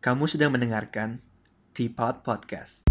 Kamu 0.00 0.24
sedang 0.24 0.56
mendengarkan 0.56 1.20
Teapot 1.76 2.24
Podcast. 2.24 2.88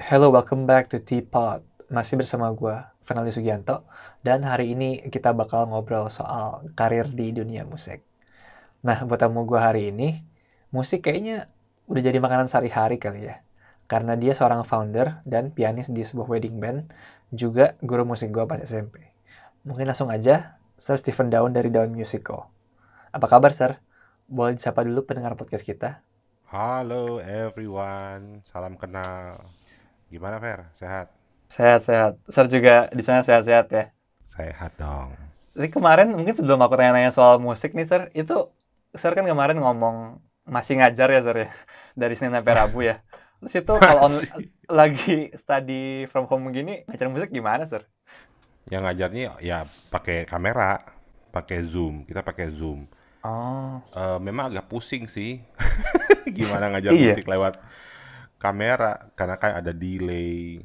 Hello, 0.00 0.32
welcome 0.32 0.64
back 0.64 0.88
to 0.88 0.96
Teapot. 1.04 1.60
Masih 1.92 2.16
bersama 2.16 2.48
gue, 2.56 2.72
Fernaldi 3.04 3.36
Sugianto. 3.36 3.84
Dan 4.24 4.48
hari 4.48 4.72
ini 4.72 5.12
kita 5.12 5.36
bakal 5.36 5.68
ngobrol 5.68 6.08
soal 6.08 6.64
karir 6.72 7.04
di 7.12 7.36
dunia 7.36 7.68
musik. 7.68 8.00
Nah, 8.80 9.04
buat 9.04 9.20
tamu 9.20 9.44
gue 9.44 9.60
hari 9.60 9.92
ini, 9.92 10.24
musik 10.72 11.04
kayaknya 11.04 11.52
udah 11.84 12.00
jadi 12.00 12.16
makanan 12.16 12.48
sehari-hari 12.48 12.96
kali 12.96 13.28
ya. 13.28 13.44
Karena 13.92 14.16
dia 14.16 14.32
seorang 14.32 14.64
founder 14.64 15.20
dan 15.28 15.52
pianis 15.52 15.92
di 15.92 16.00
sebuah 16.00 16.32
wedding 16.32 16.56
band, 16.56 16.88
juga 17.28 17.76
guru 17.84 18.08
musik 18.08 18.32
gue 18.32 18.48
pas 18.48 18.64
SMP. 18.64 19.04
Mungkin 19.68 19.84
langsung 19.84 20.08
aja, 20.08 20.63
Sir 20.78 20.96
Stephen 20.98 21.30
Daun 21.30 21.54
dari 21.54 21.70
Daun 21.70 21.90
Musical. 21.94 22.50
Apa 23.14 23.26
kabar, 23.30 23.50
Sir? 23.54 23.78
Boleh 24.26 24.54
disapa 24.58 24.82
dulu 24.86 25.06
pendengar 25.06 25.34
podcast 25.38 25.62
kita? 25.66 26.02
Halo 26.50 27.18
everyone, 27.22 28.42
salam 28.50 28.74
kenal. 28.78 29.38
Gimana 30.12 30.38
Fer? 30.42 30.60
Sehat? 30.78 31.06
Sehat-sehat. 31.50 32.12
Sir 32.34 32.46
juga 32.50 32.90
di 32.90 33.02
sana 33.06 33.22
sehat-sehat 33.26 33.66
ya? 33.70 33.84
Sehat 34.26 34.72
dong. 34.80 35.14
Jadi 35.54 35.68
kemarin 35.70 36.08
mungkin 36.10 36.34
sebelum 36.34 36.58
aku 36.58 36.74
tanya-tanya 36.74 37.14
soal 37.14 37.38
musik 37.38 37.70
nih, 37.78 37.86
Sir, 37.86 38.10
itu 38.14 38.50
Sir 38.94 39.14
kan 39.14 39.26
kemarin 39.26 39.58
ngomong 39.62 40.18
masih 40.46 40.82
ngajar 40.82 41.08
ya, 41.14 41.20
Sir 41.22 41.36
ya? 41.46 41.48
Dari 42.00 42.14
Senin 42.18 42.34
sampai 42.34 42.54
Rabu 42.58 42.82
ya? 42.82 43.00
Terus 43.42 43.54
itu 43.62 43.72
kalau 43.78 43.98
on- 44.10 44.26
lagi 44.66 45.30
study 45.38 46.10
from 46.10 46.26
home 46.26 46.50
gini, 46.50 46.82
ngajar 46.90 47.06
musik 47.10 47.30
gimana, 47.30 47.62
Sir? 47.70 47.86
Yang 48.70 48.82
ngajarnya 48.88 49.22
ya 49.44 49.58
pakai 49.92 50.24
kamera, 50.24 50.80
pakai 51.30 51.60
Zoom. 51.64 52.04
Kita 52.08 52.24
pakai 52.24 52.48
Zoom. 52.48 52.88
Oh, 53.24 53.80
Eh, 53.96 54.18
memang 54.20 54.52
agak 54.52 54.68
pusing 54.68 55.08
sih. 55.08 55.40
Gimana 56.36 56.72
ngajar 56.76 56.92
Iya. 56.92 57.16
musik 57.16 57.28
lewat 57.28 57.56
kamera 58.36 59.08
karena 59.16 59.36
kan 59.40 59.52
ada 59.56 59.72
delay, 59.72 60.60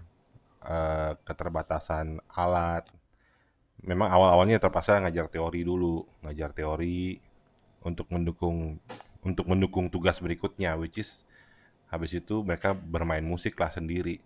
eh, 0.63 1.11
keterbatasan 1.23 2.19
alat. 2.27 2.83
Memang 3.79 4.11
awal-awalnya 4.11 4.59
terpaksa 4.59 4.99
ngajar 4.99 5.31
teori 5.31 5.63
dulu, 5.63 6.03
ngajar 6.19 6.51
teori 6.51 7.15
untuk 7.79 8.11
mendukung 8.11 8.75
untuk 9.23 9.47
mendukung 9.47 9.87
tugas 9.87 10.19
berikutnya, 10.19 10.75
which 10.75 10.99
is 10.99 11.23
habis 11.87 12.11
itu 12.11 12.43
mereka 12.43 12.75
bermain 12.75 13.23
musik 13.23 13.55
lah 13.55 13.71
sendiri. 13.71 14.19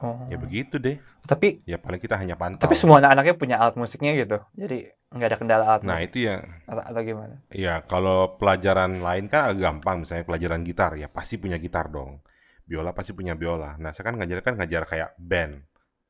Oh. 0.00 0.26
Ya 0.30 0.36
begitu 0.36 0.78
deh. 0.78 0.98
Tapi 1.24 1.60
Ya 1.68 1.76
paling 1.76 2.00
kita 2.00 2.16
hanya 2.16 2.34
pantau. 2.34 2.64
tapi 2.64 2.74
semua 2.74 2.98
anak-anaknya 2.98 3.34
punya 3.36 3.56
alat 3.60 3.76
musiknya 3.76 4.16
gitu. 4.16 4.38
Jadi 4.56 4.88
nggak 5.08 5.28
ada 5.28 5.38
kendala 5.40 5.64
alat 5.64 5.82
Nah 5.84 5.96
musik 6.00 6.08
itu 6.12 6.18
ya, 6.28 6.36
atau, 6.68 6.82
atau 6.84 7.00
gimana? 7.00 7.34
ya 7.52 7.74
kalau 7.84 8.36
pelajaran 8.36 9.00
lain 9.00 9.24
kan 9.28 9.52
agak 9.52 9.60
gampang, 9.64 10.04
misalnya 10.04 10.24
pelajaran 10.28 10.60
gitar, 10.64 10.92
ya 10.96 11.08
pasti 11.08 11.40
punya 11.40 11.56
gitar 11.56 11.88
dong. 11.88 12.20
Biola 12.68 12.92
pasti 12.92 13.16
punya 13.16 13.32
biola. 13.32 13.76
Nah 13.80 13.96
saya 13.96 14.12
kan 14.12 14.20
ngajar 14.20 14.44
kan 14.44 14.54
ngajar 14.60 14.84
kayak 14.84 15.10
band. 15.16 15.64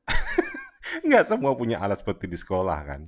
Nggak 1.07 1.23
semua 1.29 1.53
punya 1.55 1.79
alat 1.79 2.01
seperti 2.01 2.25
di 2.27 2.35
sekolah 2.35 2.79
kan. 2.83 3.01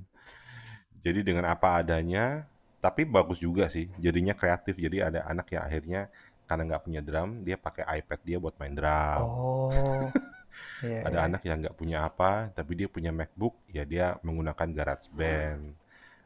Jadi 1.02 1.20
dengan 1.26 1.50
apa 1.50 1.82
adanya, 1.82 2.46
tapi 2.78 3.02
bagus 3.04 3.42
juga 3.42 3.66
sih. 3.68 3.90
Jadinya 3.98 4.32
kreatif. 4.32 4.78
Jadi 4.78 5.02
ada 5.02 5.26
anak 5.26 5.50
yang 5.50 5.62
akhirnya 5.66 6.00
karena 6.46 6.62
nggak 6.68 6.82
punya 6.84 7.00
drum, 7.00 7.42
dia 7.42 7.56
pakai 7.56 7.84
iPad 8.00 8.20
dia 8.22 8.38
buat 8.38 8.54
main 8.56 8.74
drum. 8.76 9.20
Oh. 9.20 10.08
Iya, 10.82 11.00
Ada 11.06 11.18
iya. 11.18 11.26
anak 11.30 11.42
yang 11.46 11.58
nggak 11.62 11.76
punya 11.78 11.98
apa, 12.04 12.50
tapi 12.52 12.72
dia 12.74 12.88
punya 12.90 13.14
MacBook, 13.14 13.54
ya 13.70 13.86
dia 13.86 14.18
menggunakan 14.20 14.68
GarageBand. 14.68 15.62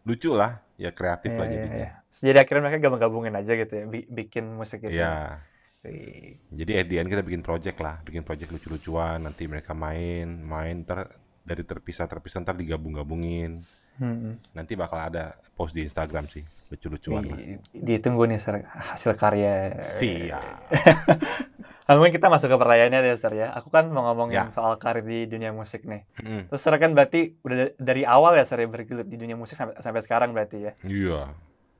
Lucu 0.07 0.33
lah, 0.33 0.63
ya 0.79 0.91
kreatif 0.91 1.35
Iya, 1.35 1.39
lah 1.39 1.47
iya, 1.47 1.55
jadinya. 1.55 1.77
iya. 1.77 1.91
Jadi 2.17 2.39
akhirnya 2.41 2.63
mereka 2.65 2.79
gabung-gabungin 2.81 3.35
aja 3.37 3.53
gitu 3.53 3.73
ya, 3.77 3.85
bi- 3.85 4.09
bikin 4.09 4.45
musik 4.57 4.81
gitu. 4.87 4.97
Iya, 4.97 5.43
Wih. 5.85 6.41
jadi 6.51 6.73
at 6.83 6.87
the 6.89 6.97
end 6.99 7.11
kita 7.13 7.23
bikin 7.23 7.43
project 7.45 7.79
lah, 7.79 8.01
bikin 8.03 8.23
project 8.25 8.51
lucu-lucuan, 8.51 9.21
nanti 9.23 9.45
mereka 9.47 9.77
main, 9.77 10.27
main, 10.41 10.83
ntar 10.83 11.11
dari 11.47 11.63
terpisah-terpisah 11.63 12.43
ntar 12.43 12.57
digabung-gabungin. 12.57 13.61
Hmm. 13.97 14.37
Nanti 14.53 14.77
bakal 14.77 15.09
ada 15.09 15.41
post 15.57 15.73
di 15.73 15.81
Instagram 15.81 16.29
sih, 16.29 16.45
lucu-lucuan 16.69 17.25
lah. 17.27 17.39
Ditunggu 17.73 18.29
nih 18.29 18.37
hasil 18.93 19.13
karya. 19.17 19.73
Siap. 19.97 20.59
Mungkin 21.89 22.11
kita 22.11 22.27
masuk 22.27 22.49
ke 22.49 22.57
pertanyaannya 22.57 22.99
deh 23.01 23.15
Sir 23.15 23.33
ya. 23.33 23.55
Aku 23.55 23.71
kan 23.71 23.87
mau 23.87 24.03
ngomongin 24.05 24.43
Ya. 24.43 24.51
soal 24.51 24.75
karir 24.75 25.03
di 25.03 25.25
dunia 25.25 25.51
musik 25.51 25.83
nih. 25.83 26.03
Mm, 26.19 26.51
Terus 26.51 26.59
Sir 26.59 26.75
kan 26.75 26.91
berarti 26.93 27.39
udah 27.41 27.57
da- 27.57 27.75
dari 27.77 28.03
awal 28.03 28.35
ya 28.35 28.43
Sir 28.43 28.59
ya 28.59 28.67
bergelut 28.67 29.05
di 29.05 29.15
dunia 29.15 29.35
musik 29.35 29.55
sampai, 29.55 29.79
sampai 29.79 30.03
sekarang 30.03 30.31
berarti 30.31 30.59
ya. 30.61 30.73
Iya, 30.83 31.31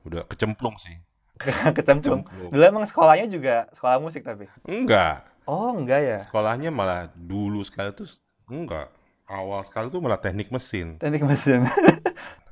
udah 0.03 0.23
kecemplung 0.25 0.75
sih. 0.77 0.95
Kecemplung. 1.77 2.23
Kecemplung. 2.23 2.49
Dulu 2.49 2.63
emang 2.63 2.83
sekolahnya 2.83 3.27
juga 3.27 3.67
sekolah 3.69 3.99
musik 3.99 4.23
tapi. 4.23 4.47
Enggak, 4.63 5.27
Oh 5.43 5.69
enggak 5.71 6.01
ya. 6.01 6.17
sekolahnya 6.23 6.71
malah 6.71 7.07
dulu 7.09 7.61
sekali 7.61 7.91
tuh 7.91 8.07
enggak. 8.45 8.87
Awal 9.27 9.63
sekali 9.63 9.87
tuh 9.87 9.99
malah 9.99 10.17
teknik 10.17 10.47
mesin. 10.49 10.95
Teknik 10.97 11.23
mesin. 11.23 11.67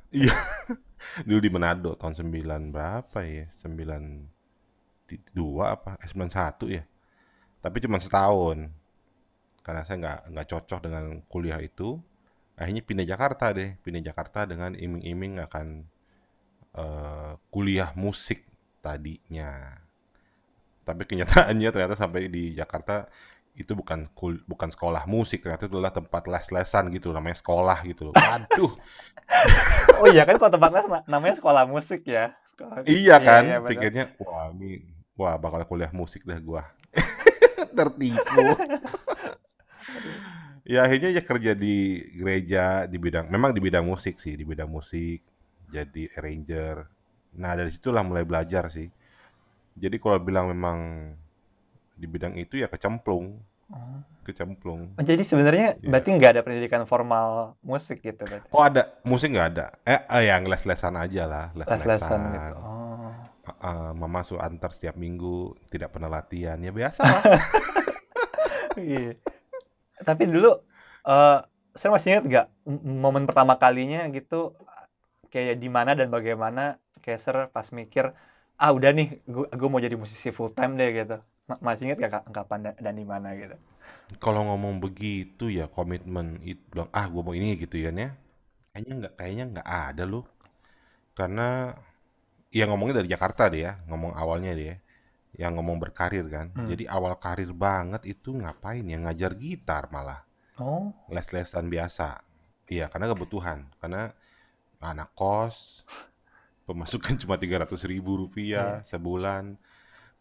Iya. 0.08 0.32
Dulu 1.24 1.40
di 1.40 1.50
Manado 1.50 1.92
tahun 1.92 2.14
9 2.14 2.32
berapa 2.70 3.18
ya? 3.20 3.48
92 3.50 4.28
apa? 5.62 5.98
Eh 5.98 6.08
91 6.08 6.70
ya. 6.70 6.82
Tapi 7.66 7.76
cuma 7.82 7.98
setahun. 7.98 8.70
Karena 9.66 9.82
saya 9.82 9.98
nggak 9.98 10.20
nggak 10.30 10.46
cocok 10.46 10.78
dengan 10.86 11.04
kuliah 11.26 11.58
itu. 11.58 11.98
Akhirnya 12.54 12.86
pindah 12.86 13.02
Jakarta 13.02 13.50
deh. 13.50 13.74
Pindah 13.82 14.06
Jakarta 14.06 14.46
dengan 14.46 14.78
iming-iming 14.78 15.42
akan 15.42 15.66
eh, 16.78 17.32
kuliah 17.50 17.90
musik 17.98 18.46
tadinya. 18.78 19.74
Tapi 20.86 21.02
kenyataannya 21.02 21.68
ternyata 21.74 21.98
sampai 21.98 22.30
di 22.30 22.54
Jakarta 22.54 23.10
itu 23.56 23.72
bukan 23.72 24.06
kul- 24.12 24.44
bukan 24.44 24.68
sekolah 24.68 25.08
musik, 25.08 25.40
ternyata 25.40 25.64
itu 25.64 25.80
adalah 25.80 25.90
tempat 25.90 26.28
les-lesan 26.28 26.92
gitu, 26.92 27.08
namanya 27.10 27.40
sekolah 27.40 27.78
gitu 27.88 28.12
loh. 28.12 28.14
Waduh, 28.14 28.72
oh 30.04 30.06
iya 30.12 30.28
kan 30.28 30.36
kalau 30.36 30.52
tempat 30.52 30.70
les 30.76 30.86
na- 30.92 31.06
namanya 31.08 31.40
sekolah 31.40 31.64
musik 31.64 32.04
ya. 32.04 32.36
Kalau- 32.54 32.84
Iya 32.84 33.16
kan, 33.16 33.42
iya, 33.48 33.58
pikirnya 33.64 34.04
wah 34.20 34.52
ini 34.52 34.84
wah 35.16 35.40
bakal 35.40 35.64
kuliah 35.64 35.88
musik 35.90 36.22
dah 36.28 36.36
gua. 36.36 36.68
Tertipu. 37.72 38.44
ya 40.66 40.82
akhirnya 40.82 41.14
ya 41.14 41.22
kerja 41.22 41.52
di 41.54 42.02
gereja 42.18 42.90
di 42.90 42.98
bidang 42.98 43.30
memang 43.30 43.54
di 43.54 43.62
bidang 43.62 43.86
musik 43.86 44.18
sih, 44.18 44.34
di 44.34 44.42
bidang 44.42 44.70
musik 44.70 45.22
jadi 45.70 46.10
arranger. 46.18 46.86
Nah, 47.36 47.52
dari 47.52 47.70
situlah 47.70 48.02
mulai 48.06 48.24
belajar 48.24 48.70
sih. 48.72 48.88
Jadi 49.76 49.96
kalau 50.00 50.16
bilang 50.22 50.48
memang 50.48 51.12
di 51.92 52.06
bidang 52.08 52.32
itu 52.36 52.60
ya 52.60 52.68
kecemplung, 52.68 53.40
Oh. 53.66 53.98
kecemplung. 54.22 54.94
Oh, 54.94 55.02
Jadi 55.02 55.26
sebenarnya 55.26 55.74
Iya. 55.82 55.90
berarti 55.90 56.08
nggak 56.14 56.30
ada 56.38 56.42
pendidikan 56.46 56.86
formal 56.86 57.58
musik 57.66 57.98
gitu 57.98 58.22
berarti. 58.22 58.46
Oh 58.54 58.62
ada 58.62 58.94
musik 59.02 59.34
nggak 59.34 59.48
ada? 59.58 59.66
Eh, 59.82 60.00
eh 60.06 60.22
yang 60.30 60.46
les-lesan 60.46 60.94
aja 60.94 61.22
lah, 61.26 61.46
Les-lesan 61.52 62.20
gitu. 62.30 62.54
Oh. 62.62 62.95
Uh, 63.46 63.94
mama 63.94 64.26
suruh 64.26 64.42
antar 64.42 64.74
setiap 64.74 64.98
minggu, 64.98 65.54
tidak 65.70 65.94
pernah 65.94 66.10
latihan. 66.10 66.58
Ya 66.58 66.74
biasa 66.74 67.00
lah. 67.06 67.22
Iya. 68.76 69.16
Tapi 70.04 70.28
dulu 70.28 70.52
eh 71.08 71.38
saya 71.72 71.90
masih 71.92 72.08
ingat 72.12 72.24
nggak 72.28 72.46
momen 72.84 73.24
pertama 73.24 73.56
kalinya 73.56 74.04
gitu 74.12 74.52
kayak 75.32 75.56
di 75.60 75.68
mana 75.72 75.96
dan 75.96 76.08
bagaimana 76.12 76.80
Sir 77.06 77.46
pas 77.54 77.70
mikir 77.70 78.10
ah 78.58 78.70
udah 78.74 78.90
nih 78.90 79.22
gue 79.30 79.68
mau 79.70 79.78
jadi 79.78 79.94
musisi 79.94 80.34
full 80.34 80.50
time 80.50 80.74
deh 80.74 80.90
gitu. 80.90 81.16
Ma- 81.46 81.62
masih 81.62 81.86
ingat 81.86 81.98
gak 82.02 82.12
ka- 82.12 82.28
kapan 82.34 82.58
da- 82.66 82.78
dan 82.82 82.98
di 82.98 83.06
mana 83.06 83.30
gitu? 83.38 83.54
Kalau 84.18 84.42
ngomong 84.42 84.82
begitu 84.82 85.46
ya 85.46 85.70
komitmen 85.70 86.42
itu 86.42 86.58
bilang 86.66 86.90
ah 86.90 87.06
gue 87.06 87.22
mau 87.22 87.30
ini 87.30 87.54
gitu 87.62 87.78
ya 87.78 87.94
ya. 87.94 88.10
Kayaknya 88.74 88.92
nggak 89.00 89.14
kayaknya 89.16 89.44
nggak 89.54 89.68
ada 89.70 90.04
loh. 90.04 90.26
Karena 91.14 91.78
ya 92.56 92.64
ngomongnya 92.64 93.04
dari 93.04 93.12
Jakarta 93.12 93.52
deh 93.52 93.68
ya, 93.68 93.76
ngomong 93.84 94.16
awalnya 94.16 94.56
deh 94.56 94.66
ya. 94.72 94.76
Yang 95.36 95.52
ngomong 95.60 95.76
berkarir 95.76 96.24
kan. 96.32 96.48
Hmm. 96.56 96.72
Jadi 96.72 96.88
awal 96.88 97.20
karir 97.20 97.52
banget 97.52 98.08
itu 98.08 98.32
ngapain 98.32 98.80
ya 98.80 98.96
ngajar 98.96 99.36
gitar 99.36 99.92
malah. 99.92 100.24
Oh, 100.56 100.88
Les-lesan 101.12 101.68
biasa. 101.68 102.24
Iya, 102.72 102.88
karena 102.88 103.12
kebutuhan. 103.12 103.68
Karena 103.76 104.08
anak 104.80 105.12
kos, 105.12 105.84
pemasukan 106.64 107.14
cuma 107.22 107.36
300 107.36 107.68
ribu 107.84 108.16
rupiah 108.24 108.80
sebulan. 108.88 109.60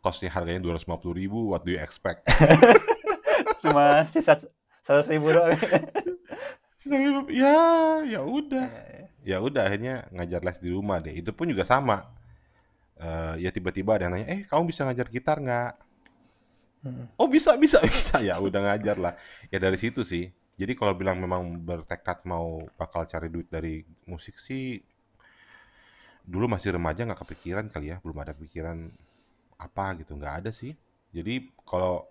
Kosnya 0.04 0.30
harganya 0.30 0.62
250 0.62 1.16
ribu, 1.16 1.56
what 1.56 1.64
do 1.64 1.74
you 1.74 1.82
expect? 1.82 2.28
cuma 3.64 4.06
sisa 4.12 4.38
seratus 4.84 5.10
ribu 5.10 5.32
doang. 5.32 5.56
Ya, 7.34 8.06
ya 8.06 8.22
udah. 8.22 8.70
Iya, 9.26 9.42
Ya 9.42 9.42
udah 9.42 9.66
akhirnya 9.66 10.06
ngajar 10.14 10.46
les 10.46 10.62
di 10.62 10.70
rumah 10.70 11.02
deh. 11.02 11.18
Itu 11.18 11.34
pun 11.34 11.50
juga 11.50 11.66
sama. 11.66 12.14
Eh, 12.96 13.34
ya 13.44 13.50
tiba-tiba 13.56 13.92
ada 13.96 14.04
yang 14.08 14.14
nanya, 14.16 14.28
eh 14.36 14.42
kamu 14.50 14.64
bisa 14.72 14.82
ngajar 14.88 15.08
gitar 15.12 15.38
nggak? 15.44 15.72
Hmm. 16.84 17.08
Oh 17.16 17.28
bisa, 17.32 17.56
bisa, 17.56 17.80
bisa. 17.88 18.20
Ya 18.24 18.36
udah 18.40 18.60
ngajar 18.72 18.98
lah. 19.00 19.14
Ya 19.52 19.58
dari 19.60 19.78
situ 19.80 20.04
sih. 20.04 20.32
Jadi 20.56 20.72
kalau 20.80 20.96
bilang 20.96 21.20
memang 21.20 21.60
bertekad 21.68 22.24
mau 22.24 22.64
bakal 22.80 23.04
cari 23.12 23.28
duit 23.28 23.48
dari 23.52 23.84
musik 24.08 24.40
sih, 24.40 24.80
dulu 26.26 26.46
masih 26.50 26.74
remaja 26.76 27.06
nggak 27.06 27.22
kepikiran 27.22 27.66
kali 27.70 27.94
ya, 27.94 27.98
belum 28.02 28.18
ada 28.24 28.34
pikiran 28.34 28.78
apa 29.58 29.86
gitu, 30.02 30.18
nggak 30.20 30.36
ada 30.46 30.52
sih. 30.52 30.74
Jadi 31.16 31.54
kalau 31.64 32.06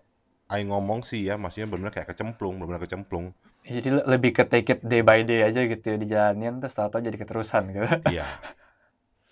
Aing 0.51 0.69
ngomong 0.71 1.01
sih 1.09 1.25
ya, 1.25 1.35
maksudnya 1.41 1.69
benar 1.69 1.89
kayak 1.95 2.13
kecemplung, 2.13 2.55
benar 2.61 2.79
kecemplung. 2.83 3.33
Ya, 3.65 3.71
jadi 3.81 3.89
le- 3.97 4.07
lebih 4.13 4.31
ke 4.37 4.43
take 4.51 4.69
it 4.77 4.79
day 4.91 5.01
by 5.01 5.19
day 5.29 5.39
aja 5.47 5.59
gitu 5.71 5.85
ya 5.93 5.97
dijalanin 6.03 6.53
terus 6.61 6.75
tahu-tahu 6.77 7.01
jadi 7.07 7.17
keterusan 7.21 7.63
gitu. 7.73 7.85
Iya, 8.05 8.25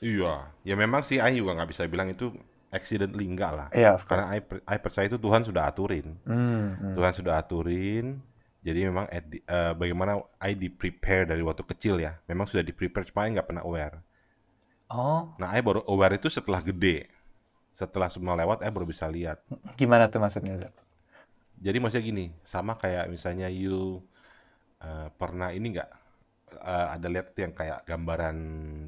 iya. 0.04 0.34
Ya 0.68 0.76
memang 0.76 1.02
sih 1.08 1.18
Aing 1.24 1.40
juga 1.40 1.56
nggak 1.56 1.70
bisa 1.72 1.88
bilang 1.88 2.12
itu 2.12 2.36
accidentally 2.74 3.26
enggak 3.26 3.52
lah. 3.56 3.68
Iya. 3.72 3.96
Karena 4.04 4.26
Aing, 4.36 4.44
per- 4.44 4.64
Aing 4.68 4.84
percaya 4.84 5.06
itu 5.08 5.16
Tuhan 5.16 5.42
sudah 5.48 5.64
aturin. 5.72 6.20
Hmm, 6.28 6.76
hmm. 6.76 6.94
Tuhan 7.00 7.14
sudah 7.16 7.34
aturin. 7.40 8.20
Jadi 8.64 8.80
memang 8.88 9.06
at 9.12 9.24
the- 9.28 9.44
eh, 9.44 9.74
bagaimana 9.76 10.20
I 10.40 10.56
di 10.56 10.68
prepare 10.68 11.28
dari 11.32 11.40
waktu 11.44 11.64
kecil 11.64 12.00
ya. 12.04 12.20
Memang 12.28 12.48
sudah 12.48 12.64
di 12.64 12.76
prepare, 12.76 13.08
cuma 13.08 13.28
nggak 13.28 13.48
pernah 13.48 13.64
aware. 13.64 14.04
Oh, 14.92 15.32
Nah, 15.42 15.56
Aing 15.56 15.66
baru 15.66 15.82
aware 15.90 16.20
itu 16.20 16.28
setelah 16.30 16.60
gede. 16.62 17.10
Setelah 17.74 18.12
semua 18.12 18.38
lewat, 18.38 18.62
Aing 18.62 18.76
baru 18.76 18.86
bisa 18.86 19.08
lihat. 19.10 19.42
gimana 19.80 20.06
tuh 20.12 20.22
maksudnya? 20.22 20.70
Jadi 21.64 21.78
maksudnya 21.80 22.04
gini, 22.04 22.26
sama 22.44 22.76
kayak 22.76 23.08
misalnya 23.08 23.48
you 23.48 24.04
eh, 24.84 25.08
pernah 25.16 25.50
ini 25.56 25.80
nggak 25.80 26.03
eh, 26.62 26.88
ada 26.96 27.08
lihat 27.14 27.28
yang 27.44 27.54
kayak 27.60 27.80
gambaran 27.90 28.38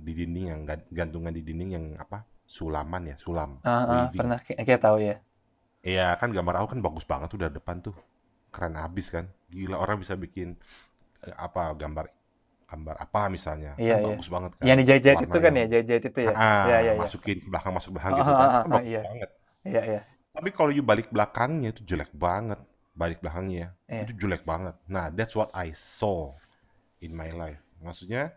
di 0.06 0.12
dinding 0.19 0.45
yang 0.51 0.62
gan- 0.69 0.88
gantungan 1.00 1.33
di 1.38 1.41
dinding 1.47 1.69
yang 1.77 1.85
apa 2.03 2.17
sulaman 2.45 3.03
ya 3.12 3.15
sulam 3.17 3.51
ah, 3.69 3.83
weaving. 3.91 4.13
pernah 4.17 4.38
kayak, 4.45 4.59
kayak 4.67 4.81
tahu 4.85 4.97
ya. 5.09 5.15
Iya 5.89 6.01
kan 6.19 6.29
gambar 6.35 6.53
aku 6.59 6.67
kan 6.73 6.81
bagus 6.85 7.06
banget 7.12 7.27
tuh 7.33 7.39
dari 7.44 7.53
depan 7.59 7.77
tuh 7.85 7.95
keren 8.53 8.75
abis 8.85 9.07
kan 9.15 9.25
gila 9.53 9.75
orang 9.83 9.97
bisa 10.03 10.15
bikin 10.23 10.47
eh, 11.27 11.35
apa 11.45 11.62
gambar 11.81 12.06
gambar 12.71 12.95
apa 13.06 13.21
misalnya 13.35 13.71
Iya, 13.81 13.94
kan 13.94 14.00
iya. 14.06 14.15
bagus 14.15 14.27
banget 14.35 14.53
kan 14.62 14.69
Yang 14.69 14.77
dijahit-jahit 14.79 15.19
itu 15.25 15.38
kan 15.45 15.51
ya, 15.59 15.63
jahit-jahit 15.71 16.03
itu 16.09 16.19
ya. 16.29 16.33
ah, 16.35 16.65
Iya, 16.65 16.75
iya, 16.83 16.94
iya. 17.01 17.09
masukin 17.09 17.38
ke 17.44 17.47
belakang 17.51 17.73
masuk 17.77 17.91
belakang 17.95 18.15
Ah, 18.15 18.21
gitu 18.21 18.33
kan 18.41 18.50
ah, 18.57 18.63
kan 18.63 18.69
bagus 18.75 18.89
iya. 18.89 19.01
banget 19.06 19.29
Iya, 19.67 19.81
iya. 19.89 20.00
Tapi 20.35 20.50
kalau 20.51 20.71
you 20.75 20.83
balik 20.83 21.07
belakangnya 21.15 21.71
itu 21.73 21.81
jelek 21.89 22.12
banget. 22.15 22.59
Balik 22.95 23.19
belakangnya 23.23 23.75
Iya. 23.89 24.03
itu 24.03 24.12
jelek 24.15 24.44
banget. 24.44 24.75
Nah, 24.91 25.07
that's 25.12 25.35
what 25.39 25.50
I 25.56 25.71
saw 25.75 26.35
in 27.05 27.13
my 27.13 27.29
life. 27.29 27.61
Maksudnya, 27.79 28.33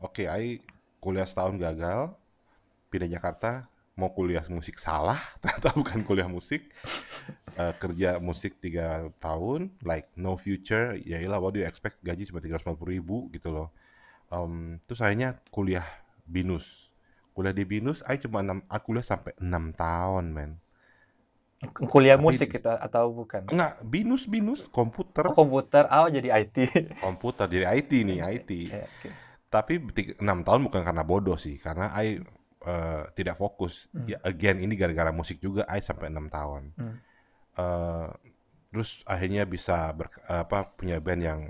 oke, 0.00 0.24
I 0.24 0.64
kuliah 1.00 1.28
setahun 1.28 1.60
gagal, 1.60 2.12
pindah 2.88 3.08
Jakarta, 3.08 3.68
mau 4.00 4.08
kuliah 4.16 4.44
musik 4.48 4.80
salah, 4.80 5.20
ternyata 5.44 5.76
bukan 5.76 6.00
kuliah 6.04 6.28
musik. 6.30 6.64
Eh, 7.58 7.74
kerja 7.82 8.22
musik 8.22 8.62
tiga 8.62 9.10
tahun, 9.18 9.74
like 9.82 10.06
no 10.14 10.38
future, 10.38 10.94
ya 11.02 11.18
iyalah 11.18 11.42
what 11.42 11.50
do 11.50 11.58
you 11.58 11.66
expect, 11.66 11.98
gaji 11.98 12.22
cuma 12.22 12.38
350 12.38 12.78
ribu 12.86 13.26
gitu 13.34 13.50
loh. 13.50 13.74
Em, 14.30 14.78
terus 14.86 15.02
akhirnya 15.02 15.34
kuliah 15.50 15.82
binus. 16.30 16.94
Kuliah 17.34 17.50
di 17.50 17.66
binus, 17.66 18.06
I 18.06 18.22
cuma 18.22 18.46
6, 18.46 18.62
aku 18.70 18.94
kuliah 18.94 19.02
sampai 19.02 19.34
6 19.42 19.74
tahun, 19.74 20.30
men. 20.30 20.62
Kuliah 21.60 22.16
musik 22.16 22.56
gitu 22.56 22.72
atau 22.72 23.12
bukan? 23.12 23.44
Enggak, 23.52 23.84
binus 23.84 24.24
binus 24.24 24.64
komputer, 24.72 25.28
Oh, 25.28 25.36
komputer, 25.36 25.84
oh 25.92 26.08
jadi 26.08 26.32
IT. 26.32 26.56
komputer 27.04 27.44
dari 27.52 27.68
IT 27.68 27.90
nih 28.00 28.18
IT. 28.24 28.50
Iya, 28.72 28.88
oke. 28.88 29.08
Tapi 29.52 29.72
enam 30.24 30.40
tahun 30.40 30.64
bukan 30.72 30.80
karena 30.80 31.04
bodoh 31.04 31.36
sih, 31.36 31.60
karena 31.60 31.92
I 32.00 32.16
eh, 32.64 33.02
tidak 33.12 33.36
fokus. 33.36 33.92
Hmm. 33.92 34.08
Ya 34.08 34.16
again 34.24 34.56
ini 34.64 34.72
gara-gara 34.72 35.12
musik 35.12 35.36
juga 35.36 35.68
I 35.68 35.84
sampai 35.84 36.08
enam 36.08 36.32
tahun. 36.32 36.72
Hmm. 36.80 36.96
Eh, 37.60 38.08
terus 38.72 39.04
akhirnya 39.04 39.44
bisa 39.44 39.92
ber, 39.92 40.08
apa 40.32 40.64
punya 40.64 40.96
band 40.96 41.20
yang 41.20 41.40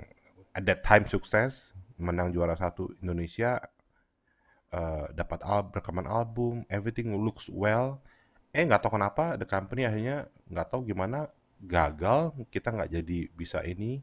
at 0.51 0.67
that 0.67 0.83
time 0.83 1.07
sukses, 1.07 1.71
menang 1.95 2.35
juara 2.35 2.59
satu 2.59 2.91
Indonesia, 2.99 3.63
eh, 4.75 5.05
dapat 5.15 5.39
al 5.47 5.71
rekaman 5.71 6.03
album, 6.03 6.67
everything 6.67 7.15
looks 7.15 7.47
well. 7.47 8.03
Eh 8.51 8.63
nggak 8.67 8.81
tahu 8.83 8.99
kenapa 8.99 9.39
the 9.39 9.47
company 9.47 9.87
akhirnya 9.87 10.27
nggak 10.51 10.67
tahu 10.71 10.83
gimana 10.83 11.31
gagal, 11.61 12.35
kita 12.51 12.73
nggak 12.73 12.89
jadi 13.01 13.19
bisa 13.31 13.63
ini, 13.63 14.01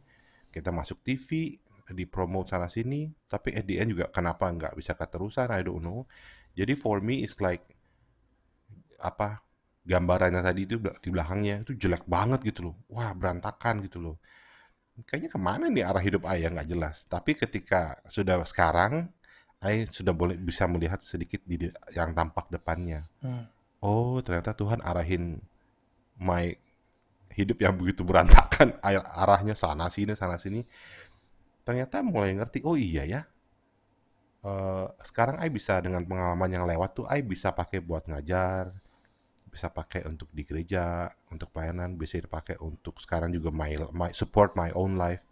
kita 0.55 0.71
masuk 0.73 1.03
TV, 1.05 1.59
dipromote 1.93 2.55
sana 2.55 2.69
sini, 2.71 3.13
tapi 3.29 3.53
at 3.53 3.65
the 3.69 3.77
end 3.81 3.93
juga 3.93 4.09
kenapa 4.09 4.49
nggak 4.49 4.75
bisa 4.79 4.97
keterusan, 4.97 5.53
I 5.53 5.61
don't 5.67 5.83
know. 5.85 6.09
Jadi 6.57 6.75
for 6.79 7.05
me 7.05 7.23
it's 7.27 7.39
like 7.43 7.65
apa 8.99 9.41
gambarannya 9.87 10.43
tadi 10.43 10.67
itu 10.67 10.77
di 10.81 11.09
belakangnya 11.09 11.63
itu 11.65 11.73
jelek 11.79 12.05
banget 12.09 12.41
gitu 12.49 12.73
loh, 12.73 12.77
wah 12.91 13.13
berantakan 13.13 13.85
gitu 13.85 14.01
loh. 14.01 14.17
Kayaknya 15.07 15.31
ke 15.31 15.39
mana 15.39 15.65
nih 15.71 15.85
arah 15.87 16.03
hidup 16.03 16.27
ayah 16.27 16.51
nggak 16.51 16.69
jelas. 16.73 17.07
Tapi 17.07 17.39
ketika 17.39 18.03
sudah 18.11 18.43
sekarang, 18.43 19.07
Ayah 19.59 19.91
sudah 19.91 20.15
boleh 20.15 20.39
bisa 20.39 20.71
melihat 20.71 21.03
sedikit 21.03 21.43
di 21.43 21.67
yang 21.91 22.15
tampak 22.15 22.47
depannya. 22.47 23.03
Hmm. 23.19 23.43
Oh, 23.83 24.19
ternyata 24.27 24.51
Tuhan 24.59 24.83
arahin 24.83 25.39
my 26.19 26.55
hidup 27.39 27.59
yang 27.65 27.75
begitu 27.81 28.03
berantakan, 28.07 28.77
arahnya 29.23 29.55
sana 29.59 29.87
sini 29.93 30.13
sana 30.19 30.37
sini. 30.41 30.63
Ternyata 31.67 32.03
mulai 32.03 32.35
ngerti, 32.35 32.59
oh 32.67 32.75
iya 32.75 33.05
ya. 33.07 33.21
eh, 34.47 34.87
sekarang 35.09 35.37
I 35.43 35.49
bisa 35.51 35.75
dengan 35.83 36.03
pengalaman 36.07 36.51
yang 36.51 36.65
lewat 36.71 36.91
tuh, 36.99 37.07
I 37.11 37.21
bisa 37.23 37.51
pakai 37.55 37.79
buat 37.83 38.07
ngajar, 38.11 38.71
bisa 39.53 39.69
pakai 39.73 40.07
untuk 40.11 40.29
di 40.33 40.43
gereja, 40.49 41.11
untuk 41.35 41.49
pelayanan, 41.55 41.97
bisa 42.01 42.21
dipakai 42.21 42.57
untuk 42.63 43.01
sekarang 43.05 43.31
juga 43.37 43.51
my, 43.55 43.73
my 43.95 44.11
support 44.15 44.55
my 44.59 44.71
own 44.77 44.97
life, 45.01 45.25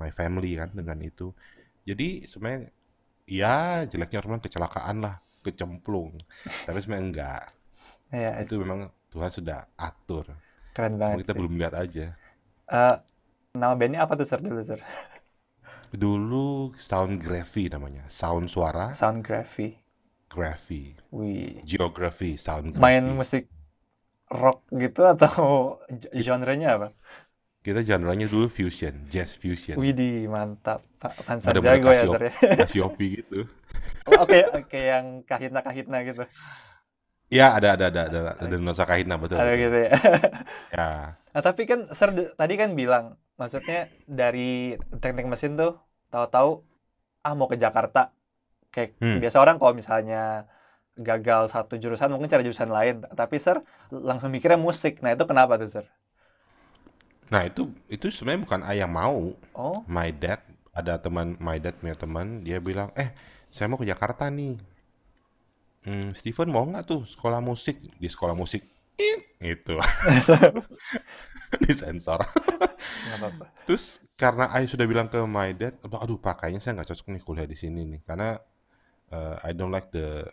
my 0.00 0.10
family 0.14 0.56
kan 0.60 0.70
dengan 0.74 0.98
itu. 1.04 1.32
Jadi 1.88 2.24
sebenarnya 2.30 2.70
ya 3.28 3.84
jeleknya 3.88 4.20
bilang 4.24 4.42
kecelakaan 4.44 4.96
lah, 5.04 5.16
kecemplung. 5.44 6.16
Tapi 6.66 6.78
sebenarnya 6.82 7.06
enggak. 7.10 7.44
Iya, 8.14 8.30
Itu 8.42 8.54
memang 8.62 8.90
Tuhan 9.12 9.30
sudah 9.34 9.58
atur. 9.78 10.26
keren 10.74 10.94
Cuma 11.04 11.18
banget 11.18 11.22
kita 11.22 11.32
sih. 11.32 11.40
belum 11.40 11.54
lihat 11.60 11.74
aja. 11.76 12.06
Eh, 12.80 12.94
nama 13.60 13.74
bandnya 13.80 14.00
apa 14.04 14.14
tuh, 14.20 14.26
Sir, 14.30 14.40
dulu, 14.46 14.60
Sir? 14.70 14.80
Dulu 15.94 16.76
Sound 16.76 17.22
Graphy 17.24 17.72
namanya, 17.72 18.04
sound 18.12 18.52
suara, 18.52 18.98
Soundgraphy. 18.98 19.84
graphy, 20.28 20.96
Wih. 21.10 21.64
geography, 21.64 22.36
sound 22.36 22.74
Main 22.82 23.04
musik 23.18 23.44
rock 24.42 24.58
gitu 24.82 25.00
atau 25.12 25.34
genrenya 26.26 26.68
apa? 26.76 26.88
Kita 27.66 27.80
genre-nya 27.88 28.26
dulu 28.32 28.46
fusion, 28.56 28.94
jazz 29.12 29.30
fusion. 29.42 29.82
Widih, 29.82 30.30
mantap. 30.34 30.80
Pak 31.00 31.14
Pansan 31.26 31.56
Ada 31.56 31.60
jago 31.64 31.90
ya, 31.98 32.04
Sir 32.10 32.20
ya. 32.30 32.32
Cassiope 32.56 33.04
gitu. 33.20 33.46
Oh, 34.06 34.12
Oke, 34.24 34.36
oke 34.56 34.76
yang 34.90 35.06
kahitna-kahitna 35.28 35.96
gitu. 36.08 36.22
Ya, 37.32 37.46
ada 37.56 37.74
ada 37.76 37.84
ada 37.90 38.02
ada 38.08 38.20
ada 38.38 38.54
nuansa 38.60 38.84
kahitna 38.86 39.16
betul. 39.20 39.40
Ada 39.40 39.52
betul. 39.52 39.62
gitu 39.62 39.76
ya. 39.86 39.90
Ya, 40.72 41.16
Nah, 41.34 41.42
tapi 41.42 41.62
kan 41.70 41.80
Sir 41.98 42.10
d- 42.16 42.32
tadi 42.40 42.54
kan 42.60 42.70
bilang, 42.80 43.04
maksudnya 43.40 43.90
dari 44.06 44.78
teknik 45.02 45.26
mesin 45.32 45.52
tuh 45.60 45.72
tahu-tahu 46.12 46.50
ah 47.26 47.34
mau 47.38 47.48
ke 47.52 47.56
Jakarta. 47.64 48.00
Kayak 48.74 48.90
Hmm. 49.00 49.18
biasa 49.22 49.38
orang 49.44 49.56
kalau 49.60 49.74
misalnya 49.80 50.48
gagal 51.08 51.42
satu 51.54 51.74
jurusan 51.82 52.10
mungkin 52.12 52.30
cari 52.32 52.44
jurusan 52.48 52.72
lain. 52.78 52.96
Tapi 53.20 53.36
Sir 53.44 53.58
langsung 53.92 54.30
mikirnya 54.34 54.60
musik. 54.68 55.00
Nah, 55.04 55.12
itu 55.16 55.24
kenapa 55.30 55.54
tuh, 55.62 55.70
Sir? 55.74 55.86
Nah, 57.32 57.42
itu 57.48 57.72
itu 57.88 58.06
sebenarnya 58.12 58.42
bukan 58.44 58.60
ayah 58.70 58.88
mau. 58.88 59.32
Oh, 59.54 59.86
My 59.88 60.08
dad 60.12 60.40
ada 60.74 60.96
teman 61.00 61.36
my 61.38 61.56
dad 61.60 61.76
punya 61.78 61.96
teman, 61.96 62.42
dia 62.46 62.58
bilang, 62.58 62.90
"Eh, 62.98 63.10
saya 63.52 63.68
mau 63.70 63.78
ke 63.80 63.86
Jakarta 63.88 64.28
nih. 64.32 64.58
Hmm, 65.84 66.16
Steven 66.16 66.48
mau 66.48 66.64
nggak 66.64 66.84
tuh 66.88 67.04
sekolah 67.04 67.44
musik 67.44 67.76
di 68.00 68.08
sekolah 68.08 68.32
musik?" 68.32 68.64
Itu 69.42 69.76
disensor. 71.64 72.24
Terus 73.68 74.00
karena 74.14 74.50
I 74.54 74.66
sudah 74.66 74.86
bilang 74.86 75.10
ke 75.10 75.18
my 75.22 75.52
dad, 75.54 75.76
aduh 75.82 76.18
pak 76.18 76.42
kayaknya 76.42 76.60
saya 76.62 76.72
nggak 76.80 76.88
cocok 76.94 77.06
nih 77.12 77.22
kuliah 77.22 77.48
di 77.48 77.56
sini 77.58 77.82
nih, 77.84 78.00
karena 78.06 78.38
uh, 79.12 79.36
I 79.42 79.52
don't 79.52 79.74
like 79.74 79.90
the 79.90 80.24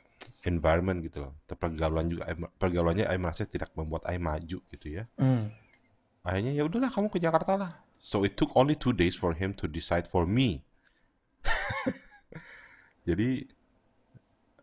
environment 0.46 1.02
gitu 1.06 1.26
loh. 1.26 1.34
Pergaulan 1.50 2.10
juga, 2.10 2.24
I- 2.30 2.52
pergaulannya 2.58 3.06
I 3.10 3.18
merasa 3.18 3.46
tidak 3.46 3.74
membuat 3.74 4.06
I 4.10 4.22
maju 4.22 4.62
gitu 4.62 4.88
ya. 4.88 5.04
Hmm. 5.18 5.50
Akhirnya 6.22 6.54
ya 6.54 6.64
udahlah 6.70 6.94
kamu 6.94 7.10
ke 7.10 7.18
Jakarta 7.18 7.58
lah. 7.58 7.72
So 8.02 8.26
it 8.26 8.38
took 8.38 8.54
only 8.58 8.78
two 8.78 8.94
days 8.94 9.18
for 9.18 9.34
him 9.34 9.54
to 9.58 9.66
decide 9.70 10.10
for 10.10 10.26
me. 10.26 10.62
Jadi 13.10 13.50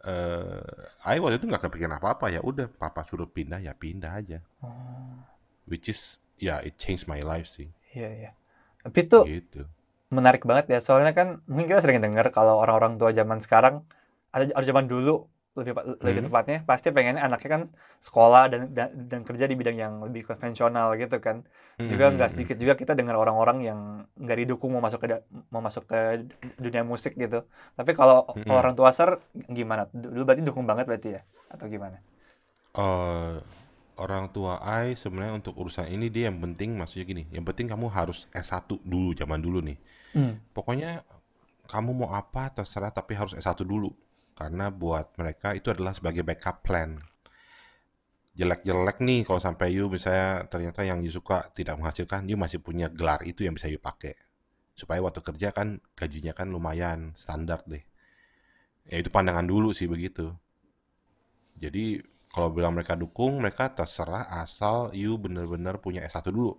eh 0.05 0.63
I 1.07 1.19
waktu 1.19 1.43
itu 1.43 1.47
nggak 1.51 1.65
kepikiran 1.67 1.99
apa-apa 1.99 2.31
ya 2.31 2.41
udah 2.43 2.71
papa 2.71 3.03
suruh 3.07 3.27
pindah 3.27 3.59
ya 3.59 3.75
pindah 3.75 4.13
aja. 4.19 4.39
Oh, 4.63 5.19
Which 5.67 5.91
is 5.91 6.23
ya 6.39 6.63
it 6.63 6.79
changed 6.79 7.11
my 7.11 7.21
life 7.27 7.51
sih 7.51 7.67
iya, 7.99 8.09
iya. 8.15 8.31
Tapi 8.85 8.99
itu 9.05 9.19
gitu. 9.27 9.63
menarik 10.09 10.47
banget 10.47 10.71
ya. 10.73 10.79
Soalnya 10.81 11.13
kan 11.13 11.43
mungkin 11.51 11.75
kita 11.75 11.83
sering 11.85 12.01
dengar 12.01 12.31
kalau 12.31 12.61
orang-orang 12.63 12.97
tua 12.97 13.11
zaman 13.13 13.43
sekarang, 13.43 13.85
ada 14.33 14.63
zaman 14.65 14.87
dulu 14.87 15.27
lebih 15.61 15.73
pa- 15.77 15.87
lebih 16.07 16.21
Hmm. 16.21 16.29
tepatnya 16.29 16.57
pasti 16.71 16.89
pengennya 16.95 17.23
anaknya 17.27 17.51
kan 17.55 17.63
sekolah 18.07 18.43
dan, 18.53 18.61
dan 18.77 18.89
dan 19.11 19.21
kerja 19.29 19.45
di 19.51 19.55
bidang 19.61 19.77
yang 19.85 19.95
lebih 20.07 20.23
konvensional 20.29 20.89
gitu 21.03 21.17
kan. 21.27 21.37
Juga 21.91 22.05
Hmm, 22.05 22.15
nggak 22.15 22.29
hmm, 22.33 22.35
sedikit 22.35 22.57
juga 22.63 22.75
kita 22.81 22.93
dengar 22.99 23.17
orang-orang 23.23 23.59
yang 23.69 23.81
nggak 24.23 24.39
didukung 24.45 24.71
mau 24.75 24.83
masuk 24.87 25.01
ke 25.05 25.07
mau 25.53 25.63
masuk 25.67 25.85
ke 25.91 25.99
dunia 26.65 26.83
musik 26.93 27.13
gitu. 27.23 27.39
Tapi 27.79 27.91
kalau 27.99 28.17
hmm. 28.35 28.59
orang 28.59 28.75
tua 28.79 28.91
ser 28.99 29.11
gimana? 29.59 29.83
Dulu 29.93 30.23
berarti 30.27 30.43
dukung 30.49 30.67
banget 30.71 30.85
berarti 30.91 31.09
ya 31.17 31.23
atau 31.55 31.67
gimana? 31.75 31.99
Eh, 32.79 33.35
orang 34.05 34.25
tua 34.35 34.55
I 34.63 34.95
sebenarnya 35.03 35.35
untuk 35.41 35.55
urusan 35.59 35.89
ini 35.91 36.07
dia 36.15 36.31
yang 36.31 36.39
penting 36.45 36.71
maksudnya 36.79 37.05
gini, 37.11 37.25
yang 37.35 37.45
penting 37.49 37.67
kamu 37.73 37.87
harus 37.91 38.19
S1 38.31 38.79
dulu 38.87 39.11
zaman 39.21 39.41
dulu 39.43 39.59
nih. 39.65 39.79
Hmm. 40.15 40.41
Pokoknya 40.57 40.91
kamu 41.73 41.91
mau 42.07 42.11
apa 42.23 42.45
terserah 42.57 42.93
tapi 42.99 43.13
harus 43.21 43.35
S1 43.39 43.65
dulu. 43.67 43.91
Karena 44.39 44.71
buat 44.71 45.19
mereka 45.19 45.51
itu 45.59 45.75
adalah 45.75 45.91
sebagai 45.99 46.23
backup 46.23 46.63
plan. 46.63 47.03
Jelek-jelek 48.39 49.03
nih 49.03 49.27
kalau 49.27 49.43
sampai 49.43 49.75
you 49.75 49.91
misalnya 49.91 50.47
ternyata 50.47 50.87
yang 50.87 51.03
you 51.03 51.11
suka 51.11 51.51
tidak 51.59 51.75
menghasilkan, 51.75 52.23
you 52.31 52.39
masih 52.39 52.63
punya 52.63 52.87
gelar 52.87 53.19
itu 53.27 53.43
yang 53.43 53.59
bisa 53.59 53.67
you 53.67 53.83
pakai. 53.83 54.15
Supaya 54.79 55.03
waktu 55.03 55.27
kerja 55.27 55.51
kan 55.51 55.83
gajinya 55.99 56.31
kan 56.39 56.55
lumayan 56.55 57.19
standar 57.19 57.67
deh. 57.67 57.83
Ya 58.87 59.03
itu 59.03 59.11
pandangan 59.11 59.43
dulu 59.43 59.75
sih 59.75 59.91
begitu. 59.91 60.31
Jadi 61.59 61.99
kalau 62.31 62.55
bilang 62.55 62.79
mereka 62.79 62.95
dukung, 62.95 63.43
mereka 63.43 63.75
terserah 63.75 64.31
asal 64.39 64.95
you 64.95 65.19
bener-bener 65.19 65.83
punya 65.83 66.07
S1 66.07 66.31
dulu. 66.31 66.55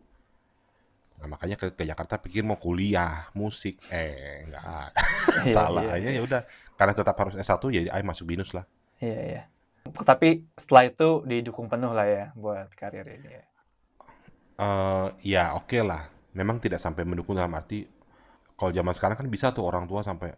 Nah, 1.19 1.27
makanya 1.27 1.59
ke, 1.59 1.75
ke 1.75 1.83
Jakarta 1.83 2.15
pikir 2.15 2.47
mau 2.47 2.55
kuliah 2.55 3.27
musik, 3.35 3.83
eh 3.91 4.47
enggak 4.47 4.95
Iya, 5.43 5.53
salah 5.55 5.83
iya, 5.83 5.95
iya. 5.99 6.09
ya 6.15 6.21
udah 6.23 6.41
karena 6.79 6.93
tetap 6.95 7.15
harus 7.19 7.35
S1 7.35 7.59
jadi 7.59 7.87
I 7.91 8.01
masuk 8.07 8.31
binus 8.31 8.55
lah. 8.55 8.63
Iya, 9.03 9.19
iya. 9.19 9.43
Tapi 9.91 10.47
setelah 10.55 10.87
itu 10.87 11.27
didukung 11.27 11.67
penuh 11.67 11.91
lah 11.91 12.07
ya 12.07 12.25
buat 12.39 12.71
karir 12.71 13.03
ini 13.03 13.29
ya. 13.35 13.45
Eh 14.59 15.07
ya 15.35 15.43
oke 15.59 15.79
lah. 15.83 16.07
Memang 16.31 16.63
tidak 16.63 16.79
sampai 16.79 17.03
mendukung 17.03 17.35
dalam 17.35 17.51
arti 17.51 17.83
kalau 18.55 18.71
zaman 18.71 18.95
sekarang 18.95 19.17
kan 19.19 19.27
bisa 19.27 19.51
tuh 19.51 19.63
orang 19.67 19.87
tua 19.87 20.03
sampai 20.03 20.35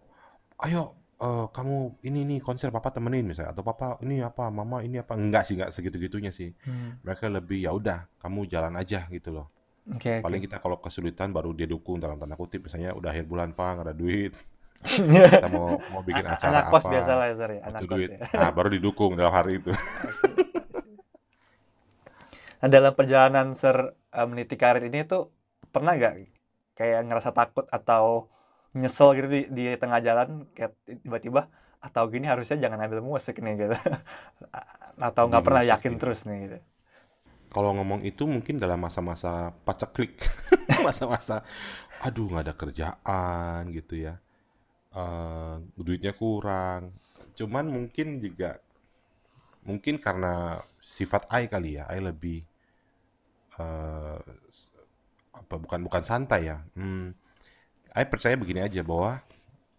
ayo 0.66 0.94
eh, 1.18 1.46
kamu 1.50 2.06
ini 2.06 2.26
nih 2.26 2.40
konser 2.42 2.70
papa 2.70 2.94
temenin 2.94 3.26
misalnya 3.26 3.54
atau 3.54 3.66
papa 3.66 3.98
ini 4.06 4.22
apa 4.22 4.50
mama 4.54 4.86
ini 4.86 5.02
apa 5.02 5.18
enggak 5.18 5.46
sih 5.46 5.58
enggak 5.58 5.74
segitu-gitunya 5.78 6.34
sih. 6.34 6.58
Hmm. 6.66 6.98
Mereka 7.06 7.30
lebih 7.30 7.66
ya 7.66 7.74
udah 7.74 8.10
kamu 8.18 8.50
jalan 8.50 8.74
aja 8.78 9.06
gitu 9.14 9.30
loh. 9.30 9.50
Oke. 9.90 10.22
Paling 10.22 10.42
kita 10.46 10.58
kalau 10.62 10.78
kesulitan 10.78 11.34
baru 11.34 11.52
dia 11.58 11.66
dukung 11.66 11.98
dalam 11.98 12.18
tanda 12.22 12.38
kutip 12.38 12.62
misalnya 12.70 12.94
udah 12.94 13.10
akhir 13.10 13.26
bulan 13.26 13.50
pak 13.58 13.70
nggak 13.82 13.88
ada 13.90 13.96
duit 13.98 14.34
kita 15.38 15.48
mau 15.50 15.82
mau 15.94 16.02
bikin 16.02 16.26
A- 16.26 16.34
acara 16.38 16.50
Anak 16.50 16.64
kos 16.74 16.86
apa 16.86 16.92
biasa 16.94 17.12
lah 17.18 17.28
ya, 17.30 17.36
ya. 17.38 17.62
Anak 17.70 17.84
kos 17.90 17.98
duit 17.98 18.10
ya. 18.10 18.18
nah 18.40 18.50
baru 18.54 18.70
didukung 18.74 19.14
dalam 19.18 19.34
hari 19.34 19.62
itu 19.62 19.72
Nah, 22.62 22.70
dalam 22.76 22.94
perjalanan 22.98 23.48
Ser 23.58 23.78
eh, 24.14 24.28
meniti 24.30 24.56
karir 24.62 24.84
ini 24.90 25.00
tuh 25.12 25.22
pernah 25.74 25.94
nggak 25.98 26.16
kayak 26.78 27.00
ngerasa 27.08 27.32
takut 27.36 27.66
atau 27.72 28.30
nyesel 28.78 29.10
gitu 29.18 29.28
di, 29.36 29.42
di 29.58 29.64
tengah 29.82 30.00
jalan 30.08 30.48
kayak 30.56 30.72
tiba-tiba 31.06 31.42
atau 31.82 32.04
gini 32.14 32.26
harusnya 32.32 32.58
jangan 32.64 32.80
ambil 32.88 33.02
musik 33.04 33.36
nih 33.44 33.54
gitu 33.68 33.76
atau 35.08 35.24
nggak 35.30 35.44
pernah 35.46 35.64
yakin 35.66 35.94
ya. 35.96 36.00
terus 36.02 36.20
nih 36.28 36.38
gitu. 36.48 36.58
Kalau 37.54 37.76
ngomong 37.78 38.02
itu 38.08 38.24
mungkin 38.34 38.56
dalam 38.64 38.80
masa-masa 38.86 39.52
paceklik. 39.68 40.14
Masa-masa 40.88 41.44
aduh 42.06 42.28
nggak 42.32 42.46
ada 42.48 42.56
kerjaan 42.62 43.62
gitu 43.78 43.96
ya. 44.08 44.16
Eh, 44.96 45.56
duitnya 45.78 46.14
kurang. 46.16 46.96
Cuman 47.40 47.66
mungkin 47.76 48.08
juga 48.26 48.60
mungkin 49.68 49.96
karena 50.02 50.62
sifat 50.82 51.24
I 51.30 51.44
kali 51.50 51.78
ya 51.78 51.86
I 51.90 52.00
lebih 52.02 52.40
s- 54.52 54.72
apa 55.32 55.56
bukan 55.60 55.82
bukan 55.88 56.04
santai 56.06 56.52
ya. 56.52 56.58
Hmm, 56.78 57.16
I 57.96 58.04
percaya 58.08 58.36
begini 58.40 58.62
aja 58.66 58.82
bahwa 58.86 59.22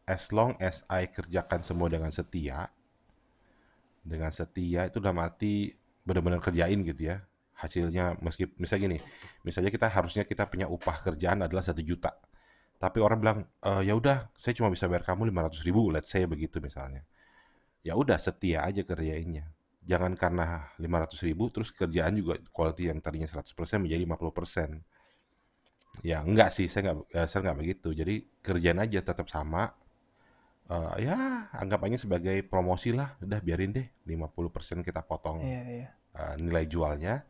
as 0.09 0.31
long 0.35 0.57
as 0.63 0.85
I 0.91 1.09
kerjakan 1.11 1.63
semua 1.67 1.89
dengan 1.93 2.13
setia 2.15 2.71
dengan 4.03 4.31
setia 4.35 4.87
itu 4.91 4.99
dalam 4.99 5.19
arti 5.23 5.71
benar-benar 6.07 6.43
kerjain 6.43 6.83
gitu 6.83 7.03
ya 7.15 7.17
hasilnya 7.63 8.19
meski 8.19 8.51
misalnya 8.59 8.83
gini 8.91 8.99
misalnya 9.47 9.71
kita 9.71 9.87
harusnya 9.87 10.27
kita 10.27 10.51
punya 10.51 10.67
upah 10.67 10.99
kerjaan 11.07 11.47
adalah 11.47 11.63
satu 11.63 11.79
juta 11.81 12.11
tapi 12.83 12.99
orang 12.99 13.19
bilang 13.23 13.39
"Eh, 13.63 13.87
ya 13.87 13.95
udah 13.95 14.27
saya 14.35 14.59
cuma 14.59 14.67
bisa 14.67 14.91
bayar 14.91 15.07
kamu 15.07 15.31
500 15.31 15.63
ribu 15.63 15.87
let's 15.95 16.11
say 16.11 16.27
begitu 16.27 16.59
misalnya. 16.59 17.07
Ya 17.87 17.95
udah 17.95 18.19
setia 18.19 18.67
aja 18.67 18.83
kerjainnya. 18.83 19.55
Jangan 19.87 20.19
karena 20.19 20.75
500 20.83 21.23
ribu 21.23 21.47
terus 21.55 21.71
kerjaan 21.71 22.19
juga 22.19 22.43
quality 22.51 22.91
yang 22.91 22.99
tadinya 22.99 23.31
100% 23.31 23.79
menjadi 23.87 24.03
50% 24.03 24.83
ya 26.03 26.25
enggak 26.25 26.51
sih 26.57 26.67
saya 26.67 26.91
nggak 26.91 26.99
eh, 27.15 27.27
saya 27.31 27.41
nggak 27.47 27.59
begitu. 27.63 27.89
Jadi 27.95 28.15
kerjaan 28.43 28.83
aja 28.83 28.99
tetap 28.99 29.31
sama. 29.31 29.71
Eh, 30.71 31.07
ya 31.07 31.47
anggap 31.55 31.87
aja 31.87 31.99
sebagai 32.03 32.43
promosi 32.51 32.91
lah. 32.91 33.15
Udah 33.23 33.39
biarin 33.39 33.71
deh 33.79 33.87
50% 34.11 34.83
kita 34.83 35.07
potong 35.07 35.39
Iya, 35.43 35.63
iya. 35.71 35.89
uh, 36.19 36.35
nilai 36.41 36.65
jualnya, 36.67 37.23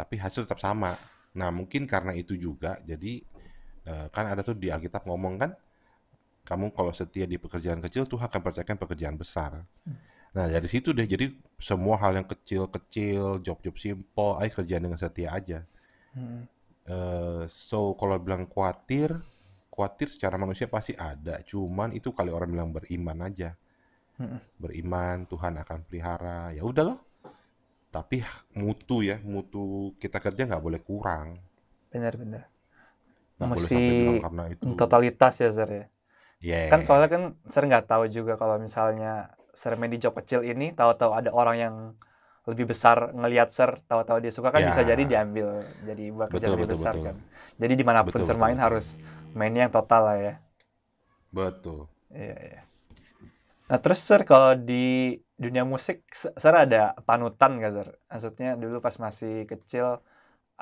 tapi 0.00 0.16
hasil 0.16 0.48
tetap 0.48 0.64
sama. 0.64 0.96
Nah, 1.36 1.52
mungkin 1.52 1.84
karena 1.84 2.16
itu 2.16 2.32
juga, 2.40 2.80
jadi 2.88 3.20
uh, 3.84 4.08
kan 4.08 4.32
ada 4.32 4.40
tuh 4.40 4.56
di 4.56 4.72
Alkitab 4.72 5.04
ngomong 5.04 5.36
kan, 5.36 5.52
kamu 6.48 6.72
kalau 6.72 6.90
setia 6.96 7.28
di 7.28 7.36
pekerjaan 7.36 7.84
kecil, 7.84 8.08
Tuhan 8.08 8.26
akan 8.32 8.40
percayakan 8.40 8.76
pekerjaan 8.80 9.16
besar. 9.20 9.60
Nah, 10.30 10.46
dari 10.46 10.66
situ 10.70 10.94
deh, 10.96 11.04
jadi 11.04 11.30
semua 11.60 12.00
hal 12.00 12.16
yang 12.16 12.26
kecil-kecil, 12.26 13.44
job-job 13.44 13.76
simple, 13.76 14.40
ayo 14.40 14.50
kerjaan 14.50 14.82
dengan 14.88 14.98
setia 14.98 15.36
aja. 15.36 15.62
Hmm. 16.14 16.48
Eh, 16.86 17.44
so, 17.46 17.94
kalau 17.94 18.18
bilang 18.18 18.46
khawatir, 18.46 19.14
khawatir 19.70 20.10
secara 20.10 20.38
manusia 20.38 20.66
pasti 20.66 20.94
ada, 20.94 21.38
cuman 21.46 21.94
itu 21.94 22.10
kali 22.10 22.30
orang 22.30 22.50
bilang 22.50 22.70
beriman 22.70 23.26
aja. 23.26 23.54
Hmm. 24.18 24.38
Beriman, 24.58 25.26
Tuhan 25.26 25.58
akan 25.62 25.78
pelihara, 25.86 26.54
ya 26.54 26.62
udah 26.62 26.94
loh. 26.94 26.98
Tapi 27.90 28.22
mutu 28.54 29.02
ya, 29.02 29.18
mutu 29.26 29.94
kita 29.98 30.22
kerja 30.22 30.46
nggak 30.46 30.62
boleh 30.62 30.80
kurang. 30.82 31.42
Benar-benar. 31.90 32.46
Mesti 33.40 33.82
karena 34.20 34.44
itu. 34.52 34.68
totalitas 34.76 35.34
ya 35.40 35.50
Zer 35.50 35.70
ya. 35.70 35.84
Yeah. 36.40 36.68
Kan 36.72 36.80
soalnya 36.86 37.08
kan 37.10 37.22
Ser 37.48 37.64
nggak 37.66 37.88
tahu 37.90 38.04
juga 38.08 38.36
kalau 38.38 38.56
misalnya 38.60 39.32
Ser 39.56 39.74
main 39.76 39.90
di 39.92 39.98
job 39.98 40.14
kecil 40.16 40.46
ini 40.46 40.72
tahu-tahu 40.76 41.12
ada 41.12 41.30
orang 41.34 41.56
yang 41.58 41.74
lebih 42.48 42.72
besar 42.72 43.12
ngelihat 43.12 43.50
Ser, 43.52 43.82
tahu-tahu 43.90 44.18
dia 44.24 44.32
suka 44.32 44.48
kan 44.54 44.64
bisa 44.64 44.82
Ya. 44.84 44.92
jadi 44.94 45.02
diambil 45.04 45.48
jadi 45.84 46.04
buat 46.14 46.28
kerja 46.32 46.48
Betul, 46.48 46.54
lebih 46.54 46.66
betul, 46.68 46.74
besar 46.78 46.94
betul. 46.96 47.06
kan. 47.10 47.16
Jadi 47.60 47.72
di 47.76 47.84
mana 47.84 48.00
pun 48.08 48.22
Betul, 48.22 48.26
Ser 48.28 48.36
betul, 48.36 48.44
main 48.44 48.56
betul. 48.56 48.64
harus 48.64 48.86
mainnya 49.36 49.62
yang 49.68 49.74
total 49.74 50.02
lah 50.06 50.18
ya. 50.20 50.34
Betul. 51.30 51.86
Iya, 52.10 52.36
iya. 52.42 52.60
Nah, 53.70 53.78
terus 53.78 54.00
Ser 54.02 54.22
kalau 54.26 54.52
di 54.58 55.14
dunia 55.44 55.64
musik 55.72 55.98
Se- 56.20 56.34
Ser 56.42 56.54
ada 56.64 56.78
panutan 57.08 57.50
nggak 57.58 57.72
Ser? 57.76 57.88
Maksudnya 58.10 58.48
dulu 58.62 58.76
pas 58.86 58.96
masih 59.04 59.32
kecil 59.50 59.86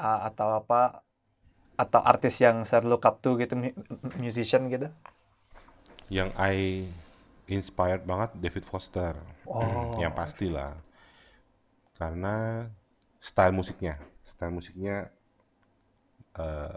uh, 0.03 0.19
atau 0.29 0.49
apa 0.61 0.77
atau 1.83 2.01
artis 2.13 2.35
yang 2.45 2.57
Ser 2.71 2.83
look 2.91 3.03
up 3.09 3.17
to 3.25 3.31
gitu 3.43 3.55
mu- 3.63 3.77
musician 4.25 4.63
gitu? 4.75 4.87
Yang 6.09 6.31
I 6.41 6.57
inspired 7.49 8.05
banget 8.05 8.31
David 8.41 8.65
Foster. 8.69 9.15
Oh. 9.47 9.99
Yang 10.01 10.13
pastilah. 10.17 10.73
Karena 11.99 12.65
style 13.21 13.55
musiknya, 13.59 13.95
style 14.25 14.55
musiknya 14.55 15.11
eh 16.39 16.75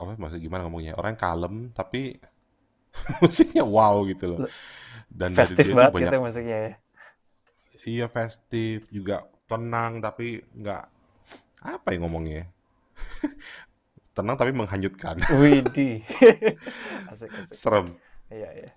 apa 0.00 0.12
maksud 0.22 0.38
gimana 0.42 0.62
ngomongnya? 0.66 0.94
Orang 0.98 1.16
yang 1.16 1.22
kalem 1.22 1.54
tapi 1.74 2.18
musiknya 3.22 3.64
wow 3.66 4.02
gitu 4.10 4.24
loh. 4.38 4.42
Dan 5.10 5.32
Festif 5.36 5.66
banget 5.76 5.94
banyak 5.94 6.14
gitu 6.14 6.16
musiknya 6.24 6.58
ya. 6.66 6.72
Iya 7.88 8.06
festif 8.16 8.78
juga 8.96 9.16
tenang 9.50 9.92
tapi 10.04 10.26
nggak 10.60 10.84
apa 11.74 11.88
ya 11.92 11.98
ngomongnya? 12.02 12.42
tenang 14.16 14.36
tapi 14.40 14.52
menghanyutkan. 14.52 15.16
Widih. 15.40 16.02
asik, 17.12 17.30
asik. 17.40 17.56
Serem. 17.56 17.86
Iya, 18.28 18.50
iya. 18.64 18.70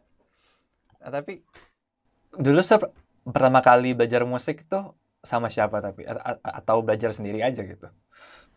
Nah, 1.01 1.11
tapi 1.11 1.41
dulu 2.37 2.61
Ser 2.63 2.81
pertama 3.27 3.59
kali 3.61 3.93
belajar 3.97 4.23
musik 4.25 4.65
tuh 4.71 4.95
sama 5.21 5.53
siapa 5.53 5.77
tapi 5.85 6.01
A- 6.09 6.41
atau 6.61 6.81
belajar 6.81 7.11
sendiri 7.13 7.39
aja 7.45 7.61
gitu. 7.61 7.87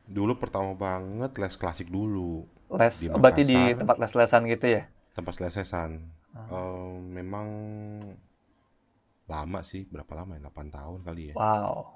Dulu 0.04 0.36
pertama 0.36 0.72
banget 0.76 1.32
les 1.40 1.54
klasik 1.56 1.88
dulu. 1.88 2.44
Les, 2.80 2.96
Di 3.00 3.06
oh, 3.12 3.20
berarti 3.22 3.42
di 3.44 3.58
tempat 3.80 3.96
les-lesan 4.02 4.42
gitu 4.50 4.66
ya? 4.76 4.82
tempat 5.14 5.34
lesesan. 5.40 5.90
Ah. 6.34 6.50
Eh, 6.50 6.94
memang 7.16 7.48
lama 9.24 9.60
sih, 9.64 9.88
berapa 9.88 10.12
lama 10.14 10.36
ya? 10.36 10.42
8 10.44 10.68
tahun 10.68 10.98
kali 11.02 11.22
ya. 11.32 11.34
Wow. 11.34 11.88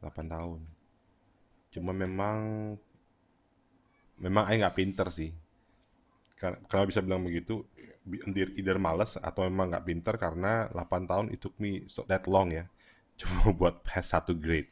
8 0.00 0.26
tahun. 0.26 0.60
Cuma 1.70 1.90
memang 1.90 2.36
memang 4.18 4.44
Aing 4.46 4.62
nggak 4.62 4.76
pinter 4.76 5.06
sih. 5.10 5.30
Kenapa 6.38 6.86
bisa 6.86 6.98
bilang 6.98 7.22
begitu? 7.22 7.62
Either, 8.02 8.82
males 8.82 9.14
atau 9.14 9.46
memang 9.46 9.70
nggak 9.70 9.86
pinter 9.86 10.14
karena 10.18 10.66
8 10.74 11.06
tahun 11.06 11.26
it 11.30 11.38
took 11.38 11.54
me 11.58 11.86
so 11.86 12.02
that 12.06 12.26
long 12.26 12.50
ya. 12.50 12.66
Cuma 13.18 13.54
buat 13.54 13.82
pass 13.86 14.10
satu 14.10 14.34
grade. 14.34 14.66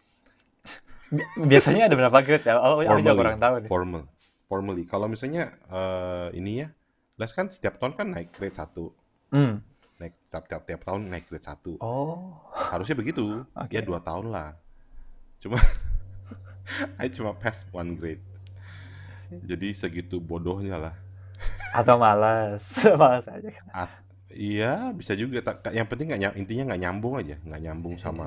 Bi- 1.10 1.46
Biasanya 1.46 1.86
ada 1.90 1.94
berapa 1.94 2.18
grade 2.22 2.46
ya? 2.46 2.58
Oh, 2.58 2.78
aku 2.78 2.86
juga 2.86 2.90
Formally, 2.94 3.18
kurang 3.18 3.38
tahu 3.38 3.54
nih. 3.62 3.70
formal, 3.70 4.02
formally. 4.46 4.82
Kalau 4.86 5.06
misalnya 5.06 5.54
eh, 5.70 6.28
ini 6.34 6.62
ya, 6.62 6.68
les 7.18 7.30
kan 7.30 7.46
setiap 7.46 7.78
tahun 7.78 7.94
kan 7.94 8.06
naik 8.10 8.30
grade 8.34 8.54
satu, 8.54 8.90
Hmm. 9.30 9.62
Naik 10.00 10.16
setiap 10.24 10.44
tiap, 10.48 10.62
tiap 10.64 10.80
tahun 10.82 11.06
naik 11.06 11.28
grade 11.28 11.44
satu. 11.44 11.76
Oh, 11.78 12.32
Harusnya 12.50 12.96
begitu, 12.96 13.44
oke. 13.46 13.68
ya 13.68 13.84
dua 13.84 14.00
tahun 14.00 14.32
lah. 14.32 14.56
Cuma, 15.38 15.60
I 17.02 17.12
cuma 17.12 17.36
pass 17.36 17.68
one 17.70 17.94
grade. 17.94 18.24
Jadi 19.30 19.70
segitu 19.70 20.18
bodohnya 20.18 20.80
lah. 20.80 20.94
Atau 21.70 21.96
malas, 21.96 22.64
malas 23.00 23.28
aja. 23.28 23.46
At- 23.70 24.00
iya 24.32 24.90
bisa 24.90 25.12
juga. 25.14 25.38
Tak- 25.40 25.70
Yang 25.70 25.86
penting 25.86 26.06
nggak 26.10 26.34
intinya 26.34 26.64
nggak 26.72 26.82
nyambung 26.82 27.14
aja, 27.20 27.36
nggak 27.38 27.60
nyambung 27.62 27.94
Iya 27.94 28.02
sama. 28.02 28.24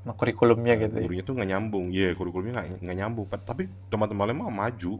Sama 0.00 0.16
kurikulumnya 0.16 0.80
gitu 0.80 0.96
ya. 0.96 1.04
gurunya 1.04 1.22
tuh 1.22 1.34
nggak 1.36 1.50
nyambung. 1.52 1.86
Iya 1.92 2.16
kurikulumnya 2.16 2.52
nggak 2.80 2.96
nyambung. 2.96 3.26
Tapi 3.30 3.68
teman-teman 3.86 4.24
lain 4.32 4.38
mah 4.40 4.48
maju. 4.50 4.92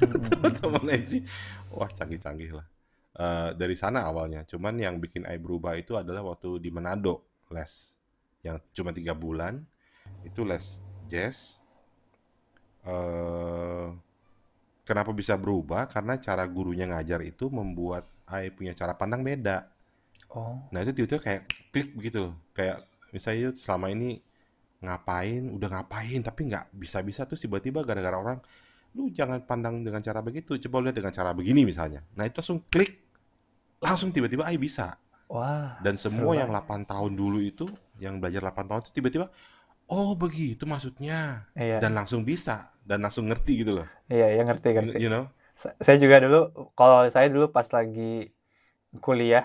Mm-mm. 0.00 0.22
Teman-teman 0.30 0.82
lain 0.86 1.02
sih, 1.04 1.20
wah 1.68 1.90
canggih-canggih 1.90 2.54
lah. 2.54 2.66
Eh, 3.14 3.50
dari 3.54 3.78
sana 3.78 4.10
awalnya. 4.10 4.42
Cuman 4.42 4.74
yang 4.74 4.98
bikin 4.98 5.22
I 5.22 5.38
berubah 5.38 5.78
itu 5.78 5.94
adalah 5.94 6.26
waktu 6.34 6.58
di 6.58 6.74
Manado 6.74 7.22
les, 7.54 7.94
yang 8.42 8.58
cuma 8.74 8.90
tiga 8.90 9.14
bulan. 9.14 9.62
Itu 10.26 10.42
les 10.42 10.82
jazz. 11.06 11.62
eh 12.84 13.88
kenapa 14.82 15.14
bisa 15.14 15.38
berubah? 15.38 15.86
Karena 15.86 16.18
cara 16.18 16.42
gurunya 16.50 16.90
ngajar 16.90 17.22
itu 17.22 17.46
membuat 17.48 18.04
I 18.28 18.50
punya 18.50 18.74
cara 18.74 18.98
pandang 18.98 19.22
beda. 19.22 19.70
Oh, 20.34 20.58
Nah 20.74 20.82
itu 20.82 20.90
tiba-tiba 20.90 21.22
kayak 21.22 21.42
klik 21.70 21.94
begitu 21.94 22.18
loh. 22.28 22.34
Kayak 22.50 22.82
misalnya 23.14 23.54
selama 23.54 23.94
ini 23.94 24.18
ngapain, 24.82 25.54
udah 25.54 25.68
ngapain, 25.70 26.18
tapi 26.20 26.50
nggak 26.50 26.74
bisa-bisa 26.74 27.24
tuh 27.30 27.38
tiba-tiba 27.38 27.86
gara-gara 27.86 28.18
orang, 28.18 28.42
lu 28.98 29.08
jangan 29.14 29.40
pandang 29.46 29.80
dengan 29.86 30.02
cara 30.02 30.20
begitu, 30.20 30.58
coba 30.68 30.90
lihat 30.90 30.96
dengan 30.98 31.14
cara 31.14 31.30
begini 31.32 31.64
misalnya. 31.64 32.04
Nah 32.18 32.28
itu 32.28 32.42
langsung 32.42 32.60
klik, 32.68 33.03
langsung 33.82 34.10
tiba-tiba 34.14 34.46
I 34.50 34.56
bisa. 34.60 34.96
wah, 35.28 35.84
Dan 35.84 35.96
semua 36.00 36.38
yang 36.38 36.48
banget. 36.48 36.54
8 36.54 36.86
tahun 36.86 37.12
dulu 37.18 37.38
itu, 37.42 37.66
yang 38.00 38.18
belajar 38.22 38.40
8 38.46 38.66
tahun 38.70 38.80
itu 38.86 38.92
tiba-tiba, 38.94 39.26
oh 39.90 40.14
begitu 40.18 40.64
maksudnya. 40.68 41.46
Iya, 41.56 41.80
Dan 41.80 41.96
langsung 41.98 42.22
bisa, 42.26 42.72
dan 42.86 43.02
langsung 43.04 43.26
ngerti 43.30 43.64
gitu 43.66 43.72
loh. 43.82 43.88
iya, 44.12 44.24
ya 44.36 44.40
ngerti, 44.48 44.68
ngerti. 44.76 44.98
you 44.98 45.08
know? 45.08 45.28
Sa- 45.62 45.76
Saya 45.86 45.96
juga 46.04 46.16
dulu, 46.24 46.36
kalau 46.78 46.96
saya 47.14 47.26
dulu 47.34 47.46
pas 47.56 47.68
lagi 47.76 48.00
kuliah, 49.04 49.44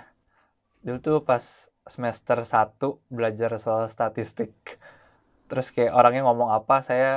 dulu 0.86 0.98
tuh 1.06 1.18
pas 1.30 1.46
semester 1.94 2.38
1 2.54 2.86
belajar 3.18 3.50
soal 3.66 3.86
statistik. 3.96 4.52
Terus 5.50 5.68
kayak 5.76 5.92
orangnya 5.98 6.22
ngomong 6.28 6.50
apa, 6.58 6.76
saya 6.90 7.08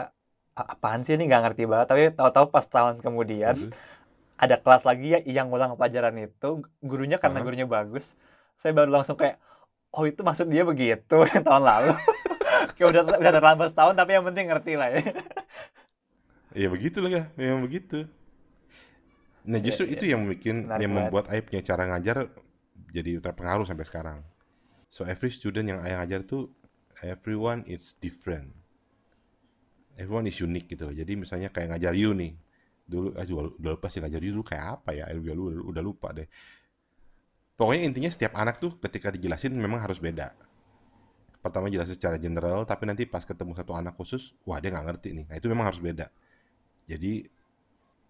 "A- 0.60 0.68
apaan 0.74 1.00
sih 1.06 1.14
ini 1.16 1.24
nggak 1.28 1.42
ngerti 1.44 1.62
banget. 1.70 1.86
Tapi 1.92 2.02
tahu-tahu 2.18 2.46
pas 2.54 2.66
tahun 2.74 2.96
kemudian 3.06 3.56
Terus, 3.56 3.74
ada 4.38 4.56
kelas 4.60 4.82
lagi 4.88 5.14
ya 5.14 5.20
yang 5.24 5.48
ngulang 5.52 5.76
pelajaran 5.78 6.16
itu, 6.18 6.64
gurunya 6.82 7.16
karena 7.20 7.40
Hah? 7.40 7.44
gurunya 7.44 7.66
bagus, 7.68 8.14
saya 8.58 8.72
baru 8.74 8.90
langsung 8.92 9.16
kayak, 9.16 9.38
oh 9.94 10.04
itu 10.08 10.20
maksud 10.24 10.48
dia 10.50 10.64
begitu 10.66 11.16
yang 11.32 11.42
tahun 11.44 11.64
lalu. 11.64 11.92
Kayak 12.78 12.88
udah 12.94 13.02
udah 13.18 13.32
terlambat 13.34 13.68
setahun 13.74 13.94
tapi 13.98 14.10
yang 14.14 14.24
penting 14.24 14.46
ngerti 14.48 14.72
lah 14.78 14.88
ya. 14.94 15.02
Ya 16.52 16.68
begitu 16.68 17.00
lah 17.00 17.10
ya, 17.10 17.22
memang 17.36 17.64
begitu. 17.64 18.04
Nah 19.48 19.58
Iya, 19.58 19.64
justru 19.66 19.84
iya. 19.88 19.92
itu 19.96 20.04
yang 20.12 20.22
bikin 20.28 20.68
Menarik 20.68 20.80
yang 20.82 20.92
banget. 20.92 21.10
membuat 21.10 21.24
Ayah 21.32 21.42
punya 21.42 21.62
cara 21.64 21.82
ngajar 21.90 22.16
jadi 22.92 23.18
terpengaruh 23.24 23.66
sampai 23.66 23.86
sekarang. 23.88 24.18
So 24.92 25.08
every 25.08 25.32
student 25.32 25.66
yang 25.72 25.80
Ayah 25.82 26.04
ngajar 26.04 26.20
tuh 26.28 26.52
everyone 27.02 27.64
is 27.66 27.96
different. 27.98 28.52
Everyone 29.96 30.28
is 30.28 30.36
unique 30.40 30.68
gitu. 30.72 30.88
Jadi 30.92 31.12
misalnya 31.16 31.48
kayak 31.52 31.76
ngajar 31.76 31.92
you 31.96 32.12
nih. 32.12 32.32
Dulu 32.92 33.08
ah 33.16 33.24
juga 33.24 33.40
udah 33.56 33.72
lupa 33.80 33.88
sih 33.88 34.00
ngajar 34.04 34.20
dulu 34.20 34.42
kayak 34.44 34.64
apa 34.76 34.90
ya? 34.92 35.04
Juga 35.16 35.32
udah, 35.32 35.64
udah 35.72 35.82
lupa 35.82 36.08
deh. 36.12 36.28
Pokoknya 37.56 37.82
intinya 37.88 38.10
setiap 38.12 38.32
anak 38.36 38.60
tuh 38.60 38.76
ketika 38.84 39.08
dijelasin 39.14 39.56
memang 39.56 39.80
harus 39.80 39.96
beda. 39.96 40.36
Pertama 41.42 41.66
jelasin 41.72 41.96
secara 41.98 42.16
general, 42.20 42.62
tapi 42.68 42.86
nanti 42.86 43.02
pas 43.08 43.24
ketemu 43.26 43.56
satu 43.58 43.72
anak 43.74 43.98
khusus, 43.98 44.36
wah 44.46 44.62
dia 44.62 44.70
nggak 44.70 44.86
ngerti 44.94 45.08
nih. 45.16 45.24
Nah 45.26 45.36
itu 45.40 45.46
memang 45.50 45.66
harus 45.72 45.80
beda. 45.82 46.06
Jadi 46.86 47.26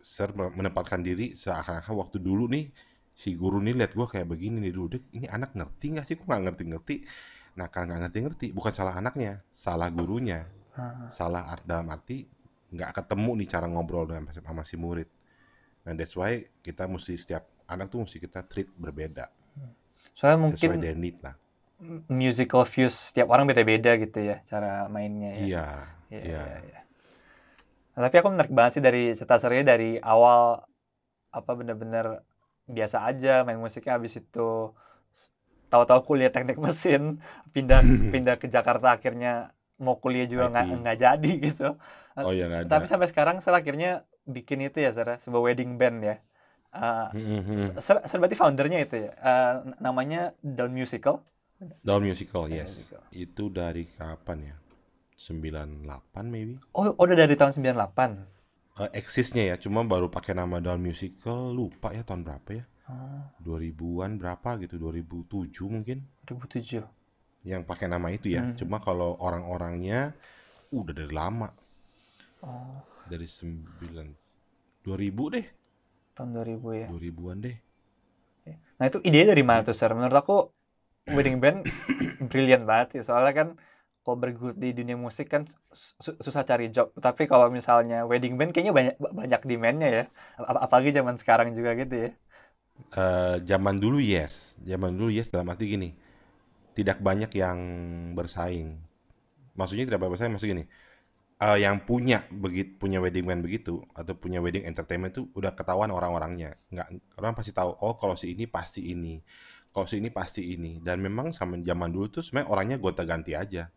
Sir 0.03 0.35
menempatkan 0.35 0.99
diri 0.99 1.31
seakan-akan 1.39 1.95
waktu 1.95 2.19
dulu 2.19 2.51
nih 2.51 2.75
si 3.15 3.39
guru 3.39 3.63
nih 3.63 3.79
lihat 3.79 3.93
gua 3.95 4.11
kayak 4.11 4.27
begini 4.35 4.59
nih 4.59 4.73
dulu 4.75 4.99
Dek, 4.99 5.05
ini 5.15 5.31
anak 5.31 5.55
ngerti 5.55 5.87
nggak 5.95 6.07
sih 6.09 6.15
kok 6.19 6.27
nggak 6.27 6.43
ngerti-ngerti 6.51 6.97
nah 7.55 7.71
karena 7.71 7.95
nggak 7.95 8.01
ngerti-ngerti 8.09 8.47
bukan 8.51 8.73
salah 8.75 8.99
anaknya 8.99 9.45
salah 9.53 9.93
gurunya 9.93 10.49
Ah, 10.73 11.05
salah 11.13 11.53
dalam 11.69 11.85
arti 11.93 12.25
nggak 12.73 12.91
ketemu 12.97 13.31
nih 13.43 13.49
cara 13.53 13.67
ngobrol 13.69 14.05
dengan 14.09 14.25
sama 14.33 14.63
si 14.65 14.77
murid 14.81 15.09
nah 15.85 15.93
that's 15.99 16.17
why 16.17 16.41
kita 16.65 16.87
mesti 16.89 17.15
setiap 17.19 17.45
anak 17.69 17.93
tuh 17.93 18.05
mesti 18.05 18.19
kita 18.23 18.41
treat 18.47 18.69
berbeda 18.75 19.29
Soalnya 20.17 20.39
sesuai 20.53 20.77
mungkin 20.77 20.83
their 20.83 20.97
need 20.97 21.17
lah 21.25 21.35
musical 22.07 22.63
views 22.69 22.95
setiap 23.11 23.29
orang 23.33 23.49
beda-beda 23.51 23.99
gitu 23.99 24.19
ya 24.23 24.37
cara 24.47 24.87
mainnya 24.87 25.31
ya. 25.35 25.47
iya 25.47 25.67
Iya, 26.13 26.21
iya 26.29 26.43
iya, 26.45 26.59
iya. 26.69 26.81
Nah, 27.93 28.01
tapi 28.09 28.17
aku 28.21 28.29
menarik 28.33 28.53
banget 28.53 28.81
sih 28.81 28.85
dari 28.85 29.03
cerita 29.17 29.37
serinya 29.41 29.73
dari 29.73 29.97
awal 30.01 30.61
apa 31.33 31.51
bener-bener 31.57 32.25
biasa 32.69 33.05
aja 33.09 33.45
main 33.45 33.61
musiknya 33.61 33.97
habis 33.97 34.17
itu 34.21 34.73
tahu-tahu 35.73 36.01
kuliah 36.15 36.31
teknik 36.35 36.59
mesin 36.65 37.19
pindah 37.55 37.81
pindah 38.13 38.37
ke 38.41 38.47
Jakarta 38.51 38.97
akhirnya 38.97 39.53
mau 39.83 39.99
kuliah 39.99 40.25
juga 40.25 40.47
nggak 40.49 40.67
nggak 40.81 40.97
jadi 40.97 41.31
gitu. 41.51 41.69
oh 42.17 42.31
ya 42.31 42.47
nggak 42.47 42.71
Tapi 42.71 42.85
sampai 42.87 43.11
sekarang 43.11 43.43
Sarah 43.43 43.59
akhirnya 43.59 44.07
bikin 44.23 44.63
itu 44.63 44.79
ya 44.79 44.95
Sarah 44.95 45.19
sebuah 45.19 45.51
wedding 45.51 45.75
band 45.77 45.99
ya. 46.01 46.17
Uh, 46.73 47.11
Mhm. 47.13 47.59
Sarah 47.77 48.07
Sarah 48.07 48.21
berarti 48.23 48.39
foundernya 48.39 48.79
itu 48.81 48.97
ya. 48.97 49.13
Uh, 49.19 49.55
namanya 49.77 50.33
Down 50.41 50.71
Musical. 50.71 51.21
Down 51.83 52.03
musical 52.03 52.47
Down 52.47 52.59
yes 52.59 52.91
Musical. 52.91 53.03
itu 53.15 53.45
dari 53.47 53.87
kapan 53.87 54.51
ya 54.51 54.57
98 55.15 56.27
maybe 56.27 56.59
Oh, 56.75 56.91
oh, 56.91 57.05
udah 57.07 57.15
dari 57.15 57.39
tahun 57.39 57.55
98. 57.55 58.19
Eh, 58.73 58.91
eksisnya 58.97 59.53
ya, 59.53 59.57
cuma 59.61 59.85
baru 59.85 60.09
pakai 60.09 60.33
nama 60.33 60.59
Down 60.59 60.81
Musical, 60.81 61.53
lupa 61.53 61.93
ya 61.93 62.03
tahun 62.03 62.25
berapa 62.25 62.51
ya? 62.51 62.65
Oh, 62.89 63.23
2000-an 63.45 64.19
berapa 64.19 64.59
gitu, 64.59 64.75
2007 64.75 65.71
mungkin2007. 65.71 66.83
Yang 67.51 67.63
pakai 67.71 67.87
nama 67.91 68.09
itu 68.17 68.29
ya. 68.37 68.43
Hmm. 68.43 68.57
Cuma 68.59 68.77
kalau 68.87 69.19
orang-orangnya 69.27 70.15
udah 70.79 70.95
dari 71.01 71.13
lama, 71.15 71.49
Oh, 72.43 72.85
dari 73.11 73.27
9 73.31 74.09
2000 74.83 75.31
deh, 75.31 75.47
tahun 76.17 76.29
2000 76.35 76.69
ya. 76.83 76.89
2000-an 76.89 77.39
deh. 77.45 77.57
Nah 78.79 78.85
itu 78.89 78.99
idenya 79.07 79.27
dari 79.33 79.45
mana 79.49 79.61
tuh, 79.67 79.75
Sir? 79.79 79.91
Menurut 79.97 80.17
aku 80.23 80.33
wedding 81.17 81.37
band 81.45 81.59
brilian 82.31 82.63
banget 82.71 82.89
ya. 82.97 83.03
Soalnya 83.09 83.33
kan 83.41 83.49
kalau 84.03 84.17
bergelut 84.23 84.57
di 84.65 84.69
dunia 84.79 84.97
musik 85.07 85.27
kan 85.35 85.43
su- 86.05 86.19
susah 86.27 86.45
cari 86.51 86.65
job. 86.75 86.87
Tapi 87.07 87.23
kalau 87.33 87.47
misalnya 87.59 87.97
wedding 88.11 88.35
band 88.39 88.51
kayaknya 88.55 88.75
banyak 88.79 88.95
banyak 89.21 89.41
demand-nya 89.51 89.89
ya. 89.99 90.03
Ap- 90.51 90.63
apalagi 90.67 90.91
zaman 90.99 91.17
sekarang 91.23 91.49
juga 91.59 91.71
gitu 91.81 91.95
ya. 92.05 92.09
Eh, 92.93 93.37
zaman 93.49 93.81
dulu 93.81 93.99
yes, 94.05 94.57
zaman 94.69 94.93
dulu 94.93 95.09
yes 95.13 95.33
dalam 95.33 95.49
arti 95.53 95.65
gini, 95.65 95.89
tidak 96.73 96.99
banyak 97.01 97.31
yang 97.37 97.59
bersaing. 98.17 98.81
Maksudnya 99.57 99.85
tidak 99.89 100.01
banyak 100.01 100.13
bersaing, 100.17 100.33
maksud 100.33 100.49
gini, 100.49 100.65
eh, 101.43 101.59
yang 101.61 101.83
punya 101.83 102.25
begitu 102.31 102.79
punya 102.79 102.99
wedding 103.03 103.27
band 103.27 103.43
begitu 103.45 103.83
atau 103.93 104.15
punya 104.17 104.39
wedding 104.39 104.65
entertainment 104.65 105.13
itu 105.13 105.29
udah 105.37 105.53
ketahuan 105.53 105.93
orang-orangnya. 105.93 106.57
Nggak, 106.73 106.89
orang 107.19 107.33
pasti 107.37 107.53
tahu. 107.53 107.77
Oh 107.83 107.95
kalau 107.99 108.17
si 108.17 108.33
ini 108.33 108.49
pasti 108.49 108.95
ini, 108.95 109.21
kalau 109.75 109.85
si 109.85 110.01
ini 110.01 110.09
pasti 110.09 110.55
ini. 110.55 110.81
Dan 110.81 111.03
memang 111.05 111.35
sama 111.37 111.61
zaman 111.61 111.91
dulu 111.93 112.21
tuh 112.21 112.23
sebenarnya 112.25 112.49
orangnya 112.49 112.77
gonta-ganti 112.81 113.33
aja. 113.37 113.69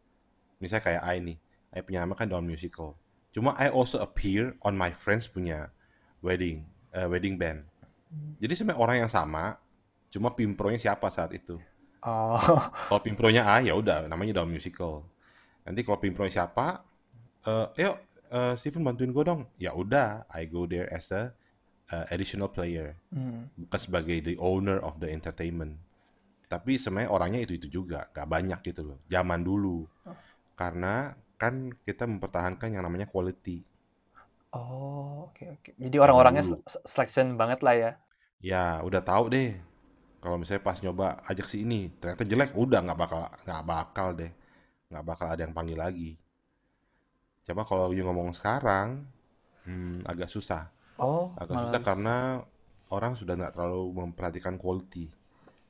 Misalnya 0.61 0.83
kayak 0.87 1.03
I 1.03 1.17
nih, 1.19 1.37
I 1.75 1.79
punya 1.83 1.99
nama 2.05 2.15
kan 2.15 2.31
Down 2.31 2.47
Musical. 2.47 2.95
Cuma 3.35 3.51
I 3.59 3.67
also 3.67 3.99
appear 3.99 4.55
on 4.63 4.79
my 4.79 4.95
friends 4.95 5.27
punya 5.27 5.67
wedding, 6.23 6.63
eh, 6.95 7.03
wedding 7.03 7.35
band. 7.35 7.67
Jadi 8.39 8.53
sebenarnya 8.55 8.79
orang 8.79 8.97
yang 9.03 9.11
sama, 9.11 9.59
cuma 10.07 10.31
pimpronya 10.31 10.79
siapa 10.79 11.11
saat 11.11 11.35
itu. 11.35 11.59
Oh, 12.05 12.37
Kalau 12.89 13.01
pimpronya 13.01 13.49
A 13.49 13.65
ya 13.65 13.73
udah 13.73 14.05
namanya 14.05 14.41
Down 14.41 14.53
Musical. 14.53 15.01
Nanti 15.65 15.81
kalau 15.81 15.97
pimpronya 15.97 16.45
siapa, 16.45 16.85
eh 17.49 17.67
yuk 17.81 17.97
eh, 18.29 18.53
Steven 18.53 18.85
bantuin 18.85 19.09
gue 19.09 19.23
dong. 19.25 19.49
Ya 19.57 19.73
udah, 19.73 20.29
I 20.29 20.45
go 20.45 20.69
there 20.69 20.85
as 20.93 21.09
a 21.09 21.33
eh, 21.89 22.05
additional 22.13 22.53
player, 22.53 22.93
hmm. 23.09 23.49
bukan 23.65 23.79
sebagai 23.81 24.21
the 24.21 24.37
owner 24.37 24.77
of 24.85 25.01
the 25.01 25.09
entertainment. 25.09 25.81
Tapi 26.45 26.77
sebenarnya 26.77 27.09
orangnya 27.09 27.41
itu 27.41 27.57
itu 27.57 27.81
juga, 27.81 28.05
gak 28.13 28.29
banyak 28.29 28.61
gitu 28.61 28.85
loh. 28.85 28.97
Zaman 29.09 29.41
dulu, 29.41 29.89
karena 30.53 31.17
kan 31.41 31.73
kita 31.81 32.05
mempertahankan 32.05 32.69
yang 32.69 32.85
namanya 32.85 33.09
quality. 33.09 33.65
Oh, 34.53 35.33
oke 35.33 35.57
oke. 35.57 35.69
Jadi 35.75 35.97
orang-orangnya 35.97 36.45
selection 36.85 37.33
banget 37.33 37.65
lah 37.65 37.75
ya. 37.75 37.91
ya 38.45 38.65
udah 38.85 39.01
tahu 39.01 39.33
deh 39.33 39.57
kalau 40.25 40.41
misalnya 40.41 40.65
pas 40.65 40.81
nyoba 40.81 41.21
ajak 41.29 41.45
si 41.45 41.61
ini 41.61 41.93
ternyata 42.01 42.25
jelek 42.25 42.57
udah 42.57 42.81
nggak 42.81 42.97
bakal 42.97 43.29
nggak 43.45 43.63
bakal 43.69 44.07
deh. 44.17 44.33
Nggak 44.89 45.05
bakal 45.05 45.27
ada 45.29 45.41
yang 45.45 45.53
panggil 45.53 45.77
lagi. 45.77 46.17
Coba 47.45 47.61
kalau 47.61 47.93
you 47.93 48.01
ngomong 48.01 48.33
sekarang 48.33 49.05
hmm, 49.69 50.01
agak 50.01 50.25
susah. 50.25 50.73
Oh, 50.97 51.29
agak 51.37 51.53
malah 51.53 51.63
susah 51.69 51.81
karena 51.85 52.15
orang 52.89 53.13
sudah 53.13 53.37
nggak 53.37 53.53
terlalu 53.53 53.85
memperhatikan 54.01 54.57
quality. 54.57 55.13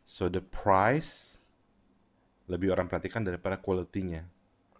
So 0.08 0.32
the 0.32 0.39
price 0.39 1.44
lebih 2.48 2.72
orang 2.72 2.88
perhatikan 2.88 3.28
daripada 3.28 3.60
quality-nya. 3.60 4.24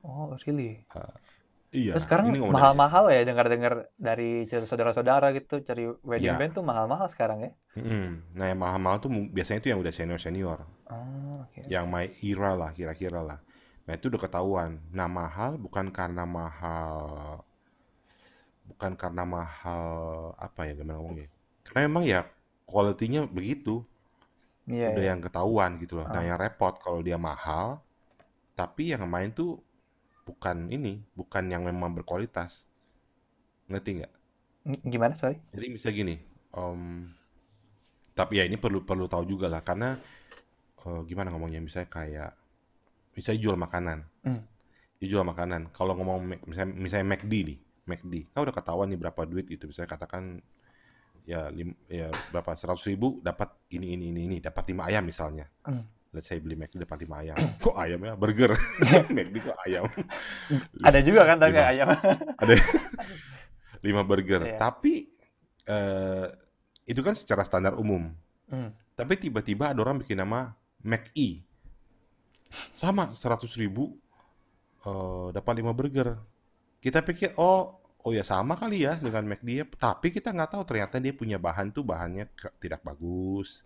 Oh 0.08 0.32
really. 0.48 0.88
Iya 1.76 1.92
Terus 1.94 2.04
sekarang 2.08 2.26
mahal-mahal 2.50 3.12
ya 3.12 3.22
dengar-dengar 3.28 3.74
dari 4.00 4.48
cerita 4.48 4.64
saudara-saudara 4.66 5.36
gitu 5.36 5.60
cari 5.60 5.84
wedding 6.02 6.32
ya 6.32 6.40
band 6.40 6.56
tuh 6.56 6.64
mahal-mahal 6.64 7.08
sekarang 7.12 7.40
ya. 7.44 7.52
mm 7.76 8.34
nah 8.34 8.46
yang 8.48 8.60
mahal-mahal 8.64 8.98
tuh 9.04 9.12
biasanya 9.30 9.60
itu 9.60 9.70
yang 9.76 9.80
udah 9.84 9.94
senior-senior 9.94 10.60
Oh, 10.86 11.42
oke. 11.44 11.66
yang 11.68 11.90
my 11.90 12.06
era 12.22 12.54
lah 12.54 12.72
kira-kira 12.72 13.20
lah 13.20 13.40
nah 13.86 13.94
itu 13.94 14.08
udah 14.08 14.22
ketahuan 14.22 14.80
nah 14.90 15.06
mahal 15.06 15.58
bukan 15.58 15.90
karena 15.90 16.24
mahal 16.24 17.42
bukan 18.66 18.98
karena 18.98 19.24
mahal 19.26 19.84
apa 20.38 20.66
ya 20.66 20.74
gimana 20.74 20.98
ngomongnya 20.98 21.30
karena 21.66 21.80
memang 21.86 22.04
ya 22.06 22.22
quality-nya 22.66 23.30
begitu 23.30 23.86
Iya, 24.66 24.98
udah 24.98 25.04
iya. 25.06 25.10
yang 25.14 25.22
ketahuan 25.22 25.78
gitu 25.78 26.02
loh 26.02 26.10
nah 26.10 26.22
Ah. 26.22 26.26
yang 26.26 26.38
repot 26.42 26.74
kalau 26.82 27.06
dia 27.06 27.22
mahal 27.22 27.78
tapi 28.58 28.90
yang 28.94 29.06
main 29.06 29.30
tuh 29.30 29.62
bukan 30.26 30.74
ini 30.74 31.06
bukan 31.14 31.48
yang 31.54 31.64
memang 31.64 31.94
berkualitas. 31.94 32.66
Ngerti 33.70 33.90
nggak? 34.02 34.14
Gimana, 34.82 35.14
sorry? 35.14 35.38
jadi 35.54 35.66
bisa 35.70 35.94
gini 35.94 36.18
em, 36.58 37.14
tapi 38.18 38.42
ya 38.42 38.50
ini 38.50 38.58
perlu 38.58 38.82
perlu 38.82 39.06
tahu 39.06 39.30
juga 39.30 39.46
lah 39.46 39.62
karena 39.62 39.94
eh, 40.82 41.02
gimana 41.06 41.30
ngomongnya 41.30 41.62
misalnya 41.62 41.90
kayak 41.92 42.32
misalnya 43.14 43.40
jual 43.46 43.58
makanan. 43.60 44.00
Dia 44.96 45.08
jual 45.12 45.28
makanan 45.28 45.70
kalau 45.76 45.94
ngomong 46.00 46.48
misalnya 46.50 46.72
misalnya 46.72 47.08
McD 47.14 47.34
nih 47.46 47.58
McD 47.86 48.14
kan 48.34 48.48
udah 48.48 48.56
ketahuan 48.56 48.88
nih 48.90 49.00
berapa 49.00 49.22
duit 49.28 49.46
gitu 49.46 49.70
misalnya 49.70 49.92
katakan 49.94 50.40
ya 51.28 51.50
lim, 51.52 51.76
ya 51.90 52.10
berapa 52.32 52.54
seratus 52.56 52.86
ribu 52.88 53.20
dapat 53.20 53.52
ini 53.74 53.98
ini 53.98 54.14
ini 54.14 54.22
ini 54.30 54.38
dapat 54.40 54.72
lima 54.72 54.88
ayam 54.88 55.04
misalnya. 55.06 55.46
Hmm. 55.68 55.84
Let's 56.16 56.32
say 56.32 56.40
beli 56.40 56.56
McD 56.56 56.88
dapat 56.88 57.04
lima 57.04 57.20
ayam. 57.20 57.36
Kok 57.60 57.76
ayamnya 57.76 58.16
burger. 58.16 58.56
McD 59.12 59.36
kok 59.44 59.60
ayam? 59.68 59.84
Ada 60.88 61.00
juga 61.04 61.28
kan 61.28 61.38
tapi 61.44 61.60
ayam. 61.60 61.92
ada. 62.42 62.56
Lima 63.84 64.02
burger. 64.08 64.42
Iya. 64.48 64.58
tapi 64.58 65.12
eh, 65.68 66.28
itu 66.88 67.02
kan 67.04 67.14
secara 67.14 67.44
standar 67.44 67.76
umum. 67.76 68.16
Hmm. 68.46 68.70
tapi 68.94 69.18
tiba-tiba 69.18 69.74
ada 69.74 69.82
orang 69.82 70.06
bikin 70.06 70.22
nama 70.22 70.54
McE 70.86 71.42
sama 72.78 73.10
seratus 73.18 73.58
ribu 73.58 73.98
eh, 74.88 75.28
dapat 75.36 75.54
lima 75.60 75.76
burger. 75.76 76.16
Kita 76.80 77.04
pikir 77.04 77.36
oh 77.36 77.84
oh 78.06 78.14
ya 78.14 78.22
sama 78.22 78.54
kali 78.54 78.86
ya 78.86 79.02
dengan 79.02 79.26
McD 79.26 79.50
ya. 79.50 79.66
tapi 79.66 80.14
kita 80.14 80.30
nggak 80.30 80.54
tahu 80.54 80.64
ternyata 80.64 81.02
dia 81.02 81.10
punya 81.12 81.42
bahan 81.42 81.74
tuh 81.74 81.82
bahannya 81.82 82.30
tidak 82.62 82.86
bagus 82.86 83.66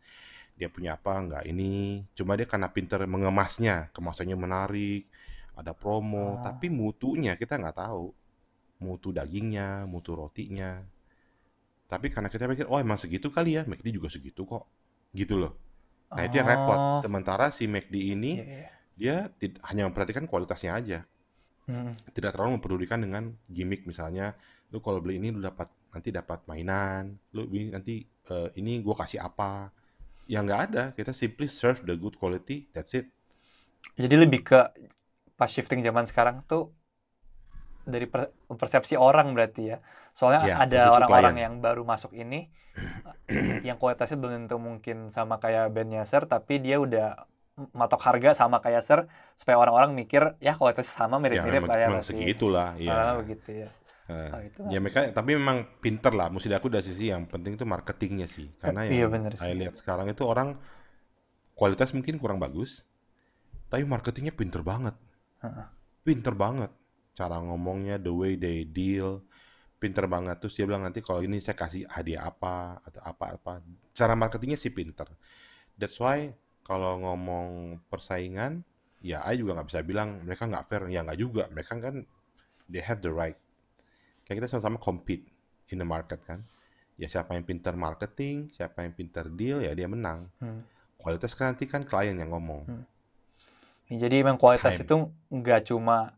dia 0.60 0.67
punya 0.67 1.00
apa 1.00 1.15
nggak 1.24 1.43
ini. 1.48 2.04
Cuma 2.12 2.36
dia 2.36 2.43
karena 2.43 2.67
pinter 2.67 3.00
mengemasnya 3.08 3.88
kemasannya 3.95 4.36
menarik 4.36 5.08
ada 5.56 5.72
promo. 5.72 6.36
Oh. 6.36 6.43
tapi 6.43 6.67
mutunya 6.67 7.39
kita 7.39 7.56
nggak 7.56 7.80
tahu. 7.80 8.12
Mutu 8.84 9.15
dagingnya 9.15 9.88
mutu 9.88 10.19
rotinya. 10.19 10.84
Tapi 11.88 12.12
karena 12.12 12.28
kita 12.28 12.45
pikir 12.45 12.67
oh 12.67 12.78
emang 12.78 13.00
segitu 13.00 13.32
kali 13.32 13.56
ya? 13.56 13.63
McD 13.63 13.88
juga 13.95 14.12
segitu 14.12 14.43
kok. 14.43 14.67
Gitu 15.15 15.39
loh. 15.39 15.56
Nah 16.12 16.28
itu 16.28 16.36
yang 16.43 16.48
repot. 16.52 16.80
Oh, 16.80 17.00
sementara 17.00 17.56
si 17.56 17.63
McD 17.65 17.95
ini 17.95 18.32
iya, 18.43 18.43
iya. 18.43 18.69
dia 19.00 19.15
tid- 19.39 19.60
hanya 19.63 19.88
memperhatikan 19.88 20.28
kualitasnya 20.28 20.76
aja. 20.76 21.02
Hmm. 21.69 21.93
tidak 22.17 22.34
terlalu 22.34 22.58
mempedulikan 22.58 22.98
dengan 22.98 23.30
gimmick. 23.45 23.86
Misalnya 23.86 24.34
lu 24.74 24.82
kalau 24.82 25.06
beli 25.06 25.22
ini 25.22 25.30
lu 25.30 25.38
dapat 25.38 25.69
nanti 25.93 26.10
dapat 26.10 26.41
mainan. 26.50 27.13
Lu 27.32 27.45
nanti 27.45 28.02
eh, 28.10 28.50
ini 28.58 28.82
gua 28.82 29.06
kasih 29.06 29.22
apa 29.22 29.69
yang 30.34 30.44
nggak 30.48 30.62
ada 30.72 30.84
kita 30.98 31.12
simply 31.22 31.48
serve 31.60 31.80
the 31.89 31.96
good 32.04 32.15
quality 32.22 32.58
that's 32.76 32.94
it 33.00 33.08
Jadi 34.02 34.15
lebih 34.24 34.39
ke 34.50 34.60
pas 35.39 35.50
shifting 35.56 35.82
zaman 35.88 36.06
sekarang 36.10 36.38
tuh 36.50 36.63
dari 37.94 38.06
per- 38.13 38.32
persepsi 38.62 38.96
orang 39.00 39.28
berarti 39.36 39.62
ya. 39.72 39.78
Soalnya 40.18 40.42
ya 40.42 40.63
ada 40.63 40.78
orang-orang 40.96 41.36
yang 41.44 41.54
baru 41.65 41.82
masuk 41.92 42.12
ini 42.22 42.36
yang 43.68 43.78
kualitasnya 43.82 44.18
belum 44.22 44.34
tentu 44.46 44.56
mungkin 44.68 44.98
sama 45.15 45.36
kayak 45.44 45.63
bandnya 45.76 46.02
Ser, 46.12 46.24
tapi 46.34 46.54
dia 46.65 46.76
udah 46.86 47.04
matok 47.80 48.02
harga 48.08 48.30
sama 48.42 48.58
kayak 48.63 48.82
Ser 48.88 49.00
supaya 49.39 49.58
orang-orang 49.62 49.92
mikir 50.00 50.24
ya 50.46 50.52
kualitasnya 50.60 50.96
sama 51.02 51.15
ya 51.36 51.46
mirip-mirip 51.46 51.63
ya 51.84 51.92
berarti. 51.92 52.06
segitulah 52.08 52.76
Ah, 52.88 53.12
ya 53.12 53.20
begitu 53.20 53.50
ya. 53.63 53.68
Oh, 54.10 54.41
itu 54.41 54.60
ya 54.74 54.82
mereka 54.82 55.13
tapi 55.13 55.38
memang 55.38 55.78
pinter 55.78 56.10
lah. 56.17 56.34
Mesti 56.34 56.50
aku 56.50 56.65
dari 56.65 56.82
sisi 56.82 57.13
yang 57.13 57.30
penting 57.30 57.54
itu 57.54 57.65
marketingnya 57.69 58.26
sih. 58.26 58.50
Karena 58.58 58.89
yang 58.89 59.13
bener 59.13 59.38
saya 59.38 59.54
lihat 59.54 59.78
sekarang 59.78 60.10
itu 60.10 60.26
orang 60.26 60.58
kualitas 61.54 61.93
mungkin 61.93 62.17
kurang 62.17 62.41
bagus 62.41 62.89
tapi 63.69 63.86
marketingnya 63.86 64.34
pinter 64.34 64.65
banget. 64.65 64.98
Heeh. 65.39 65.67
pinter 66.04 66.36
banget 66.36 66.74
cara 67.15 67.38
ngomongnya 67.38 68.02
the 68.02 68.10
way 68.10 68.34
they 68.34 68.65
deal. 68.65 69.22
Pinter 69.78 70.10
banget. 70.10 70.41
Terus 70.41 70.58
dia 70.58 70.65
bilang 70.65 70.84
nanti 70.84 71.00
kalau 71.00 71.24
ini 71.24 71.38
saya 71.39 71.56
kasih 71.56 71.86
hadiah 71.88 72.28
apa 72.28 72.82
atau 72.84 73.00
apa-apa. 73.06 73.63
Cara 73.95 74.17
marketingnya 74.17 74.60
sih 74.60 74.74
pinter. 74.74 75.08
That's 75.78 75.95
why 76.02 76.34
kalau 76.65 77.00
ngomong 77.00 77.80
persaingan 77.88 78.65
ya 79.00 79.24
I 79.24 79.39
juga 79.39 79.56
nggak 79.56 79.69
bisa 79.69 79.80
bilang 79.86 80.26
mereka 80.26 80.50
nggak 80.50 80.65
fair. 80.67 80.84
Ya 80.89 81.06
nggak 81.06 81.19
juga. 81.22 81.43
Mereka 81.54 81.78
kan 81.78 82.04
they 82.67 82.84
have 82.84 83.00
the 83.06 83.13
right 83.13 83.39
kayak 84.30 84.46
kita 84.46 84.48
sama-sama 84.54 84.78
compete 84.78 85.26
in 85.74 85.82
the 85.82 85.88
market 85.88 86.22
kan? 86.22 86.46
Ya 87.02 87.10
siapa 87.10 87.34
yang 87.34 87.42
pinter 87.50 87.74
marketing 87.74 88.54
siapa 88.54 88.86
yang 88.86 88.94
pinter 88.94 89.26
deal 89.34 89.65
ya 89.65 89.74
dia 89.74 89.89
menang. 89.89 90.30
Hmm. 90.38 90.62
kualitas 91.00 91.32
kan 91.32 91.56
nanti 91.56 91.63
kan 91.65 91.82
klien 91.88 92.13
yang 92.13 92.30
ngomong. 92.30 92.68
Hmm. 92.68 92.84
Ya, 93.89 94.06
Jadi 94.06 94.22
emang 94.22 94.38
kualitas 94.38 94.78
time. 94.78 94.84
itu 94.86 94.96
nggak 95.34 95.72
cuma 95.72 96.13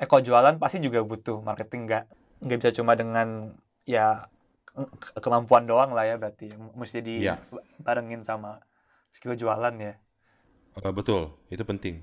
eh 0.00 0.08
kalau 0.08 0.24
jualan 0.24 0.56
pasti 0.58 0.80
juga 0.82 1.04
butuh 1.06 1.38
marketing 1.44 1.86
nggak 1.86 2.04
nggak 2.42 2.58
bisa 2.64 2.72
cuma 2.80 2.98
dengan 2.98 3.52
ya 3.84 4.26
ke- 4.74 5.20
kemampuan 5.20 5.68
doang 5.68 5.92
lah 5.92 6.08
ya 6.08 6.16
berarti. 6.18 6.48
Mesti 6.74 6.98
ya. 7.04 7.36
dibarengin 7.78 8.24
sama 8.24 8.58
skill 9.12 9.36
jualan 9.36 9.74
ya. 9.78 9.94
eh, 10.76 10.92
betul. 10.96 11.36
Itu 11.52 11.62
penting. 11.68 12.00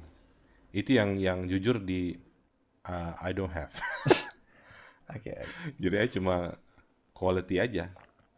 Itu 0.70 0.94
yang 0.98 1.18
yang 1.18 1.46
jujur 1.50 1.82
di 1.82 2.14
uh, 2.86 3.14
I 3.22 3.34
don't 3.34 3.52
have 3.54 3.74
Oke. 5.14 5.32
oke. 5.32 5.78
jadi 5.82 5.96
I 6.06 6.08
cuma 6.10 6.36
quality 7.14 7.58
aja 7.62 7.90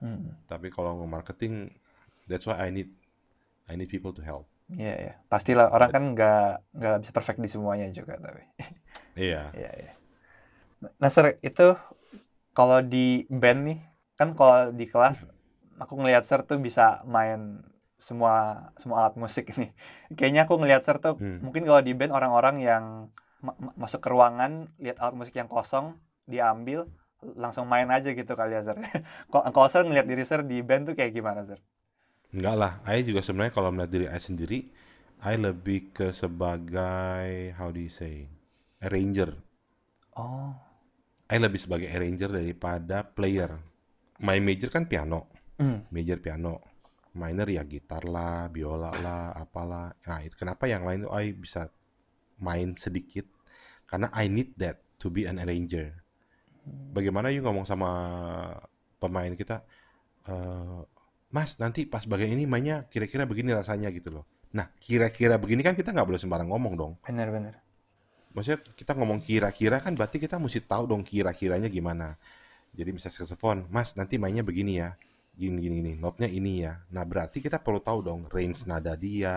Hmm. 0.03 0.35
tapi 0.51 0.67
kalau 0.69 1.07
marketing 1.07 1.71
that's 2.27 2.43
why 2.45 2.59
I 2.59 2.69
need 2.69 2.91
I 3.65 3.79
need 3.79 3.88
people 3.89 4.11
to 4.13 4.21
help 4.21 4.45
Iya 4.65 4.93
ya. 4.97 5.13
Pastilah 5.29 5.69
orang 5.69 5.89
kan 5.93 6.03
nggak 6.17 6.73
nggak 6.73 6.95
bisa 7.05 7.13
perfect 7.13 7.38
di 7.38 7.49
semuanya 7.49 7.85
juga 7.93 8.17
tapi. 8.17 8.41
iya 9.29 9.53
Iya 9.53 9.71
ya. 9.77 9.91
Nah, 10.97 11.09
Ser, 11.13 11.38
itu 11.41 11.77
kalau 12.57 12.81
di 12.81 13.29
band 13.29 13.59
nih 13.69 13.79
kan 14.17 14.33
kalau 14.33 14.71
di 14.73 14.85
kelas 14.89 15.27
aku 15.77 15.93
ngelihat 16.01 16.23
Ser 16.25 16.41
tuh 16.49 16.57
bisa 16.57 17.05
main 17.05 17.61
semua 17.95 18.65
semua 18.81 19.05
alat 19.05 19.15
musik 19.21 19.53
nih. 19.55 19.71
Kayaknya 20.17 20.41
aku 20.49 20.57
ngelihat 20.57 20.81
Ser 20.81 20.97
tuh 20.97 21.15
Hmm. 21.21 21.45
mungkin 21.45 21.63
kalau 21.67 21.81
di 21.85 21.93
band 21.93 22.11
orang-orang 22.15 22.55
yang 22.63 22.83
ma- 23.45 23.57
ma- 23.61 23.75
masuk 23.77 24.01
ke 24.01 24.09
ruangan 24.09 24.73
lihat 24.81 24.97
alat 24.97 25.13
musik 25.13 25.35
yang 25.38 25.45
kosong 25.45 25.93
diambil 26.33 26.79
langsung 27.43 27.65
main 27.73 27.89
aja 27.89 28.09
gitu 28.19 28.33
kali 28.39 28.53
ya 28.57 28.61
Ser. 28.67 28.77
Kalau 29.55 29.69
Ser 29.73 29.83
ngelihat 29.88 30.07
diri 30.11 30.23
Ser 30.29 30.41
di 30.45 30.57
band 30.61 30.83
tuh 30.91 30.95
kayak 30.97 31.13
gimana 31.17 31.41
Ser? 31.49 31.59
enggak 32.35 32.55
lah 32.61 32.73
I 32.85 32.97
juga 33.07 33.21
sebenarnya 33.25 33.53
kalau 33.57 33.69
melihat 33.73 33.91
diri 33.95 34.05
I 34.05 34.19
sendiri 34.27 34.59
I 35.31 35.33
lebih 35.45 35.79
ke 35.97 36.07
sebagai 36.21 37.29
how 37.57 37.69
do 37.73 37.79
you 37.81 37.89
say 37.99 38.15
arranger 38.85 39.29
Oh. 40.17 40.55
I 41.29 41.38
lebih 41.41 41.61
sebagai 41.61 41.89
arranger 41.95 42.29
daripada 42.33 42.97
player 43.17 43.51
my 44.27 44.38
major 44.47 44.69
kan 44.75 44.85
piano 44.91 45.19
Hmm. 45.59 45.88
major 45.95 46.19
piano 46.25 46.53
minor 47.21 47.47
ya 47.57 47.63
gitar 47.73 48.03
lah 48.15 48.51
biola 48.55 48.91
lah 49.05 49.23
apalah 49.43 49.88
nah 50.07 50.19
itu 50.25 50.35
kenapa 50.41 50.65
yang 50.73 50.83
lain 50.88 51.07
tuh 51.07 51.13
I 51.15 51.31
bisa 51.43 51.61
main 52.47 52.69
sedikit 52.85 53.25
karena 53.89 54.07
I 54.13 54.25
need 54.27 54.55
that 54.61 54.77
to 55.01 55.07
be 55.15 55.23
an 55.31 55.38
arranger 55.43 55.88
bagaimana 56.65 57.30
you 57.34 57.41
ngomong 57.45 57.65
sama 57.67 57.89
pemain 59.01 59.34
kita 59.38 59.62
"Eh, 60.28 60.82
Mas 61.36 61.60
nanti 61.60 61.84
pas 61.86 62.06
bagian 62.08 62.32
ini 62.32 62.47
mainnya 62.47 62.88
kira-kira 62.88 63.28
begini 63.28 63.51
rasanya 63.51 63.91
gitu 63.91 64.10
loh. 64.21 64.25
Nah 64.56 64.71
kira-kira 64.80 65.36
begini 65.38 65.62
kan 65.67 65.75
kita 65.75 65.91
nggak 65.91 66.08
boleh 66.08 66.21
sembarang 66.21 66.49
ngomong 66.49 66.73
dong. 66.80 66.93
Bener-bener. 67.06 67.62
maksudnya 68.36 68.60
kita 68.75 68.91
ngomong 68.99 69.23
kira-kira 69.23 69.80
kan 69.80 69.95
berarti 69.95 70.19
kita 70.19 70.36
mesti 70.36 70.60
tahu 70.67 70.84
dong 70.91 71.04
kira-kiranya 71.08 71.71
gimana. 71.71 72.19
Jadi 72.75 72.89
misalnya 72.95 73.23
saxophone 73.23 73.67
Mas 73.71 73.95
nanti 73.99 74.19
mainnya 74.19 74.43
begini 74.43 74.73
ya 74.84 74.95
gini 75.36 75.60
gini 75.63 75.75
gini 75.84 75.93
notnya 75.99 76.28
ini 76.32 76.63
ya. 76.67 76.73
Nah 76.95 77.04
berarti 77.08 77.39
kita 77.43 77.60
perlu 77.63 77.80
tahu 77.84 77.99
dong 78.04 78.21
range 78.32 78.67
nada 78.67 78.93
dia 78.99 79.36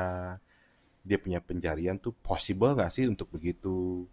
dia 1.02 1.18
punya 1.18 1.40
pencarian 1.42 1.96
tuh 1.98 2.12
possible 2.14 2.74
nggak 2.76 2.90
sih 2.94 3.06
untuk 3.10 3.28
begitu? 3.34 4.06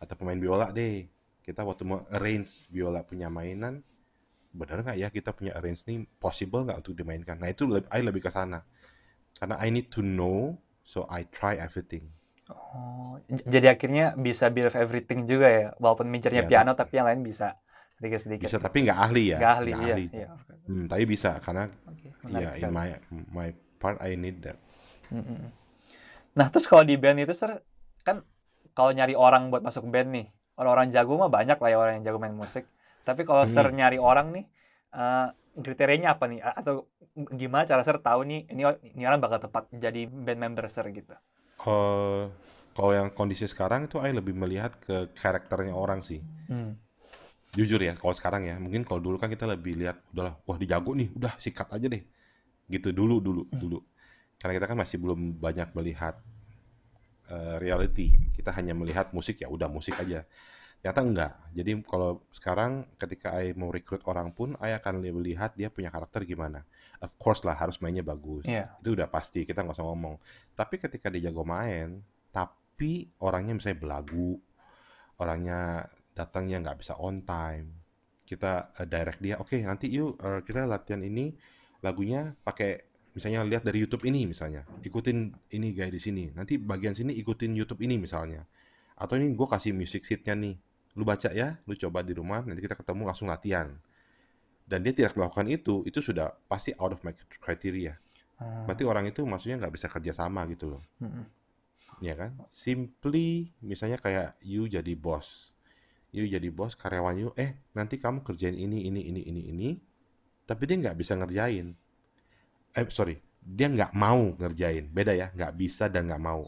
Atau 0.00 0.14
pemain 0.20 0.38
biola 0.38 0.72
deh 0.72 1.04
kita 1.50 1.66
waktu 1.66 1.82
mau 1.82 2.06
arrange 2.14 2.70
biola 2.70 3.02
punya 3.02 3.26
mainan 3.26 3.82
benar 4.54 4.82
nggak 4.86 4.98
ya 5.02 5.08
kita 5.10 5.30
punya 5.34 5.52
arrange 5.58 5.82
nih 5.90 6.06
possible 6.22 6.62
nggak 6.66 6.78
untuk 6.86 6.94
dimainkan 6.94 7.38
nah 7.42 7.50
itu 7.50 7.66
lebih 7.66 7.90
I 7.90 8.00
lebih 8.06 8.22
ke 8.22 8.30
sana 8.30 8.62
karena 9.38 9.58
I 9.58 9.68
need 9.74 9.90
to 9.94 10.02
know 10.02 10.54
so 10.86 11.06
I 11.10 11.26
try 11.26 11.58
everything 11.58 12.06
Oh, 12.50 13.14
jadi 13.30 13.78
akhirnya 13.78 14.18
bisa 14.18 14.50
bit 14.50 14.66
of 14.66 14.74
everything 14.74 15.22
juga 15.22 15.46
ya, 15.46 15.66
walaupun 15.78 16.10
majornya 16.10 16.42
ya 16.42 16.50
piano 16.50 16.74
tapi 16.74 16.98
yang 16.98 17.06
lain 17.06 17.22
bisa 17.22 17.54
sedikit-sedikit. 17.94 18.50
bisa 18.50 18.58
tapi 18.58 18.90
nggak 18.90 18.98
ahli 19.06 19.24
ya 19.30 19.38
Nggak 19.38 19.52
ahli, 19.54 19.70
nggak 19.70 19.82
iya, 19.86 19.94
ahli 19.94 20.04
iya. 20.10 20.28
Hmm, 20.66 20.84
tapi 20.90 21.04
bisa 21.06 21.30
karena 21.38 21.64
menarik 22.26 22.42
ya 22.42 22.50
in 22.58 22.58
sekali. 22.58 22.74
my 22.74 22.88
my 23.30 23.48
part 23.78 23.98
I 24.02 24.18
need 24.18 24.42
that. 24.42 24.58
Nah, 26.38 26.46
terus 26.50 26.66
kalau 26.70 26.86
di 26.86 26.94
band 26.94 27.22
itu, 27.22 27.34
Sir, 27.34 27.58
kan 28.06 28.22
kalau 28.74 28.90
nyari 28.94 29.14
orang 29.18 29.50
buat 29.50 29.62
masuk 29.66 29.86
band 29.90 30.10
nih, 30.14 30.26
orang-orang 30.60 30.88
jago 30.94 31.14
mah 31.22 31.30
banyak 31.32 31.58
lah 31.62 31.68
ya 31.72 31.76
orang 31.82 31.92
yang 32.00 32.04
jago 32.12 32.18
main 32.22 32.36
musik. 32.36 32.64
Tapi 33.08 33.22
kalau 33.28 33.42
Hmm. 33.42 33.72
nyari 33.80 33.98
orang 34.10 34.26
nih, 34.36 34.44
eh, 34.94 35.26
kriterianya 35.64 36.08
apa 36.14 36.24
nih? 36.30 36.40
Atau 36.60 36.74
gimana 37.40 37.64
cara 37.70 37.82
Sir 37.86 37.98
tahu 38.08 38.20
nih, 38.30 38.40
ini 38.52 38.62
ini 38.96 39.02
orang 39.08 39.20
bakal 39.24 39.38
tepat 39.44 39.64
jadi 39.74 40.00
band 40.06 40.40
member 40.44 40.66
Sir 40.70 40.86
gitu? 40.94 41.14
Eh, 41.60 42.24
kalau 42.76 42.92
yang 42.98 43.08
kondisi 43.18 43.44
sekarang 43.52 43.80
itu 43.88 43.96
I 44.00 44.10
lebih 44.18 44.34
melihat 44.42 44.72
ke 44.84 44.96
karakternya 45.20 45.74
orang 45.84 46.00
sih 46.08 46.20
Hmm. 46.48 46.72
jujur 47.50 47.82
ya 47.82 47.98
kalau 47.98 48.14
sekarang 48.14 48.46
ya 48.46 48.54
mungkin 48.62 48.86
kalau 48.86 49.02
dulu 49.02 49.18
kan 49.18 49.26
kita 49.26 49.42
lebih 49.42 49.74
lihat 49.74 49.98
udahlah 50.14 50.38
wah 50.46 50.54
dijago 50.54 50.94
nih 50.94 51.10
udah 51.18 51.34
sikat 51.34 51.66
aja 51.74 51.86
deh 51.90 52.02
gitu 52.70 52.94
dulu 52.94 53.18
dulu 53.18 53.42
dulu 53.50 53.78
karena 54.38 54.54
kita 54.58 54.66
kan 54.70 54.78
masih 54.78 54.98
belum 55.02 55.20
banyak 55.42 55.74
melihat 55.74 56.18
eh, 57.30 57.56
reality. 57.62 58.10
Kita 58.34 58.50
hanya 58.58 58.74
melihat 58.74 59.14
musik 59.14 59.40
ya 59.40 59.48
udah 59.48 59.70
musik 59.70 59.94
aja. 59.96 60.26
Ternyata 60.80 61.00
enggak. 61.04 61.32
Jadi 61.52 61.72
kalau 61.84 62.24
sekarang 62.32 62.88
ketika 62.96 63.36
I 63.36 63.52
mau 63.52 63.68
rekrut 63.70 64.02
orang 64.08 64.32
pun 64.34 64.56
I 64.58 64.74
akan 64.74 65.04
lihat 65.04 65.54
dia 65.54 65.70
punya 65.70 65.92
karakter 65.92 66.26
gimana. 66.26 66.66
Of 67.00 67.16
course 67.16 67.44
lah 67.44 67.56
harus 67.56 67.80
mainnya 67.80 68.04
bagus. 68.04 68.44
Iya. 68.44 68.76
itu 68.80 68.92
udah 68.96 69.08
pasti 69.08 69.44
kita 69.44 69.62
nggak 69.62 69.76
usah 69.76 69.86
ngomong. 69.86 70.16
Tapi 70.56 70.80
ketika 70.80 71.12
dia 71.12 71.30
jago 71.30 71.44
main 71.44 72.00
tapi 72.80 73.12
orangnya 73.20 73.60
misalnya 73.60 73.78
belagu 73.82 74.40
orangnya 75.20 75.84
datangnya 76.16 76.64
nggak 76.64 76.78
bisa 76.80 76.96
on 76.96 77.20
time 77.28 77.76
kita 78.24 78.72
eh, 78.80 78.88
direct 78.88 79.20
dia 79.20 79.36
oke 79.36 79.58
nanti 79.60 79.92
yuk 79.92 80.16
eh, 80.16 80.40
kita 80.46 80.64
latihan 80.64 81.02
ini 81.04 81.34
lagunya 81.84 82.32
pakai 82.40 82.89
misalnya 83.20 83.44
lihat 83.44 83.68
dari 83.68 83.84
YouTube 83.84 84.08
ini 84.08 84.24
misalnya 84.24 84.64
ikutin 84.80 85.28
ini 85.52 85.76
guys 85.76 85.92
di 85.92 86.00
sini 86.00 86.24
nanti 86.32 86.56
bagian 86.56 86.96
sini 86.96 87.12
ikutin 87.20 87.52
YouTube 87.52 87.84
ini 87.84 88.00
misalnya. 88.00 88.48
Atau 88.96 89.20
ini 89.20 89.36
gue 89.36 89.44
kasih 89.44 89.76
music 89.76 90.08
sheetnya 90.08 90.32
nih 90.32 90.56
lu 90.96 91.04
baca 91.04 91.28
ya 91.28 91.60
lu 91.68 91.76
coba 91.76 92.00
di 92.00 92.16
rumah 92.16 92.40
nanti 92.40 92.64
kita 92.64 92.80
ketemu 92.80 93.12
langsung 93.12 93.28
latihan. 93.28 93.76
Dan 94.64 94.80
dia 94.80 94.96
tidak 94.96 95.20
melakukan 95.20 95.52
itu 95.52 95.84
itu 95.84 96.00
sudah 96.00 96.32
pasti 96.48 96.72
out 96.80 96.96
of 96.96 97.04
my 97.04 97.12
criteria. 97.44 98.00
Hmm. 98.40 98.64
berarti 98.64 98.88
orang 98.88 99.04
itu 99.04 99.20
maksudnya 99.28 99.60
nggak 99.60 99.76
bisa 99.76 99.84
kerja 99.92 100.16
sama 100.16 100.48
gitu 100.48 100.72
loh. 100.72 100.82
Ya 102.00 102.16
kan? 102.16 102.40
Simply 102.48 103.52
misalnya 103.60 104.00
kayak 104.00 104.40
you 104.40 104.64
jadi 104.64 104.96
bos. 104.96 105.52
You 106.08 106.24
jadi 106.24 106.48
bos 106.48 106.72
karyawan 106.72 107.20
you 107.20 107.28
eh 107.36 107.60
nanti 107.76 108.00
kamu 108.00 108.24
kerjain 108.24 108.56
ini 108.56 108.88
ini 108.88 109.04
ini 109.12 109.20
ini 109.28 109.42
ini 109.52 109.68
tapi 110.50 110.66
dia 110.66 110.82
nggak 110.82 110.98
bisa 110.98 111.14
ngerjain 111.14 111.78
eh 112.76 112.86
sorry. 112.90 113.16
Dia 113.40 113.66
nggak 113.72 113.92
mau 113.96 114.34
ngerjain. 114.38 114.86
Beda 114.90 115.12
ya 115.16 115.32
nggak 115.34 115.52
bisa 115.58 115.88
dan 115.90 116.06
nggak 116.08 116.22
mau. 116.22 116.46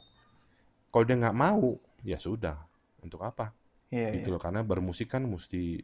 Kalau 0.92 1.04
dia 1.08 1.16
nggak 1.18 1.36
mau 1.38 1.78
ya 2.04 2.18
sudah. 2.20 2.56
Untuk 3.02 3.22
apa? 3.24 3.52
Iya, 3.90 4.08
gitu 4.12 4.28
iya. 4.28 4.32
loh 4.32 4.40
karena 4.42 4.62
bermusik 4.64 5.08
kan 5.12 5.24
mesti 5.26 5.82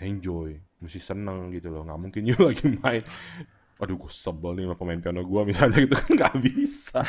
enjoy 0.00 0.56
mesti 0.82 1.00
seneng 1.02 1.52
gitu 1.54 1.70
loh. 1.72 1.82
Nggak 1.86 2.00
mungkin 2.00 2.22
you 2.30 2.36
lagi 2.40 2.66
main. 2.82 3.04
Aduh 3.80 3.96
gue 4.00 4.12
sebel 4.12 4.52
nih 4.60 4.64
sama 4.70 4.76
pemain 4.78 5.00
piano 5.02 5.22
gue 5.24 5.42
misalnya 5.50 5.78
gitu 5.84 5.96
kan 5.96 6.10
nggak 6.18 6.36
bisa. 6.44 7.00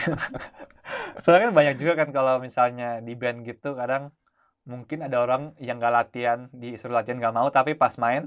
Soalnya 1.22 1.42
kan 1.52 1.54
banyak 1.60 1.76
juga 1.82 1.94
kan 2.02 2.10
kalau 2.18 2.34
misalnya 2.46 2.86
di 3.08 3.12
band 3.22 3.38
gitu 3.50 3.68
kadang 3.82 4.04
mungkin 4.72 5.00
ada 5.08 5.18
orang 5.26 5.42
yang 5.68 5.76
nggak 5.82 5.94
latihan, 6.00 6.40
disuruh 6.62 6.96
latihan 6.98 7.18
nggak 7.22 7.36
mau, 7.40 7.48
tapi 7.58 7.72
pas 7.82 7.96
main 8.06 8.24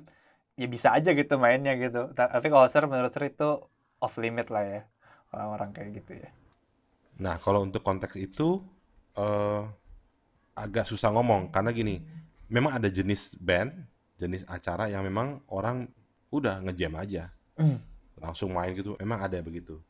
ya 0.61 0.67
bisa 0.75 0.89
aja 0.97 1.11
gitu 1.21 1.35
mainnya 1.45 1.73
gitu. 1.83 1.99
Ta- 2.17 2.31
Tapi 2.35 2.47
kalau 2.53 2.67
Sir 2.73 2.85
menurut 2.93 3.13
Sir 3.15 3.25
itu 3.33 3.45
off 4.05 4.21
limit 4.21 4.53
lah 4.53 4.65
ya 4.69 4.81
orang-orang 5.33 5.73
kayak 5.73 5.91
gitu 6.05 6.13
ya. 6.21 6.31
Nah, 7.19 7.41
kalau 7.41 7.65
untuk 7.65 7.81
konteks 7.81 8.21
itu 8.21 8.61
eh 9.17 9.65
agak 10.55 10.87
susah 10.87 11.11
ngomong 11.11 11.51
karena 11.51 11.75
gini, 11.75 11.99
memang 12.47 12.79
ada 12.79 12.87
jenis 12.87 13.35
band, 13.43 13.75
jenis 14.15 14.47
acara 14.47 14.87
yang 14.87 15.03
memang 15.03 15.43
orang 15.51 15.91
udah 16.31 16.63
ngejam 16.63 16.95
aja, 16.95 17.35
langsung 18.19 18.55
main 18.55 18.71
gitu, 18.75 18.95
emang 19.03 19.19
ada 19.23 19.39
begitu. 19.43 19.83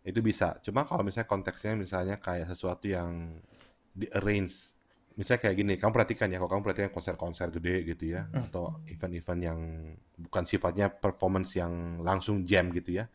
Itu 0.00 0.24
bisa. 0.24 0.56
Cuma 0.64 0.88
kalau 0.88 1.04
misalnya 1.04 1.28
konteksnya 1.28 1.76
misalnya 1.76 2.16
kayak 2.16 2.48
sesuatu 2.48 2.88
yang 2.88 3.36
di 3.92 4.08
arrange, 4.12 4.76
misalnya 5.16 5.40
kayak 5.48 5.56
gini, 5.56 5.74
kamu 5.76 5.92
perhatikan 5.92 6.32
ya, 6.32 6.40
kalau 6.40 6.52
kamu 6.56 6.62
perhatikan 6.64 6.92
konser-konser 6.92 7.48
gede 7.52 7.76
gitu 7.96 8.16
ya, 8.16 8.28
atau 8.32 8.80
event-event 8.88 9.40
yang 9.40 9.58
bukan 10.16 10.44
sifatnya 10.48 10.88
performance 10.88 11.56
yang 11.60 12.00
langsung 12.00 12.44
jam 12.48 12.72
gitu 12.72 13.00
ya, 13.00 13.08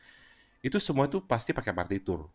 itu 0.61 0.77
semua 0.81 1.05
itu 1.09 1.21
pasti 1.25 1.51
pakai 1.53 1.73
partitur 1.73 2.29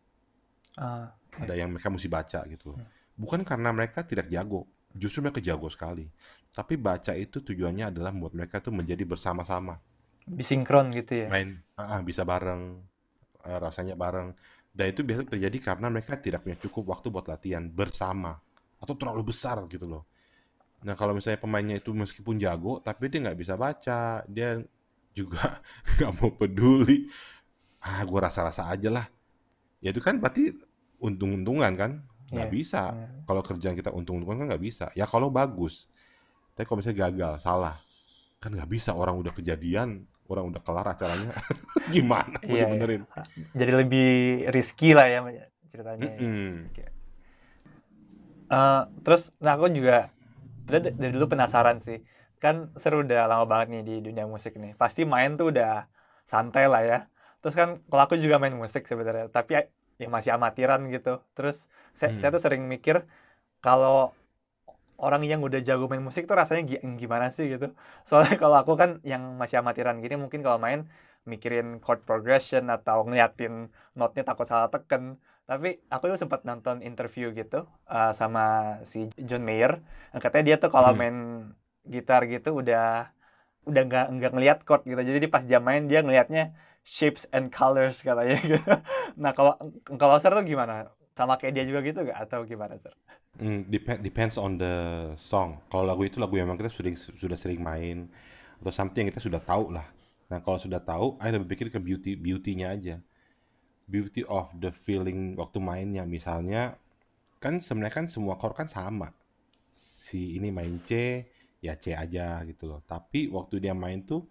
Ah, 0.76 1.08
ada 1.40 1.54
yang 1.56 1.72
mereka 1.72 1.88
mesti 1.88 2.08
baca 2.08 2.44
gitu 2.48 2.76
loh. 2.76 2.80
Bukan 3.16 3.40
karena 3.48 3.72
mereka 3.72 4.04
tidak 4.04 4.28
jago, 4.28 4.68
justru 4.92 5.24
mereka 5.24 5.40
jago 5.40 5.68
sekali. 5.72 6.04
Tapi 6.52 6.76
baca 6.76 7.12
itu 7.16 7.40
tujuannya 7.40 7.92
adalah 7.92 8.12
membuat 8.12 8.36
mereka 8.36 8.60
tuh 8.60 8.72
menjadi 8.76 9.04
bersama-sama, 9.08 9.80
bisinkron 10.28 10.92
gitu 10.92 11.26
ya. 11.26 11.30
main 11.30 11.48
ah, 11.80 11.98
ah, 11.98 12.00
bisa 12.04 12.22
bareng, 12.28 12.80
eh, 13.44 13.58
rasanya 13.60 13.94
bareng. 13.96 14.36
Dan 14.76 14.92
itu 14.92 15.00
biasa 15.00 15.24
terjadi 15.24 15.58
karena 15.72 15.88
mereka 15.88 16.20
tidak 16.20 16.44
punya 16.44 16.56
cukup 16.60 16.84
waktu 16.92 17.08
buat 17.08 17.26
latihan 17.28 17.64
bersama 17.72 18.36
atau 18.76 18.92
terlalu 18.92 19.32
besar 19.32 19.56
gitu 19.72 19.88
loh. 19.88 20.04
Nah 20.84 20.94
kalau 20.94 21.16
misalnya 21.16 21.40
pemainnya 21.40 21.76
itu 21.80 21.90
meskipun 21.96 22.36
jago, 22.36 22.80
tapi 22.84 23.08
dia 23.08 23.24
nggak 23.24 23.38
bisa 23.40 23.54
baca, 23.56 24.22
dia 24.28 24.60
juga 25.16 25.60
nggak 25.96 26.12
mau 26.20 26.30
peduli. 26.36 27.08
Ah, 27.86 28.02
gue 28.02 28.20
rasa-rasa 28.26 28.62
aja 28.74 28.88
lah. 28.90 29.06
Ya 29.84 29.90
itu 29.94 30.02
kan 30.02 30.18
berarti 30.22 30.54
untung-untungan 31.02 31.72
kan? 31.76 31.92
Nggak 32.34 32.48
Iya, 32.48 32.52
bisa. 32.52 32.84
iya. 32.90 33.06
Kalau 33.28 33.42
kerjaan 33.46 33.76
kita 33.78 33.90
untung-untungan 33.94 34.38
kan 34.44 34.46
nggak 34.54 34.64
bisa. 34.64 34.86
Ya 34.98 35.06
kalau 35.08 35.28
bagus. 35.30 35.88
Tapi 36.56 36.64
kalau 36.68 36.78
misalnya 36.82 37.00
gagal, 37.10 37.32
salah. 37.42 37.76
Kan 38.42 38.54
nggak 38.56 38.70
bisa. 38.70 38.90
Orang 38.96 39.20
udah 39.22 39.32
kejadian, 39.34 40.04
orang 40.30 40.44
udah 40.52 40.62
kelar 40.64 40.86
acaranya. 40.94 41.32
Gimana 41.94 42.38
mau 42.48 42.56
Iya, 42.56 42.64
iya. 42.66 42.66
dibenerin? 42.66 43.02
Jadi 43.58 43.72
lebih 43.80 44.06
risky 44.54 44.88
lah 44.96 45.06
ya 45.12 45.20
ceritanya. 45.72 46.10
ya. 46.18 46.20
Mm-mm. 46.20 46.68
Oke. 46.70 46.84
Eh, 48.46 48.80
terus 49.02 49.34
nah 49.42 49.58
aku 49.58 49.66
juga 49.74 50.06
dari, 50.70 50.94
dari 50.94 51.12
dulu 51.16 51.26
penasaran 51.34 51.78
sih 51.82 51.98
kan 52.42 52.70
seru 52.78 53.02
udah 53.06 53.26
lama 53.30 53.44
banget 53.48 53.66
nih 53.74 53.82
di 53.88 53.94
dunia 54.06 54.26
musik 54.30 54.54
nih 54.62 54.72
pasti 54.78 55.02
main 55.08 55.34
tuh 55.40 55.50
udah 55.54 55.88
santai 56.28 56.64
lah 56.70 56.82
ya 56.86 56.98
terus 57.46 57.54
kan 57.60 57.70
kalau 57.90 58.02
aku 58.06 58.16
juga 58.18 58.36
main 58.42 58.56
musik 58.58 58.82
sebenarnya 58.90 59.30
tapi 59.30 59.50
ya, 59.58 59.62
ya 60.02 60.08
masih 60.16 60.32
amatiran 60.36 60.80
gitu 60.94 61.22
terus 61.38 61.56
saya, 61.94 62.10
Hmm. 62.10 62.18
saya 62.18 62.30
tuh 62.34 62.42
sering 62.42 62.62
mikir 62.66 62.96
kalau 63.64 64.14
orang 64.96 65.22
yang 65.28 65.40
udah 65.44 65.60
jago 65.68 65.84
main 65.92 66.00
musik 66.08 66.24
tuh 66.30 66.36
rasanya 66.40 66.62
gi- 66.70 66.82
gimana 67.02 67.26
sih 67.36 67.46
gitu 67.52 67.66
soalnya 68.08 68.34
kalau 68.42 68.56
aku 68.62 68.72
kan 68.80 68.90
yang 69.12 69.22
masih 69.40 69.56
amatiran 69.62 69.96
gini 70.04 70.14
mungkin 70.22 70.40
kalau 70.46 70.58
main 70.66 70.80
mikirin 71.30 71.66
chord 71.84 72.00
progression 72.08 72.64
atau 72.70 73.02
ngeliatin 73.06 73.68
notnya 73.98 74.22
takut 74.28 74.46
salah 74.48 74.68
teken 74.72 75.18
tapi 75.46 75.78
aku 75.92 76.04
tuh 76.10 76.18
sempat 76.22 76.42
nonton 76.48 76.82
interview 76.82 77.30
gitu 77.40 77.56
uh, 77.86 78.10
sama 78.20 78.40
si 78.82 79.06
John 79.28 79.46
Mayer. 79.46 79.78
Katanya 80.18 80.44
dia 80.48 80.56
tuh 80.58 80.70
kalau 80.74 80.90
Hmm. 80.90 80.98
main 80.98 81.16
gitar 81.86 82.26
gitu 82.26 82.48
udah 82.60 83.14
udah 83.70 83.82
nggak 83.88 84.04
nggak 84.16 84.30
ngeliat 84.34 84.58
chord 84.66 84.82
gitu. 84.88 85.00
Jadi 85.18 85.26
pas 85.34 85.42
dia 85.50 85.58
main 85.68 85.82
dia 85.90 86.00
ngelihatnya 86.04 86.42
shapes 86.96 87.24
and 87.36 87.46
colors 87.56 87.96
katanya 88.06 88.36
gitu. 88.50 88.70
Nah 89.22 89.32
kalau 89.36 89.52
kalau 90.00 90.16
Sir 90.22 90.32
tuh 90.38 90.44
gimana? 90.46 90.74
Sama 91.18 91.34
kayak 91.40 91.52
dia 91.56 91.64
juga 91.68 91.80
gitu 91.88 91.98
gak? 92.08 92.18
Atau 92.28 92.44
gimana 92.50 92.74
Sir? 92.82 92.92
Mm, 93.36 93.68
dep- 93.68 94.00
depends 94.00 94.36
on 94.40 94.56
the 94.56 94.74
song. 95.20 95.60
Kalau 95.68 95.84
lagu 95.84 96.02
itu 96.08 96.16
lagu 96.16 96.32
yang 96.40 96.48
memang 96.48 96.56
kita 96.64 96.72
sudah 96.72 96.92
sudah 96.96 97.36
sering 97.36 97.60
main 97.60 98.08
atau 98.64 98.72
something 98.72 99.04
yang 99.04 99.12
kita 99.12 99.20
sudah 99.20 99.40
tahu 99.44 99.76
lah. 99.76 99.84
Nah 100.32 100.40
kalau 100.40 100.56
sudah 100.56 100.80
tahu, 100.80 101.20
saya 101.20 101.36
lebih 101.36 101.48
pikir 101.52 101.68
ke 101.68 101.76
beauty 101.76 102.16
beauty-nya 102.16 102.72
aja. 102.72 102.96
Beauty 103.88 104.22
of 104.26 104.50
the 104.62 104.72
feeling 104.72 105.36
waktu 105.36 105.58
mainnya. 105.60 106.04
Misalnya 106.08 106.80
kan 107.44 107.60
sebenarnya 107.60 107.94
kan 108.04 108.06
semua 108.10 108.34
chord 108.40 108.56
kan 108.56 108.68
sama. 108.70 109.12
Si 109.74 110.38
ini 110.40 110.50
main 110.54 110.80
C, 110.84 111.22
ya 111.60 111.74
C 111.76 111.96
aja 111.96 112.42
gitu 112.44 112.68
loh. 112.68 112.80
Tapi 112.84 113.28
waktu 113.32 113.62
dia 113.62 113.72
main 113.72 114.04
tuh 114.04 114.28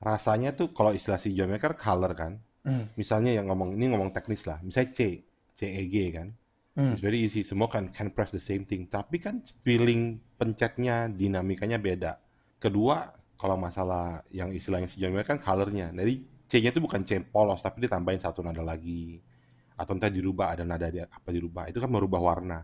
rasanya 0.00 0.52
tuh 0.52 0.72
kalau 0.72 0.92
istilah 0.92 1.20
si 1.20 1.32
John 1.32 1.52
Mayer 1.52 1.76
color 1.76 2.12
kan. 2.12 2.32
Hmm. 2.66 2.90
Misalnya 2.98 3.36
yang 3.36 3.46
ngomong 3.48 3.78
ini 3.78 3.92
ngomong 3.92 4.10
teknis 4.10 4.44
lah. 4.44 4.58
Misalnya 4.60 4.90
C, 4.92 5.00
CEG 5.54 5.96
kan. 6.12 6.28
Hmm. 6.76 6.92
It's 6.92 7.00
very 7.00 7.22
easy. 7.24 7.40
Semua 7.46 7.70
kan 7.72 7.88
can 7.94 8.12
press 8.12 8.34
the 8.34 8.42
same 8.42 8.68
thing. 8.68 8.90
Tapi 8.90 9.16
kan 9.22 9.40
feeling 9.64 10.20
pencetnya, 10.36 11.08
dinamikanya 11.08 11.80
beda. 11.80 12.20
Kedua, 12.60 13.08
kalau 13.36 13.56
masalah 13.56 14.24
yang 14.32 14.52
istilahnya 14.52 14.88
si 14.90 15.00
John 15.00 15.16
Mayer 15.16 15.24
kan 15.24 15.40
colornya. 15.40 15.88
Jadi 15.92 16.36
C-nya 16.46 16.70
itu 16.70 16.78
bukan 16.78 17.02
C 17.02 17.18
polos, 17.26 17.58
tapi 17.58 17.82
ditambahin 17.86 18.22
satu 18.22 18.38
nada 18.44 18.62
lagi. 18.62 19.18
Atau 19.76 19.98
entah 19.98 20.08
dirubah, 20.12 20.54
ada 20.54 20.62
nada 20.62 20.86
di, 20.88 21.02
apa 21.02 21.28
dirubah. 21.32 21.68
Itu 21.68 21.82
kan 21.82 21.90
merubah 21.90 22.22
warna. 22.22 22.62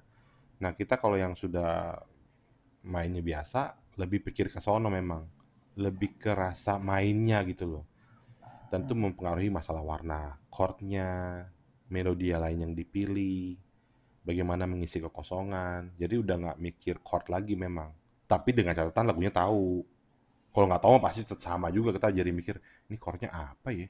Nah, 0.62 0.70
kita 0.72 1.02
kalau 1.02 1.18
yang 1.18 1.34
sudah 1.34 1.98
mainnya 2.86 3.18
biasa, 3.18 3.81
lebih 3.96 4.24
pikir 4.24 4.48
ke 4.48 4.60
sono 4.60 4.88
memang. 4.88 5.24
Lebih 5.76 6.20
ke 6.20 6.32
rasa 6.32 6.76
mainnya 6.76 7.40
gitu 7.48 7.64
loh. 7.68 7.84
Tentu 8.68 8.96
mempengaruhi 8.96 9.52
masalah 9.52 9.84
warna, 9.84 10.40
chordnya, 10.48 11.44
melodi 11.92 12.32
lain 12.32 12.64
yang 12.64 12.72
dipilih, 12.72 13.56
bagaimana 14.24 14.64
mengisi 14.64 15.02
kekosongan. 15.02 15.92
Jadi 16.00 16.14
udah 16.16 16.36
nggak 16.40 16.58
mikir 16.58 16.94
chord 17.04 17.28
lagi 17.28 17.52
memang. 17.52 17.92
Tapi 18.24 18.56
dengan 18.56 18.72
catatan 18.72 19.12
lagunya 19.12 19.28
tahu. 19.28 19.84
Kalau 20.52 20.66
nggak 20.68 20.84
tahu 20.84 20.92
pasti 21.00 21.24
sama 21.40 21.72
juga 21.72 21.96
kita 21.96 22.12
jadi 22.12 22.28
mikir, 22.28 22.60
ini 22.88 22.96
chordnya 23.00 23.32
apa 23.32 23.72
ya? 23.72 23.88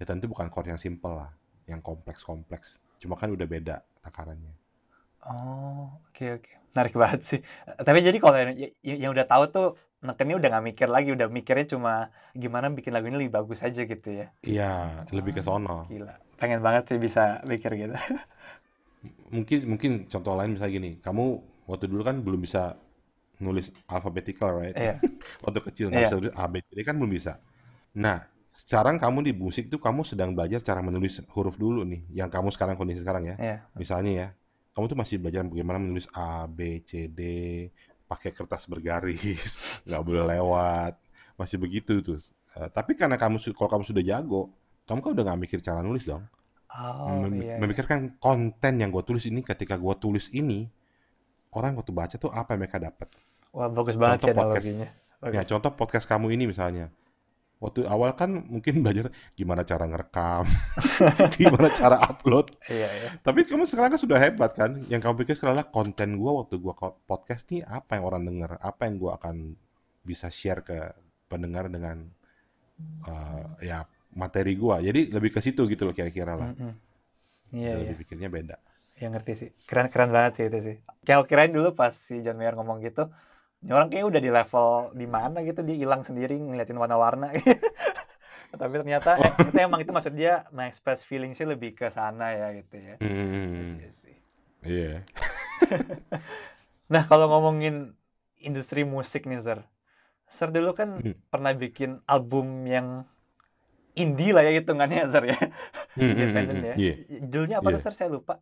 Ya 0.00 0.04
tentu 0.08 0.28
bukan 0.32 0.48
chord 0.48 0.68
yang 0.68 0.80
simple 0.80 1.12
lah, 1.12 1.32
yang 1.68 1.84
kompleks-kompleks. 1.84 2.80
Cuma 2.96 3.20
kan 3.20 3.28
udah 3.28 3.44
beda 3.44 3.84
takarannya. 4.00 4.52
Oh, 5.24 6.00
oke 6.08 6.40
oke. 6.40 6.63
Menarik 6.74 6.94
banget 6.98 7.20
sih. 7.22 7.40
Tapi 7.86 7.98
jadi 8.02 8.18
kalau 8.18 8.34
yang, 8.34 8.50
yang 8.82 9.10
udah 9.14 9.26
tahu 9.30 9.44
tuh 9.54 9.66
nekennya 10.04 10.36
udah 10.36 10.48
nggak 10.52 10.66
mikir 10.74 10.88
lagi, 10.90 11.08
udah 11.16 11.26
mikirnya 11.30 11.66
cuma 11.70 11.92
gimana 12.34 12.66
bikin 12.74 12.92
lagu 12.92 13.06
ini 13.08 13.16
lebih 13.24 13.34
bagus 13.40 13.62
aja 13.62 13.86
gitu 13.86 14.08
ya. 14.10 14.26
Iya, 14.42 15.06
lebih 15.14 15.32
ke 15.38 15.42
sono. 15.46 15.86
Gila. 15.88 16.14
Pengen 16.36 16.60
banget 16.60 16.82
sih 16.90 16.98
bisa 16.98 17.40
mikir 17.46 17.70
gitu. 17.78 17.94
Mungkin 19.34 19.58
mungkin 19.68 19.90
contoh 20.08 20.32
lain 20.38 20.56
misalnya 20.56 20.72
gini, 20.80 20.90
kamu 21.04 21.24
waktu 21.68 21.84
dulu 21.90 22.02
kan 22.04 22.16
belum 22.24 22.40
bisa 22.40 22.76
nulis 23.42 23.70
alphabetical, 23.90 24.50
right? 24.62 24.76
Iya. 24.76 24.94
Waktu 25.44 25.60
kecil 25.72 25.86
nggak 25.90 26.02
Iya. 26.04 26.08
bisa 26.08 26.16
tulis 26.20 26.34
A, 26.38 26.44
B, 26.48 26.54
C, 26.62 26.68
D 26.72 26.80
kan 26.86 26.94
belum 26.96 27.12
bisa. 27.12 27.32
Nah, 27.98 28.24
sekarang 28.56 28.96
kamu 29.02 29.18
di 29.28 29.32
musik 29.34 29.68
tuh 29.72 29.80
kamu 29.82 30.06
sedang 30.06 30.32
belajar 30.36 30.60
cara 30.62 30.80
menulis 30.84 31.18
huruf 31.34 31.58
dulu 31.58 31.82
nih, 31.84 32.06
yang 32.14 32.30
kamu 32.30 32.54
sekarang 32.54 32.78
kondisi 32.78 33.02
sekarang 33.02 33.26
ya. 33.28 33.36
Iya. 33.40 33.56
Misalnya 33.76 34.12
ya, 34.14 34.28
kamu 34.74 34.84
tuh 34.90 34.98
masih 34.98 35.16
belajar 35.22 35.46
bagaimana 35.46 35.78
menulis 35.78 36.10
A, 36.10 36.44
B, 36.44 36.82
C, 36.82 37.06
D, 37.06 37.20
pakai 38.04 38.34
kertas 38.34 38.66
bergaris, 38.66 39.54
nggak 39.86 40.02
boleh 40.02 40.24
lewat, 40.34 40.98
masih 41.38 41.56
begitu 41.56 42.02
tuh. 42.02 42.18
Eh, 42.54 42.68
tapi 42.70 42.98
karena 42.98 43.14
kamu 43.14 43.38
kalau 43.54 43.70
kamu 43.70 43.84
sudah 43.86 44.02
jago, 44.02 44.50
kamu 44.84 44.98
kan 45.00 45.10
udah 45.14 45.24
nggak 45.30 45.40
mikir 45.40 45.58
cara 45.62 45.80
nulis 45.80 46.04
dong. 46.04 46.26
Oh, 46.74 47.22
Mem- 47.22 47.38
iya. 47.38 47.54
iya. 47.54 47.56
memikirkan 47.62 48.18
konten 48.18 48.82
yang 48.82 48.90
gue 48.90 49.06
tulis 49.06 49.22
ini 49.30 49.46
ketika 49.46 49.78
gue 49.78 49.94
tulis 49.94 50.26
ini 50.34 50.66
orang 51.54 51.78
waktu 51.78 51.94
baca 51.94 52.18
tuh 52.18 52.34
apa 52.34 52.58
yang 52.58 52.66
mereka 52.66 52.82
dapat 52.82 53.06
Wah, 53.54 53.70
bagus 53.70 53.94
banget 53.94 54.26
Contoh 54.26 54.26
sih 54.26 54.34
podcast. 54.34 54.50
analoginya. 54.66 54.88
Bagus. 55.22 55.34
ya 55.38 55.42
contoh 55.46 55.70
podcast 55.78 56.06
kamu 56.10 56.26
ini 56.34 56.44
misalnya 56.50 56.90
waktu 57.64 57.88
awal 57.88 58.12
kan 58.12 58.28
mungkin 58.44 58.84
belajar 58.84 59.08
gimana 59.32 59.64
cara 59.64 59.88
ngerekam 59.88 60.44
gimana 61.40 61.72
cara 61.72 61.96
upload 62.04 62.52
Iya, 62.68 62.88
iya. 62.92 63.08
tapi 63.24 63.48
kamu 63.48 63.64
sekarang 63.64 63.96
kan 63.96 64.00
sudah 64.04 64.20
hebat 64.20 64.52
kan 64.52 64.76
yang 64.92 65.00
kamu 65.00 65.24
pikir 65.24 65.32
sekarang 65.40 65.56
adalah 65.56 65.72
konten 65.72 66.20
gue 66.20 66.28
waktu 66.44 66.60
gue 66.60 66.74
podcast 67.08 67.48
nih 67.48 67.64
apa 67.64 67.96
yang 67.96 68.04
orang 68.04 68.22
dengar 68.28 68.50
apa 68.60 68.84
yang 68.84 69.00
gue 69.00 69.10
akan 69.16 69.36
bisa 70.04 70.28
share 70.28 70.60
ke 70.60 70.92
pendengar 71.32 71.72
dengan 71.72 72.04
eh, 73.08 73.44
ya 73.64 73.88
materi 74.12 74.54
gue 74.60 74.76
jadi 74.84 75.00
lebih 75.08 75.32
ke 75.32 75.40
situ 75.40 75.64
gitu 75.66 75.88
loh 75.88 75.96
kira-kira 75.96 76.36
lah. 76.36 76.52
Iya, 76.54 76.76
iya. 77.54 77.72
lebih 77.80 78.04
pikirnya 78.04 78.28
beda 78.28 78.56
Ya 78.94 79.10
ngerti 79.10 79.32
sih. 79.34 79.50
Keren-keren 79.66 80.14
banget 80.14 80.32
sih 80.38 80.44
itu 80.46 80.58
sih. 80.62 80.76
Kayak 81.02 81.26
kirain 81.26 81.50
dulu 81.50 81.74
pas 81.74 81.90
si 81.90 82.22
John 82.22 82.38
Mayer 82.38 82.54
ngomong 82.54 82.78
gitu, 82.78 83.10
ini 83.64 83.72
orang 83.72 83.88
kayaknya 83.88 84.08
udah 84.08 84.20
di 84.20 84.30
level 84.30 84.68
di 84.92 85.06
mana 85.08 85.38
gitu, 85.40 85.64
dia 85.64 85.72
hilang 85.74 86.04
sendiri 86.04 86.36
ngeliatin 86.36 86.76
warna-warna. 86.76 87.32
Tapi 88.60 88.74
ternyata, 88.76 89.18
eh, 89.18 89.32
ternyata 89.34 89.60
emang 89.64 89.80
itu 89.80 89.90
maksud 89.90 90.14
dia 90.14 90.44
mengexpress 90.50 91.02
feeling 91.02 91.32
sih 91.32 91.42
lebih 91.42 91.72
ke 91.72 91.88
sana 91.88 92.30
ya 92.30 92.54
gitu 92.54 92.76
ya. 92.76 92.94
Hmm, 93.00 93.80
Iya 93.80 93.90
iya. 94.62 94.92
Nah 96.86 97.02
kalau 97.04 97.26
ngomongin 97.26 97.96
industri 98.38 98.84
musik 98.84 99.24
nih 99.24 99.40
Zer, 99.40 99.64
Zer 100.28 100.52
dulu 100.52 100.76
kan 100.76 101.00
Hmm. 101.00 101.16
pernah 101.26 101.50
bikin 101.50 102.04
album 102.04 102.62
yang 102.64 103.08
indie 103.94 104.30
lah 104.30 104.44
ya 104.44 104.52
hitungannya 104.52 105.08
Zer 105.08 105.24
ya, 105.26 105.38
Hmm, 105.96 106.04
hmm, 106.04 106.10
independen 106.12 106.56
hmm, 106.60 106.68
ya. 106.68 106.74
hmm. 106.74 106.82
Iya. 106.84 106.94
Judulnya 107.24 107.56
apa 107.58 107.68
tuh 107.70 107.80
Iya. 107.80 107.84
Zer? 107.88 107.94
Saya 107.96 108.08
lupa. 108.12 108.34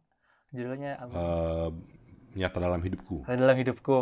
Judulnya 0.51 0.91
album 1.01 1.17
Eh, 1.17 1.69
nyata 2.37 2.59
dalam 2.61 2.81
hidupku. 2.83 3.17
dalam 3.25 3.57
hidupku. 3.57 3.99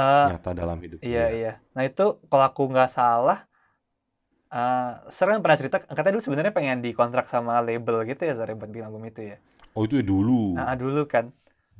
Eh, 0.00 0.26
Nyata 0.32 0.50
dalam 0.56 0.78
hidupku. 0.80 1.04
Iya 1.04 1.24
ya. 1.28 1.36
iya. 1.36 1.52
Nah 1.76 1.82
itu 1.84 2.04
kalau 2.30 2.44
aku 2.48 2.62
nggak 2.72 2.90
salah, 2.90 3.44
eh 4.48 4.92
Ser 5.12 5.28
kan 5.28 5.44
pernah 5.44 5.58
cerita 5.60 5.76
katanya 5.84 6.16
dulu 6.16 6.24
sebenarnya 6.24 6.52
pengen 6.56 6.78
dikontrak 6.80 7.28
sama 7.28 7.60
label 7.60 8.08
gitu 8.08 8.22
ya 8.24 8.34
ya, 8.34 8.54
buat 8.56 8.70
bikin 8.70 8.86
album 8.88 9.04
itu 9.04 9.20
ya. 9.34 9.36
Oh 9.76 9.84
itu 9.84 10.00
ya 10.00 10.04
dulu. 10.06 10.56
Nah 10.56 10.74
dulu 10.74 11.04
kan. 11.04 11.28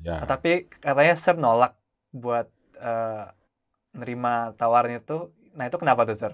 Ya. 0.04 0.24
Nah, 0.24 0.28
tapi 0.28 0.68
katanya 0.68 1.14
Ser 1.16 1.36
nolak 1.40 1.72
buat 2.12 2.46
eh 2.76 3.24
nerima 3.96 4.52
tawaran 4.60 5.00
itu. 5.00 5.32
Nah 5.56 5.66
itu 5.66 5.76
kenapa 5.80 6.04
tuh 6.04 6.18
Ser? 6.18 6.32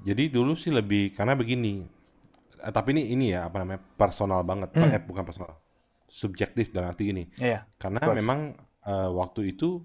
Jadi 0.00 0.32
dulu 0.32 0.56
sih 0.56 0.72
lebih 0.72 1.12
karena 1.14 1.36
begini. 1.36 1.84
Eh, 2.60 2.72
tapi 2.72 2.96
ini 2.96 3.12
ini 3.12 3.36
ya 3.36 3.46
apa 3.46 3.62
namanya 3.62 3.80
personal 3.94 4.42
banget. 4.42 4.74
Hmm. 4.74 4.90
Eh 4.90 5.00
bukan 5.04 5.22
personal. 5.22 5.60
Subjektif 6.10 6.74
dalam 6.74 6.90
arti 6.90 7.14
ini. 7.14 7.24
Iya. 7.38 7.68
Karena 7.78 8.02
memang 8.10 8.58
eh, 8.82 9.10
waktu 9.14 9.54
itu 9.54 9.84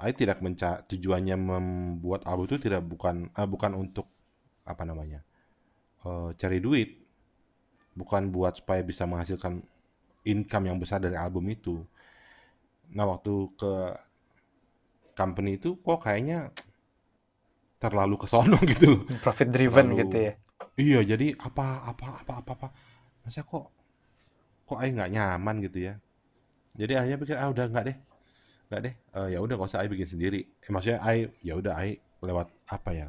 saya 0.00 0.16
tidak 0.16 0.40
menca 0.40 0.80
tujuannya 0.88 1.36
membuat 1.36 2.24
album 2.24 2.48
itu 2.48 2.56
tidak 2.56 2.80
bukan 2.88 3.28
eh, 3.36 3.44
bukan 3.44 3.76
untuk 3.76 4.08
apa 4.64 4.82
namanya 4.88 5.20
eh, 6.08 6.30
cari 6.40 6.58
duit, 6.58 6.96
bukan 7.92 8.32
buat 8.32 8.64
supaya 8.64 8.80
bisa 8.80 9.04
menghasilkan 9.04 9.60
income 10.24 10.64
yang 10.72 10.80
besar 10.80 11.04
dari 11.04 11.20
album 11.20 11.44
itu. 11.52 11.84
Nah 12.96 13.04
waktu 13.12 13.32
ke 13.60 13.72
company 15.12 15.60
itu 15.60 15.76
kok 15.84 16.00
kayaknya 16.00 16.48
terlalu 17.76 18.16
kesono 18.16 18.56
gitu 18.72 18.84
loh. 18.88 19.02
Profit 19.20 19.52
driven 19.52 19.92
Terlalu 19.92 20.00
gitu 20.00 20.16
ya. 20.16 20.32
Iya 20.80 21.00
jadi 21.16 21.36
apa 21.36 21.84
apa 21.84 22.24
apa 22.24 22.32
apa 22.40 22.52
apa 22.56 22.68
masa 23.20 23.44
kok 23.44 23.68
kok 24.64 24.78
Ai 24.80 24.96
nggak 24.96 25.12
nyaman 25.12 25.60
gitu 25.60 25.92
ya. 25.92 25.94
Jadi 26.72 26.96
akhirnya 26.96 27.18
pikir 27.20 27.36
ah 27.36 27.52
udah 27.52 27.68
nggak 27.68 27.84
deh 27.84 27.98
nggak 28.70 28.80
deh 28.86 28.94
Eh, 29.18 29.28
ya 29.34 29.38
udah 29.42 29.54
nggak 29.58 29.70
usah 29.70 29.80
Ai 29.82 29.90
bikin 29.90 30.08
sendiri. 30.08 30.40
Eh, 30.46 30.70
maksudnya 30.70 31.00
Ai 31.02 31.26
ya 31.42 31.54
udah 31.58 31.74
Ai 31.74 31.98
lewat 32.22 32.48
apa 32.70 32.90
ya? 32.94 33.08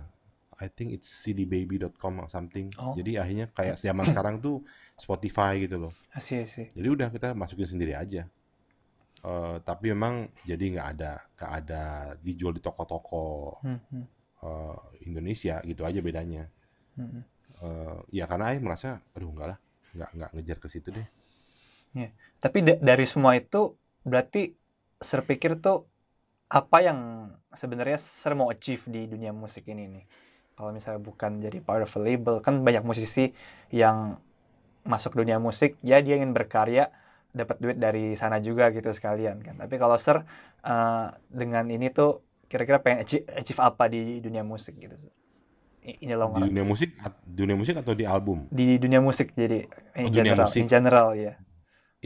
I 0.62 0.70
think 0.70 0.94
it's 0.94 1.10
cdbaby.com 1.10 2.22
or 2.22 2.28
something. 2.30 2.70
Oh. 2.78 2.94
Jadi 2.94 3.18
akhirnya 3.18 3.50
kayak 3.50 3.82
zaman 3.82 4.06
sekarang 4.06 4.36
tuh 4.42 4.62
Spotify 4.94 5.58
gitu 5.66 5.78
loh. 5.90 5.94
Sih 6.22 6.46
sih. 6.46 6.68
Jadi 6.74 6.88
udah 6.90 7.08
kita 7.14 7.34
masukin 7.38 7.70
sendiri 7.70 7.94
aja. 7.98 8.26
Eh, 9.22 9.56
tapi 9.62 9.94
memang 9.94 10.34
jadi 10.50 10.64
nggak 10.78 10.88
ada 10.98 11.12
nggak 11.38 11.52
ada 11.62 11.84
dijual 12.26 12.54
di 12.58 12.62
toko-toko 12.62 13.54
Hmm, 13.62 13.78
hmm, 13.94 14.06
eh, 14.42 14.78
Indonesia 15.06 15.62
gitu 15.62 15.82
aja 15.86 16.00
bedanya. 16.02 16.50
hmm. 16.98 17.22
Eh, 17.62 17.98
ya 18.18 18.26
karena 18.26 18.46
Ai 18.50 18.58
merasa 18.58 18.98
aduh 19.14 19.30
enggak 19.30 19.48
lah 19.54 19.60
nggak 19.94 20.10
nggak 20.18 20.30
ngejar 20.34 20.58
ke 20.58 20.68
situ 20.74 20.90
deh 20.90 21.08
Tapi 22.42 22.58
da- 22.66 22.82
dari 22.82 23.06
semua 23.06 23.38
itu 23.38 23.78
berarti 24.02 24.40
Ser 25.02 25.22
pikir 25.30 25.52
tuh 25.66 25.78
apa 26.52 26.78
yang 26.88 27.00
sebenarnya 27.62 27.98
Ser 28.02 28.34
mau 28.40 28.50
achieve 28.56 28.84
di 28.96 29.02
dunia 29.14 29.32
musik 29.44 29.64
ini 29.74 29.84
nih? 29.96 30.06
Kalau 30.58 30.72
misalnya 30.78 31.02
bukan 31.02 31.32
jadi 31.46 31.58
part 31.68 31.84
of 31.88 31.94
a 31.98 32.02
label, 32.02 32.36
kan 32.46 32.56
banyak 32.68 32.84
musisi 32.86 33.34
yang 33.74 33.98
masuk 34.88 35.14
dunia 35.20 35.38
musik, 35.42 35.78
ya 35.86 35.98
dia 36.06 36.16
ingin 36.20 36.34
berkarya, 36.38 36.90
dapat 37.34 37.58
duit 37.64 37.78
dari 37.86 38.16
sana 38.22 38.38
juga 38.44 38.70
gitu 38.76 38.90
sekalian 38.94 39.38
kan. 39.46 39.56
Tapi 39.62 39.76
kalau 39.82 39.98
Ser 40.02 40.18
eh, 40.66 41.06
dengan 41.32 41.66
ini 41.76 41.88
tuh 41.94 42.22
kira-kira 42.52 42.80
pengen 42.84 43.00
achieve, 43.06 43.26
achieve 43.42 43.62
apa 43.64 43.86
di 43.94 44.20
dunia 44.26 44.44
musik 44.46 44.76
gitu? 44.80 44.96
Ini 45.82 46.14
long 46.18 46.34
di 46.36 46.42
dunia 46.48 46.64
musik 46.64 46.90
dunia 47.28 47.56
musik 47.60 47.76
atau 47.82 47.94
di 48.00 48.06
album 48.08 48.48
Di 48.52 48.78
dunia 48.84 49.00
musik 49.04 49.32
jadi 49.36 49.64
in 50.00 50.08
Oh, 50.08 50.12
general, 50.12 50.48
musik. 50.48 50.62
in 50.64 50.68
general 50.72 51.08
ya. 51.16 51.34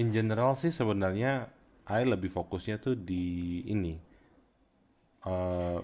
in 0.02 0.08
general 0.16 0.52
sih 0.62 0.72
sebenarnya 0.80 1.48
Ai 1.86 2.04
lebih 2.06 2.30
fokusnya 2.34 2.82
tuh 2.82 2.96
di 2.98 3.62
ini 3.70 3.94
eh 5.26 5.80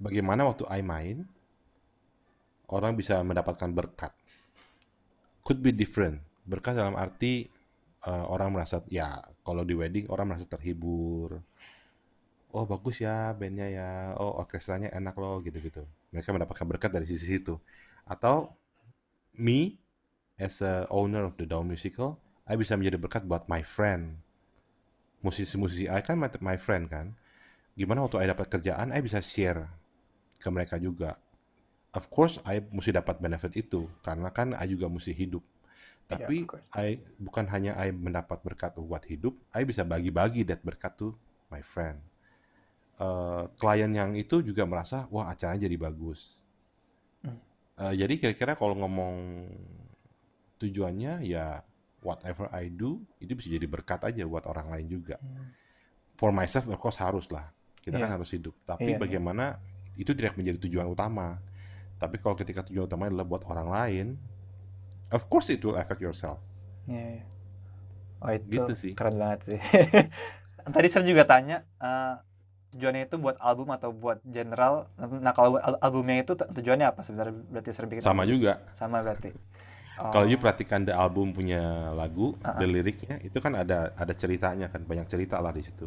bagaimana 0.00 0.42
waktu 0.48 0.64
Ai 0.68 0.82
main 0.82 1.24
orang 2.68 2.92
bisa 2.96 3.20
mendapatkan 3.24 3.70
berkat 3.72 4.12
could 5.44 5.60
be 5.60 5.72
different 5.72 6.20
berkat 6.44 6.76
dalam 6.76 6.96
arti 6.96 7.48
eh, 8.08 8.24
orang 8.34 8.52
merasa 8.52 8.80
ya 8.88 9.20
kalau 9.44 9.62
di 9.64 9.74
wedding 9.76 10.06
orang 10.12 10.34
merasa 10.34 10.46
terhibur 10.48 11.40
oh 12.54 12.64
bagus 12.70 13.02
ya 13.02 13.34
bandnya 13.34 13.66
ya, 13.66 13.88
oh 14.22 14.38
orkestranya 14.40 14.88
enak 14.94 15.14
loh 15.18 15.42
gitu-gitu. 15.42 15.82
Mereka 16.14 16.30
mendapatkan 16.30 16.66
berkat 16.70 16.90
dari 16.94 17.06
sisi 17.10 17.26
situ. 17.34 17.58
Atau 18.06 18.54
me 19.34 19.74
as 20.38 20.62
a 20.62 20.86
owner 20.90 21.26
of 21.26 21.34
the 21.34 21.46
Down 21.50 21.66
Musical, 21.66 22.14
I 22.46 22.54
bisa 22.54 22.78
menjadi 22.78 22.96
berkat 23.00 23.26
buat 23.26 23.50
my 23.50 23.66
friend. 23.66 24.23
Musisi-musisi 25.24 25.88
I 25.88 26.04
kan 26.04 26.20
my, 26.20 26.28
my 26.44 26.56
friend 26.60 26.86
kan. 26.92 27.16
Gimana 27.74 28.04
waktu 28.06 28.22
I 28.22 28.26
dapat 28.30 28.46
kerjaan, 28.52 28.92
I 28.94 29.00
bisa 29.00 29.18
share 29.24 29.66
ke 30.38 30.48
mereka 30.52 30.76
juga. 30.78 31.16
Of 31.94 32.12
course, 32.12 32.38
I 32.44 32.60
mesti 32.60 32.92
dapat 32.92 33.18
benefit 33.22 33.54
itu 33.56 33.88
karena 34.04 34.28
kan 34.30 34.52
I 34.54 34.68
juga 34.68 34.86
mesti 34.92 35.10
hidup. 35.16 35.42
Iya, 36.12 36.28
Tapi 36.28 36.44
of 36.44 36.50
course. 36.52 36.68
I 36.76 37.00
bukan 37.16 37.48
hanya 37.48 37.72
I 37.80 37.88
mendapat 37.90 38.44
berkat 38.44 38.76
buat 38.76 39.02
hidup, 39.08 39.34
I 39.56 39.64
bisa 39.64 39.82
bagi-bagi 39.82 40.44
that 40.46 40.60
berkat 40.60 41.00
to 41.00 41.16
my 41.48 41.64
friend. 41.64 41.98
Eh, 42.94 43.44
klien 43.58 43.90
yang 43.90 44.14
itu 44.14 44.38
juga 44.44 44.62
merasa 44.68 45.10
wah 45.10 45.26
acaranya 45.32 45.66
jadi 45.66 45.76
bagus. 45.80 46.44
Eh, 47.74 47.94
jadi 47.98 48.14
kira-kira 48.20 48.54
kalau 48.54 48.78
ngomong 48.78 49.16
tujuannya 50.62 51.26
ya 51.26 51.62
whatever 52.04 52.46
I 52.52 52.68
do 52.68 53.00
itu 53.18 53.32
bisa 53.32 53.48
jadi 53.48 53.64
berkat 53.64 54.04
aja 54.04 54.22
buat 54.22 54.44
orang 54.44 54.68
lain 54.68 54.86
juga. 54.86 55.16
Hmm. 55.18 55.50
For 56.14 56.30
myself 56.30 56.68
of 56.68 56.76
course 56.76 57.00
harus 57.00 57.26
lah. 57.32 57.48
Kita 57.80 57.96
Iya. 57.96 58.04
kan 58.06 58.10
harus 58.14 58.30
hidup. 58.30 58.54
Tapi 58.62 58.92
Iya, 58.92 58.96
iya. 58.96 59.00
bagaimana 59.00 59.44
itu 59.96 60.12
tidak 60.12 60.36
menjadi 60.36 60.60
tujuan 60.62 60.86
utama. 60.86 61.40
Tapi 61.96 62.20
kalau 62.20 62.36
ketika 62.36 62.62
tujuan 62.62 62.84
utama 62.84 63.08
adalah 63.08 63.24
buat 63.24 63.42
orang 63.44 63.68
lain, 63.68 64.06
of 65.08 65.24
course 65.26 65.48
it 65.48 65.64
will 65.64 65.74
affect 65.74 65.98
yourself. 65.98 66.38
Iya, 66.84 67.18
iya. 67.18 67.24
Oh 68.20 68.30
itu 68.30 68.46
Gitu 68.46 68.72
sih. 68.74 68.92
keren 68.92 69.16
banget 69.16 69.40
sih. 69.48 69.58
Tadi 70.74 70.88
saya 70.88 71.04
juga 71.04 71.24
tanya 71.24 71.60
eh, 71.76 72.14
tujuannya 72.72 73.04
itu 73.04 73.16
buat 73.16 73.36
album 73.38 73.68
atau 73.70 73.92
buat 73.92 74.18
general. 74.24 74.88
Nah 74.96 75.32
kalau 75.32 75.54
buat 75.54 75.62
albumnya 75.78 76.20
itu 76.20 76.32
tu- 76.34 76.48
tujuannya 76.48 76.88
apa 76.88 77.00
sebenarnya? 77.00 77.36
Berarti 77.48 77.70
sering 77.70 77.90
bikin 77.90 78.02
Sama 78.02 78.24
album? 78.24 78.32
juga. 78.34 78.52
Sama 78.74 78.98
berarti. 78.98 79.30
Kalau 79.94 80.26
you 80.26 80.34
Oh, 80.34 80.42
perhatikan 80.42 80.82
the 80.82 80.90
album 80.90 81.30
punya 81.30 81.94
lagu, 81.94 82.34
ah, 82.42 82.58
the 82.58 82.66
ah. 82.66 82.70
liriknya 82.70 83.16
itu 83.22 83.38
kan 83.38 83.54
ada 83.54 83.94
ada 83.94 84.10
ceritanya 84.10 84.66
kan, 84.66 84.82
banyak 84.82 85.06
cerita 85.06 85.38
lah 85.38 85.54
di 85.54 85.62
situ. 85.62 85.86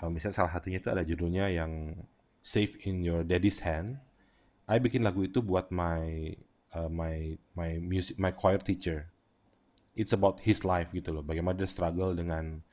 Eh, 0.00 0.10
misalnya 0.10 0.42
salah 0.42 0.52
satunya 0.56 0.80
itu 0.80 0.88
ada 0.88 1.04
judulnya 1.04 1.52
yang 1.52 1.94
Safe 2.42 2.74
in 2.88 3.06
Your 3.06 3.22
Daddy's 3.22 3.62
Hand. 3.62 4.02
I 4.66 4.82
bikin 4.82 5.06
lagu 5.06 5.22
itu 5.22 5.38
buat 5.44 5.70
my 5.70 6.34
uh, 6.74 6.90
my 6.90 7.38
my 7.54 7.78
music 7.78 8.18
my 8.18 8.34
choir 8.34 8.58
teacher. 8.58 9.12
It's 9.94 10.16
about 10.16 10.42
his 10.42 10.64
life 10.66 10.90
gitu 10.90 11.12
loh. 11.12 11.22
Bagaimana 11.22 11.62
dia 11.62 11.70
struggle 11.70 12.16
dengan 12.16 12.64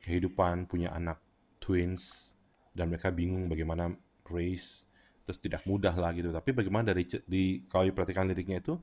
kehidupan, 0.00 0.70
punya 0.70 0.94
anak 0.94 1.18
twins 1.58 2.32
dan 2.72 2.88
mereka 2.88 3.10
bingung 3.10 3.50
bagaimana 3.50 3.92
raise 4.30 4.86
terus 5.28 5.36
tidak 5.42 5.66
mudah 5.68 5.92
lah 5.92 6.14
gitu. 6.16 6.32
Tapi 6.32 6.56
bagaimana 6.56 6.94
dari 6.94 7.04
di 7.28 7.66
kalau 7.68 7.90
diperhatikan 7.90 8.30
liriknya 8.30 8.64
itu 8.64 8.80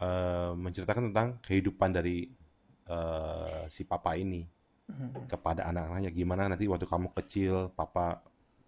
eh, 0.00 0.52
menceritakan 0.56 1.12
tentang 1.12 1.28
kehidupan 1.44 1.90
dari 1.94 2.28
eh, 2.88 3.62
si 3.72 3.82
papa 3.88 4.14
ini 4.18 4.44
Mhm. 4.90 5.32
kepada 5.32 5.64
anak-anaknya. 5.70 6.10
Gimana 6.12 6.42
nanti 6.52 6.68
waktu 6.68 6.84
kamu 6.84 7.08
kecil 7.16 7.72
papa 7.72 8.20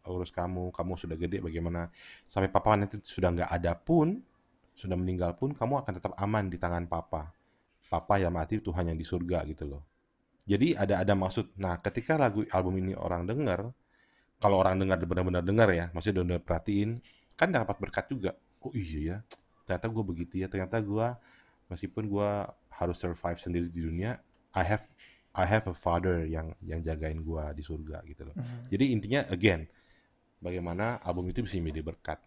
urus 0.06 0.30
kamu 0.32 0.70
kamu 0.72 0.92
sudah 0.96 1.16
gede 1.18 1.38
bagaimana? 1.44 1.90
Sampai 2.30 2.48
papa 2.48 2.72
nanti 2.78 2.96
sudah 3.04 3.28
nggak 3.34 3.50
ada 3.52 3.72
pun 3.76 4.22
sudah 4.76 4.96
meninggal 4.96 5.34
pun 5.36 5.52
kamu 5.56 5.82
akan 5.84 5.92
tetap 5.98 6.12
aman 6.20 6.48
di 6.52 6.56
tangan 6.60 6.84
papa. 6.88 7.32
Papa 7.92 8.18
yang 8.18 8.34
mati 8.34 8.58
Tuhan 8.60 8.90
yang 8.92 8.98
di 8.98 9.06
surga 9.06 9.44
gitu 9.48 9.64
loh. 9.68 9.82
Jadi 10.46 10.74
ada 10.78 11.02
ada 11.02 11.14
maksud. 11.18 11.54
Nah 11.58 11.78
ketika 11.82 12.16
lagu 12.18 12.44
album 12.54 12.78
ini 12.82 12.94
orang 12.96 13.26
dengar 13.28 13.70
kalau 14.42 14.56
orang 14.62 14.76
dengar 14.80 14.98
benar-benar 15.02 15.42
dengar 15.44 15.68
ya 15.72 15.88
maksudnya 15.94 16.22
benar 16.24 16.40
perhatiin 16.44 17.00
kan 17.38 17.48
dapat 17.52 17.76
berkat 17.80 18.06
juga. 18.12 18.30
Oh 18.64 18.72
iya 18.74 19.00
ya 19.00 19.16
ternyata 19.66 19.86
gue 19.86 20.04
begitu 20.06 20.34
ya 20.38 20.46
ternyata 20.46 20.78
gue 20.78 21.06
meskipun 21.66 22.06
gue 22.06 22.30
harus 22.70 22.96
survive 22.96 23.36
sendiri 23.36 23.66
di 23.66 23.82
dunia 23.82 24.16
I 24.54 24.62
have 24.62 24.86
I 25.34 25.44
have 25.44 25.66
a 25.66 25.74
father 25.74 26.24
yang 26.24 26.54
yang 26.62 26.80
jagain 26.80 27.20
gue 27.20 27.44
di 27.52 27.60
surga 27.60 28.00
gitu 28.04 28.24
loh 28.24 28.34
Mhm. 28.34 28.70
jadi 28.70 28.84
intinya 28.88 29.20
again 29.28 29.66
bagaimana 30.38 31.02
album 31.02 31.26
itu 31.26 31.42
bisa 31.42 31.58
menjadi 31.58 31.82
berkat 31.84 32.18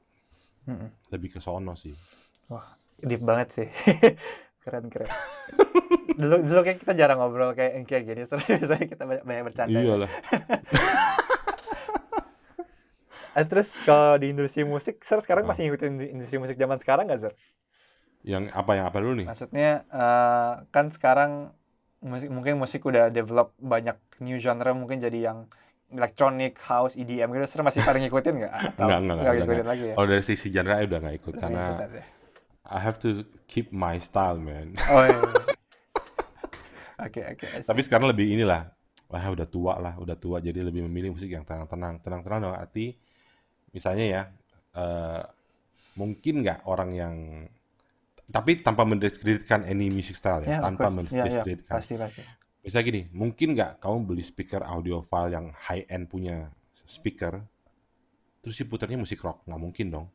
Mhm. 0.67 0.87
lebih 1.09 1.29
ke 1.31 1.39
sono 1.39 1.73
sih 1.73 1.95
Wah, 2.45 2.65
deep 2.97 3.21
banget 3.21 3.47
sih. 3.53 3.67
Keren 4.65 4.89
keren. 4.89 5.05
Dulu 6.17 6.41
dulu 6.43 6.59
kayak 6.61 6.81
kita 6.81 6.97
jarang 6.97 7.21
ngobrol 7.21 7.53
kayak 7.53 7.77
kayak 7.85 8.03
gini. 8.03 8.21
Soalnya 8.27 8.57
biasanya 8.57 8.85
kita 8.89 9.03
banyak, 9.05 9.23
banyak 9.23 9.43
bercanda. 9.45 9.71
ya. 9.71 9.81
iyalah 9.85 10.11
Eh, 13.39 13.45
terus 13.47 13.71
kalau 13.87 14.19
di 14.19 14.35
industri 14.35 14.67
musik, 14.67 14.99
Sir 14.99 15.23
sekarang 15.23 15.47
masih 15.47 15.71
ngikutin 15.71 15.91
di- 15.95 16.11
industri 16.11 16.35
musik 16.35 16.59
zaman 16.59 16.75
sekarang 16.75 17.07
nggak, 17.07 17.21
Sir? 17.23 17.33
yang 18.19 18.51
apa 18.51 18.75
yang 18.75 18.85
apa 18.91 18.99
dulu 18.99 19.23
nih 19.23 19.27
Maksudnya 19.31 19.87
eh, 19.87 20.53
kan 20.75 20.91
sekarang 20.91 21.55
musik 22.03 22.27
mungkin 22.27 22.59
musik 22.59 22.83
udah 22.83 23.07
develop 23.07 23.55
banyak 23.55 23.95
new 24.19 24.35
genre 24.43 24.75
mungkin 24.75 24.99
jadi 24.99 25.31
yang 25.31 25.47
electronic, 25.87 26.59
house, 26.67 26.99
EDM 26.99 27.31
gitu. 27.31 27.47
Sir 27.47 27.63
masih 27.63 27.79
pada 27.79 27.95
ngikutin 27.95 28.33
nggak? 28.43 28.53
Atau 28.75 28.91
enggak, 28.91 28.99
enggak, 28.99 29.15
udah 29.15 29.31
ngikutin 29.31 29.55
enggak. 29.55 29.71
lagi 29.71 29.85
ya? 29.87 29.95
Kalau 29.95 30.07
dari 30.11 30.23
sisi 30.27 30.47
genre 30.51 30.75
I 30.75 30.83
udah 30.83 30.99
nggak 30.99 31.15
ikut 31.15 31.31
Udah 31.31 31.41
karena 31.41 31.63
ngikutin 31.63 31.91
ya? 31.95 32.05
I 32.69 32.79
have 32.83 32.97
to 33.01 33.09
keep 33.47 33.71
my 33.71 33.95
style 34.03 34.37
man. 34.37 34.75
Oh 34.91 35.03
iya. 35.07 35.23
Oke 37.07 37.23
oke. 37.23 37.63
Tapi 37.63 37.79
sekarang 37.87 38.11
lebih 38.11 38.27
inilah, 38.35 38.75
wah 39.07 39.23
udah 39.31 39.47
tua 39.47 39.79
lah, 39.79 39.95
udah 39.95 40.19
tua 40.19 40.43
jadi 40.43 40.67
lebih 40.67 40.83
memilih 40.83 41.15
musik 41.15 41.31
yang 41.31 41.47
tenang-tenang, 41.47 42.03
tenang-tenang 42.03 42.39
dalam 42.43 42.59
arti 42.59 42.99
misalnya 43.75 44.05
ya 44.15 44.21
eh, 44.77 45.21
mungkin 45.99 46.33
nggak 46.45 46.59
orang 46.69 46.91
yang 46.95 47.15
tapi 48.29 48.61
tanpa 48.61 48.85
mendiskreditkan 48.85 49.65
any 49.65 49.89
music 49.89 50.13
style 50.21 50.45
ya, 50.45 50.53
Ya, 50.53 50.59
tanpa 50.61 50.87
course. 50.93 51.13
Ya, 51.13 51.25
ya, 51.25 51.25
mendiskreditkan. 51.25 51.75
pasti 51.81 51.93
pasti. 51.97 52.21
Misalnya 52.65 52.85
gini, 52.91 53.01
mungkin 53.15 53.47
nggak 53.57 53.71
kamu 53.81 53.97
beli 54.05 54.23
speaker 54.25 54.61
audiophile 54.61 55.31
yang 55.33 55.45
high 55.65 55.85
end 55.89 56.05
punya 56.13 56.51
speaker, 56.85 57.41
terus 58.43 58.55
diputarnya 58.59 58.97
musik 58.99 59.19
rock, 59.25 59.43
nggak 59.47 59.61
mungkin 59.61 59.87
dong. 59.93 60.05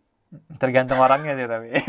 Tergantung 0.60 0.98
orangnya 0.98 1.32
sih 1.38 1.46
tapi. 1.46 1.68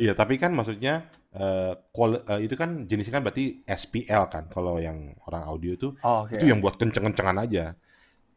Iya, 0.00 0.12
tapi 0.16 0.40
kan 0.40 0.50
maksudnya 0.56 1.04
eh, 1.36 1.72
quali- 1.92 2.24
eh, 2.24 2.40
itu 2.48 2.54
kan 2.56 2.88
jenisnya 2.88 3.20
kan 3.20 3.22
berarti 3.26 3.60
SPL 3.68 4.24
kan, 4.32 4.48
kalau 4.48 4.80
yang 4.80 5.12
orang 5.28 5.42
audio 5.44 5.76
itu 5.76 5.88
Oh, 6.02 6.24
oke. 6.24 6.32
itu 6.34 6.44
yang 6.48 6.58
buat 6.64 6.80
kenceng-kencengan 6.80 7.36
aja. 7.44 7.76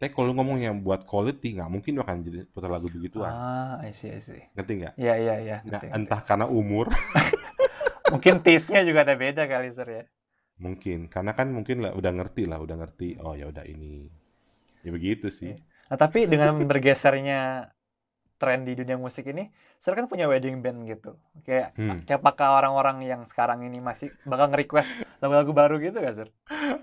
Tapi 0.03 0.11
kalau 0.11 0.35
lu 0.35 0.35
ngomong 0.35 0.59
yang 0.59 0.83
buat 0.83 1.07
quality, 1.07 1.55
nggak 1.55 1.69
mungkin 1.71 1.95
lo 1.95 2.03
akan 2.03 2.19
jadi 2.19 2.43
putar 2.51 2.67
lagu 2.67 2.91
begituan. 2.91 3.31
Ah, 3.31 3.79
I 3.79 3.95
see, 3.95 4.11
I 4.11 4.19
see. 4.19 4.43
Ngerti 4.51 4.71
nggak? 4.83 4.93
Iya, 4.99 5.13
iya, 5.15 5.35
iya. 5.39 5.57
Nah, 5.63 5.79
ngerti, 5.79 5.85
ngerti. 5.87 5.95
entah 5.95 6.21
karena 6.27 6.45
umur, 6.51 6.91
Mungkin 8.13 8.43
taste-nya 8.43 8.83
juga 8.83 9.07
ada 9.07 9.15
beda 9.15 9.47
kali, 9.47 9.71
Sir 9.71 9.87
ya. 9.87 10.03
mungkin. 10.59 11.07
Karena 11.07 11.31
kan 11.31 11.55
mungkin 11.55 11.87
lah 11.87 11.95
udah 11.95 12.11
ngerti 12.19 12.43
lah, 12.51 12.59
udah 12.59 12.75
ngerti. 12.83 13.15
Oh 13.23 13.31
ya 13.31 13.47
udah 13.47 13.63
ini. 13.63 14.11
Ya 14.83 14.91
begitu 14.91 15.31
sih. 15.31 15.55
Nah, 15.87 15.95
tapi 15.95 16.27
dengan 16.27 16.59
bergesernya 16.67 17.71
tren 18.43 18.67
di 18.67 18.75
dunia 18.75 18.99
musik 18.99 19.23
ini, 19.31 19.47
Sir 19.79 19.95
kan 19.95 20.11
punya 20.11 20.27
wedding 20.27 20.59
band 20.59 20.83
gitu. 20.83 21.15
Kayak 21.47 21.71
Hmm. 21.79 22.03
kayak 22.03 22.19
apakah 22.19 22.59
orang-orang 22.59 23.07
yang 23.07 23.23
sekarang 23.23 23.63
ini 23.63 23.79
masih 23.79 24.11
bakal 24.27 24.51
nge-request 24.51 24.91
lagu-lagu 25.23 25.55
baru 25.55 25.79
gitu 25.79 26.03
gak, 26.03 26.15
Sir? 26.19 26.27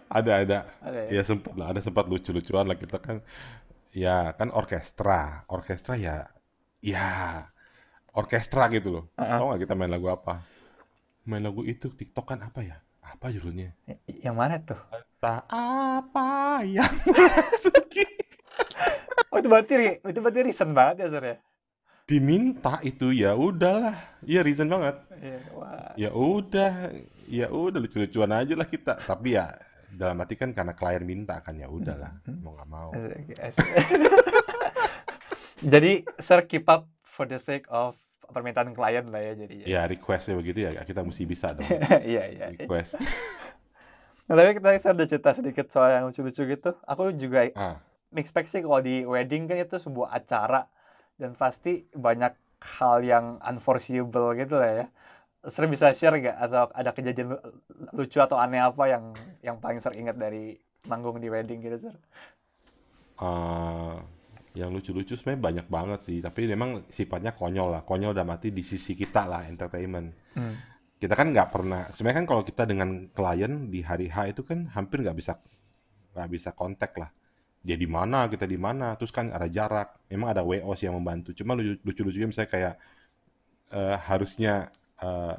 Ada 0.08 0.32
ada. 0.40 0.58
Ada 0.80 0.98
ya? 1.12 1.20
Ya 1.20 1.22
sempat 1.28 1.52
lah, 1.52 1.76
ada 1.76 1.84
sempat 1.84 2.08
lucu-lucuan 2.08 2.64
lah 2.64 2.80
kita 2.80 2.96
kan. 2.96 3.20
Ya 3.92 4.32
kan 4.40 4.48
orkestra, 4.56 5.44
orkestra 5.52 6.00
ya, 6.00 6.32
ya 6.80 7.44
orkestra 8.16 8.72
gitu 8.72 8.88
loh. 8.88 9.04
Uh-uh. 9.20 9.36
Tahu 9.36 9.46
nggak 9.52 9.60
kita 9.68 9.74
main 9.76 9.92
lagu 9.92 10.08
apa? 10.08 10.40
Main 11.28 11.44
lagu 11.44 11.60
itu 11.68 11.92
TikTok 11.92 12.32
kan 12.32 12.40
apa 12.40 12.64
ya? 12.64 12.80
Apa 13.04 13.28
judulnya? 13.28 13.74
Yang 14.08 14.36
mana 14.38 14.56
tuh? 14.64 14.80
Tak 15.20 15.44
apa 15.52 16.64
yang. 16.64 16.88
Oh, 19.30 19.38
itu 19.38 19.46
berarti 19.46 20.02
itu 20.02 20.18
berarti 20.18 20.40
recent 20.42 20.74
banget 20.74 21.06
ya, 21.06 21.08
Sir 21.14 21.22
ya? 21.22 21.36
Diminta 22.10 22.82
itu 22.82 23.14
ya 23.14 23.38
udahlah. 23.38 23.94
Iya 24.26 24.42
reason 24.42 24.66
banget. 24.66 24.98
Iya. 25.22 25.38
Ya 25.94 26.10
udah, 26.10 26.90
ya 27.30 27.46
udah 27.46 27.78
lucu-lucuan 27.78 28.34
aja 28.34 28.58
lah 28.58 28.66
kita. 28.66 28.98
Tapi 28.98 29.38
ya 29.38 29.54
dalam 29.94 30.18
arti 30.18 30.34
kan 30.34 30.50
karena 30.50 30.74
klien 30.74 31.06
minta 31.06 31.38
kan 31.38 31.54
ya 31.54 31.70
udahlah, 31.70 32.10
mau 32.42 32.58
nggak 32.58 32.70
mau. 32.70 32.90
Oke, 32.90 33.34
I 33.38 33.50
see. 33.54 33.62
Jadi, 35.72 36.02
Sir 36.18 36.42
keep 36.50 36.66
up 36.66 36.90
for 37.06 37.30
the 37.30 37.38
sake 37.38 37.70
of 37.70 37.94
permintaan 38.30 38.74
klien 38.74 39.06
lah 39.06 39.20
ya 39.20 39.32
jadinya. 39.38 39.64
Ya 39.66 39.80
requestnya 39.86 40.34
begitu 40.38 40.66
ya 40.66 40.82
kita 40.82 41.06
mesti 41.06 41.22
bisa 41.26 41.54
dong. 41.54 41.66
Iya, 42.10 42.22
iya. 42.26 42.44
Request. 42.58 42.98
Nah, 44.30 44.38
tapi 44.38 44.62
kita 44.62 44.78
saya 44.78 44.94
udah 44.94 45.08
cerita 45.10 45.30
sedikit 45.34 45.66
soal 45.74 45.90
yang 45.90 46.06
lucu-lucu 46.06 46.46
gitu. 46.46 46.70
Aku 46.86 47.10
juga 47.18 47.50
Ah, 47.58 47.82
expect 48.14 48.46
sih 48.46 48.62
kalau 48.62 48.78
di 48.78 49.02
wedding 49.02 49.50
kan 49.50 49.58
itu 49.58 49.82
sebuah 49.82 50.14
acara 50.14 50.70
dan 51.20 51.36
pasti 51.36 51.84
banyak 51.92 52.32
hal 52.80 53.04
yang 53.04 53.26
unforeseeable 53.44 54.32
gitu 54.40 54.56
lah 54.56 54.72
ya. 54.84 54.86
Sering 55.44 55.72
bisa 55.72 55.92
share 55.96 56.16
gak 56.20 56.36
atau 56.36 56.68
ada 56.72 56.90
kejadian 56.96 57.36
lu- 57.36 57.44
lucu 57.96 58.18
atau 58.20 58.36
aneh 58.40 58.60
apa 58.60 58.84
yang 58.88 59.04
yang 59.40 59.56
paling 59.60 59.80
sering 59.80 60.08
ingat 60.08 60.16
dari 60.16 60.56
manggung 60.88 61.20
di 61.20 61.28
wedding 61.28 61.60
gitu, 61.60 61.76
Sir? 61.88 61.96
eh, 63.20 63.96
yang 64.58 64.70
lucu-lucu 64.74 65.14
sebenarnya 65.14 65.42
banyak 65.46 65.66
banget 65.70 66.00
sih, 66.02 66.18
tapi 66.18 66.50
memang 66.50 66.88
sifatnya 66.90 67.32
konyol 67.36 67.68
lah. 67.70 67.82
Konyol 67.86 68.16
udah 68.16 68.26
mati 68.26 68.50
di 68.50 68.64
sisi 68.66 68.98
kita 68.98 69.28
lah, 69.28 69.46
entertainment. 69.46 70.10
Hmm. 70.34 70.56
Kita 71.00 71.14
kan 71.16 71.32
nggak 71.32 71.48
pernah, 71.48 71.88
sebenarnya 71.94 72.18
kan 72.24 72.28
kalau 72.28 72.42
kita 72.44 72.62
dengan 72.68 73.08
klien 73.14 73.72
di 73.72 73.80
hari 73.80 74.12
H 74.12 74.36
itu 74.36 74.42
kan 74.44 74.68
hampir 74.76 75.00
nggak 75.00 75.16
bisa 75.16 75.32
nggak 76.16 76.30
bisa 76.34 76.50
kontak 76.52 76.92
lah. 76.98 77.10
Dia 77.60 77.76
di 77.76 77.84
mana, 77.84 78.24
kita 78.26 78.48
di 78.48 78.56
mana, 78.56 78.96
terus 78.96 79.12
kan 79.12 79.28
ada 79.28 79.44
jarak. 79.44 80.00
Memang 80.08 80.32
ada 80.32 80.40
WO 80.40 80.72
sih 80.72 80.88
yang 80.88 80.96
membantu. 80.96 81.36
Cuma 81.36 81.52
lucu- 81.52 81.80
lucu-lucunya 81.84 82.28
misalnya 82.28 82.50
kayak 82.50 82.74
eh, 83.76 83.96
harusnya 84.08 84.72
eh, 85.00 85.36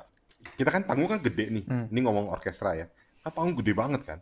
kita 0.58 0.70
kan 0.70 0.86
panggung 0.86 1.10
kan 1.10 1.20
gede 1.22 1.46
nih. 1.50 1.66
Hmm. 1.66 1.86
Ini 1.90 2.00
ngomong 2.06 2.30
orkestra 2.30 2.78
ya. 2.78 2.86
Kan 3.26 3.32
panggung 3.34 3.58
gede 3.62 3.74
banget 3.74 4.02
kan. 4.06 4.20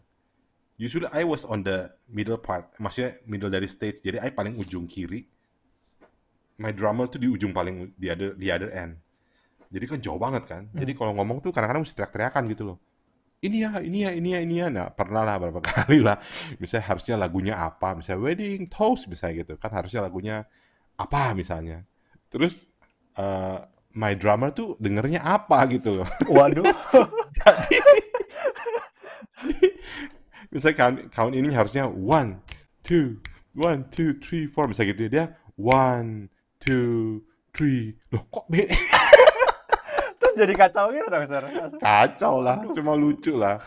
Usually 0.79 1.11
I 1.11 1.27
was 1.27 1.43
on 1.43 1.67
the 1.67 1.91
middle 2.07 2.39
part, 2.39 2.71
maksudnya 2.79 3.19
middle 3.27 3.51
dari 3.51 3.67
stage. 3.67 3.99
Jadi 3.99 4.15
I 4.23 4.31
paling 4.31 4.55
ujung 4.55 4.87
kiri. 4.87 5.27
My 6.59 6.71
drummer 6.71 7.07
tuh 7.11 7.19
di 7.19 7.27
ujung 7.27 7.51
paling 7.51 7.91
di 7.99 8.07
other 8.07 8.31
di 8.35 8.47
other 8.47 8.71
end. 8.71 8.95
Jadi 9.69 9.85
kan 9.85 9.99
jauh 9.99 10.15
banget 10.15 10.47
kan. 10.47 10.71
Jadi 10.71 10.95
kalau 10.95 11.11
ngomong 11.19 11.43
tuh 11.43 11.51
kadang-kadang 11.51 11.83
mesti 11.83 11.95
teriak-teriakan 11.99 12.43
gitu 12.47 12.63
loh. 12.63 12.77
Ini 13.39 13.57
ya, 13.63 13.71
ini 13.79 14.03
ya, 14.03 14.11
ini 14.11 14.29
ya, 14.35 14.39
ini 14.43 14.55
ya. 14.59 14.67
Nah, 14.67 14.91
pernah 14.91 15.23
lah 15.23 15.39
beberapa 15.39 15.63
kali 15.71 16.03
lah. 16.03 16.19
Misalnya 16.59 16.85
harusnya 16.91 17.15
lagunya 17.15 17.55
apa, 17.55 17.95
misalnya 17.95 18.19
wedding 18.27 18.67
toast 18.67 19.07
misalnya 19.07 19.47
gitu. 19.47 19.53
Kan 19.55 19.71
harusnya 19.71 20.03
lagunya 20.03 20.43
apa 20.99 21.31
misalnya. 21.31 21.87
Terus 22.27 22.67
eh, 23.15 23.59
my 23.95 24.13
drummer 24.19 24.51
tuh 24.51 24.75
dengernya 24.75 25.23
apa 25.23 25.63
gitu 25.71 26.03
loh. 26.03 26.09
Waduh. 26.35 26.67
misalnya 30.51 30.75
count, 30.75 30.97
count 31.15 31.31
ini 31.31 31.55
harusnya 31.55 31.87
one, 31.87 32.43
two, 32.83 33.23
one, 33.55 33.87
two, 33.87 34.19
three, 34.19 34.51
four, 34.51 34.67
misalnya 34.67 34.91
gitu 34.91 35.01
ya. 35.07 35.11
Dia 35.15 35.25
one, 35.55 36.27
two, 36.59 37.23
three. 37.55 37.95
Loh 38.11 38.27
kok 38.27 38.51
beda? 38.51 38.75
Jadi 40.39 40.53
kacau 40.55 40.85
gitu 40.95 41.07
dong, 41.11 41.25
Sir. 41.27 41.43
Kacau 41.83 42.35
lah, 42.39 42.63
cuma 42.71 42.95
lucu 42.95 43.35
lah. 43.35 43.59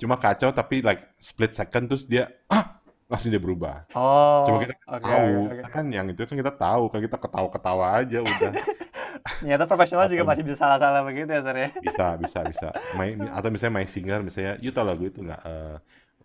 Cuma 0.00 0.16
kacau 0.16 0.48
tapi 0.56 0.80
like 0.80 1.12
split 1.20 1.52
second 1.52 1.84
terus 1.84 2.08
dia 2.08 2.32
ah 2.48 2.80
langsung 3.06 3.30
dia 3.30 3.38
berubah. 3.38 3.86
Oh. 3.94 4.48
Cuma 4.48 4.56
kita 4.66 4.74
oke, 4.88 5.04
tahu, 5.04 5.30
oke, 5.46 5.54
oke. 5.62 5.70
kan 5.70 5.84
yang 5.92 6.06
itu 6.10 6.22
kan 6.26 6.36
kita 6.36 6.52
tahu, 6.56 6.82
kan 6.90 7.00
kita 7.04 7.16
ketawa-ketawa 7.20 7.84
aja 8.02 8.18
udah. 8.24 8.52
Ternyata 9.42 9.64
profesional 9.66 10.06
juga 10.06 10.22
Atau- 10.22 10.30
masih 10.32 10.42
bisa 10.46 10.56
salah-salah 10.58 11.02
begitu 11.04 11.30
ya, 11.30 11.42
Sir 11.42 11.56
ya. 11.56 11.68
Bisa, 11.82 12.06
bisa, 12.22 12.38
bisa. 12.46 12.68
My, 12.98 13.14
atau 13.30 13.48
misalnya 13.52 13.74
My 13.78 13.86
Singer, 13.86 14.20
misalnya, 14.24 14.54
you 14.58 14.70
tau 14.74 14.86
lagu 14.86 15.06
itu 15.06 15.22
nggak? 15.22 15.42
Eh, 15.44 15.76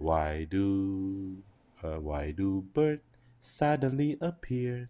why 0.01 0.45
do, 0.49 0.67
eh, 1.85 1.99
why 2.01 2.33
do 2.33 2.65
bird 2.73 3.01
suddenly 3.41 4.17
appear 4.21 4.89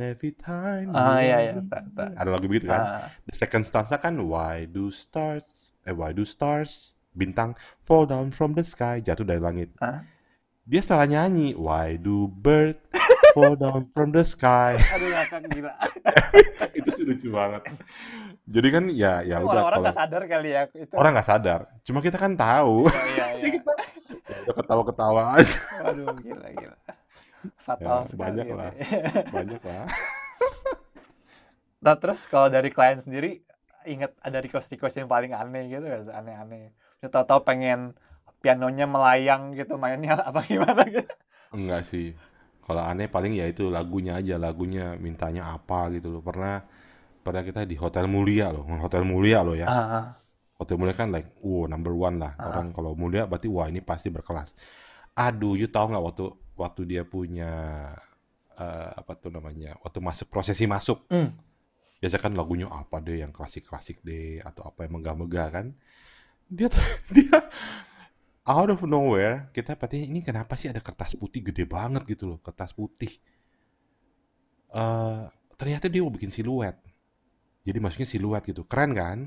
every 0.00 0.32
time? 0.32 0.94
Ah, 0.94 1.18
iya, 1.18 1.36
iya. 1.50 1.52
Tak, 1.62 1.84
tak. 1.92 2.10
Ada 2.14 2.28
lagu 2.30 2.46
begitu 2.46 2.70
kan? 2.70 2.80
Ah. 2.80 3.06
The 3.26 3.34
second 3.34 3.66
stanza 3.66 3.98
kan 3.98 4.14
why 4.22 4.64
do 4.64 4.88
stars 4.88 5.74
eh 5.82 5.94
why 5.94 6.14
do 6.14 6.22
stars 6.22 6.94
bintang 7.12 7.58
fall 7.82 8.06
down 8.06 8.30
from 8.30 8.54
the 8.54 8.62
sky 8.62 9.02
jatuh 9.02 9.26
dari 9.26 9.42
langit. 9.42 9.74
Ah. 9.82 10.06
Dia 10.68 10.84
salah 10.84 11.08
nyanyi 11.08 11.56
why 11.56 11.96
do 11.96 12.28
bird 12.28 12.76
fall 13.32 13.56
down 13.56 13.88
from 13.90 14.12
the 14.12 14.20
sky. 14.22 14.76
Aduh, 14.94 15.08
ngakak 15.08 15.40
gila. 15.48 15.72
itu 16.78 16.88
sih 16.92 17.04
lucu 17.08 17.28
banget. 17.32 17.62
Jadi 18.48 18.68
kan 18.68 18.84
ya 18.92 19.20
ya 19.24 19.40
udah 19.40 19.48
Orang-orang 19.48 19.64
kalau 19.64 19.84
nggak 19.84 19.96
sadar 19.96 20.22
kali 20.28 20.48
ya 20.52 20.62
itu. 20.72 20.94
orang 20.96 21.12
nggak 21.16 21.28
sadar. 21.28 21.60
Cuma 21.84 21.98
kita 22.04 22.16
kan 22.20 22.32
tahu. 22.36 22.86
Oh, 22.88 23.06
iya, 23.16 23.26
Jadi 23.36 23.40
iya. 23.44 23.50
kita 23.60 23.72
ya 24.28 24.36
udah 24.44 24.54
ketawa-ketawa 24.60 25.22
aja. 25.40 25.58
Waduh, 25.84 26.06
gila, 26.20 26.46
gila. 26.52 26.76
Fatal 27.66 28.04
Ya, 28.04 28.08
sekali 28.10 28.20
banyak 28.20 28.46
ini. 28.46 28.56
lah. 28.58 28.72
Banyak 29.36 29.62
lah. 29.64 29.84
Nah, 31.78 31.94
terus 31.94 32.26
kalau 32.26 32.50
dari 32.50 32.74
klien 32.74 32.98
sendiri, 32.98 33.38
ingat 33.86 34.10
ada 34.18 34.42
request-request 34.42 34.98
yang 34.98 35.08
paling 35.08 35.30
aneh 35.30 35.70
gitu 35.70 35.86
nggak? 35.86 36.10
Aneh-aneh. 36.10 36.74
Ya, 36.98 37.06
tahu-tahu 37.06 37.46
pengen 37.46 37.94
pianonya 38.42 38.86
melayang 38.90 39.54
gitu, 39.54 39.78
mainnya 39.78 40.18
apa 40.28 40.42
gimana 40.42 40.82
gitu. 40.90 41.06
Enggak 41.54 41.86
sih. 41.86 42.12
Kalau 42.66 42.84
aneh 42.84 43.08
paling 43.08 43.32
ya 43.32 43.48
itu 43.48 43.70
lagunya 43.72 44.18
aja, 44.20 44.36
lagunya 44.36 44.98
mintanya 45.00 45.54
apa 45.54 45.88
gitu 45.94 46.12
loh. 46.12 46.20
Pernah 46.20 46.66
pernah 47.24 47.42
kita 47.46 47.64
di 47.64 47.78
Hotel 47.78 48.04
Mulia 48.10 48.52
loh, 48.52 48.66
Hotel 48.82 49.06
Mulia 49.06 49.40
loh 49.46 49.56
ya. 49.56 49.66
Ah, 49.70 50.06
Hotel 50.58 50.76
Mulia 50.76 50.92
kan 50.92 51.08
like, 51.08 51.32
wow 51.40 51.64
number 51.70 51.94
one 51.94 52.18
lah. 52.20 52.34
Ah. 52.36 52.52
Orang 52.52 52.74
kalau 52.74 52.92
mulia 52.98 53.24
berarti 53.24 53.48
wah 53.48 53.70
ini 53.70 53.80
pasti 53.80 54.10
berkelas. 54.12 54.52
Aduh, 55.16 55.54
you 55.56 55.70
tahu 55.70 55.94
nggak 55.94 56.04
waktu 56.04 56.24
waktu 56.58 56.82
dia 56.90 57.02
punya 57.06 57.50
eh, 58.58 58.90
apa 59.00 59.12
tuh 59.18 59.30
namanya? 59.32 59.78
Waktu 59.84 59.98
masuk 60.02 60.26
prosesi 60.32 60.64
masuk, 60.66 61.06
Hmm. 61.12 61.30
biasa 62.02 62.16
kan 62.22 62.32
lagunya 62.38 62.66
apa 62.70 62.98
deh 63.02 63.18
yang 63.22 63.32
klasik-klasik 63.34 64.02
deh 64.06 64.38
atau 64.44 64.62
apa 64.70 64.86
yang 64.86 65.00
megah-megah 65.00 65.48
kan. 65.54 65.66
Dia 66.50 66.68
tuh 66.72 66.82
dia 67.16 67.38
out 68.48 68.70
of 68.72 68.82
nowhere 68.88 69.52
kita 69.54 69.76
berarti 69.78 70.08
ini 70.10 70.20
kenapa 70.24 70.54
sih 70.58 70.68
ada 70.72 70.80
kertas 70.82 71.14
putih 71.20 71.40
gede 71.52 71.64
banget 71.68 72.02
gitu 72.08 72.24
loh, 72.34 72.38
kertas 72.42 72.72
putih. 72.74 73.12
eh 74.72 75.22
ternyata 75.58 75.86
dia 75.92 76.00
mau 76.04 76.12
bikin 76.14 76.30
siluet. 76.30 76.76
Jadi 77.66 77.78
maksudnya 77.82 78.08
siluet 78.08 78.42
gitu. 78.46 78.62
Keren 78.66 78.92
kan? 78.96 79.18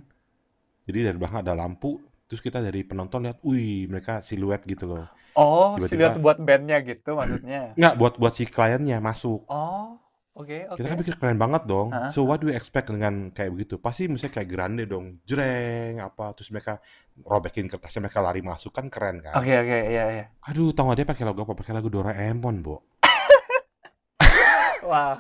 Jadi 0.88 1.00
dari 1.08 1.18
belakang 1.20 1.42
ada 1.46 1.54
lampu, 1.56 2.02
terus 2.32 2.40
kita 2.40 2.64
dari 2.64 2.88
penonton 2.88 3.28
lihat, 3.28 3.44
wih 3.44 3.92
mereka 3.92 4.24
siluet 4.24 4.64
gitu 4.64 4.88
loh. 4.88 5.04
Oh, 5.36 5.76
Tiba-tiba- 5.76 6.16
siluet 6.16 6.16
buat 6.24 6.38
bandnya 6.40 6.80
gitu 6.80 7.20
maksudnya. 7.20 7.76
Nggak, 7.76 7.94
buat 8.00 8.14
buat 8.16 8.32
si 8.32 8.48
kliennya 8.48 9.04
masuk. 9.04 9.44
Oh, 9.52 10.00
oke, 10.32 10.72
oke. 10.72 10.80
Kita 10.80 10.88
kan 10.88 10.98
pikir 11.04 11.16
keren 11.20 11.36
banget 11.36 11.68
dong. 11.68 11.92
Ah. 11.92 12.08
So 12.08 12.24
what 12.24 12.40
do 12.40 12.48
we 12.48 12.56
expect 12.56 12.88
dengan 12.88 13.36
kayak 13.36 13.52
begitu? 13.52 13.76
Pasti 13.84 14.08
misalnya 14.08 14.40
kayak 14.40 14.48
grande 14.48 14.88
dong, 14.88 15.20
jreng 15.28 16.00
apa, 16.00 16.32
terus 16.32 16.56
mereka 16.56 16.80
robekin 17.20 17.68
kertasnya, 17.68 18.08
mereka 18.08 18.24
lari 18.24 18.40
masuk 18.40 18.72
kan 18.72 18.88
keren 18.88 19.20
kan? 19.20 19.36
Oke, 19.36 19.52
oke, 19.52 19.78
iya, 19.92 20.04
iya. 20.08 20.26
Aduh, 20.48 20.72
tau 20.72 20.88
gak 20.88 21.04
dia 21.04 21.08
pakai 21.12 21.28
lagu 21.28 21.44
apa? 21.44 21.52
Pakai 21.52 21.76
lagu 21.76 21.92
Doraemon, 21.92 22.64
Bo. 22.64 22.80
Wah, 24.88 25.20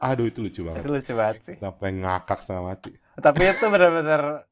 Aduh, 0.00 0.26
itu 0.26 0.40
lucu 0.40 0.60
banget. 0.64 0.80
itu 0.80 0.88
lucu 0.90 1.12
banget 1.12 1.36
sih. 1.44 1.56
Sampai 1.60 1.92
ngakak 1.92 2.40
setengah 2.40 2.64
mati. 2.72 2.90
Tapi 3.12 3.42
itu 3.44 3.64
benar-benar 3.68 4.48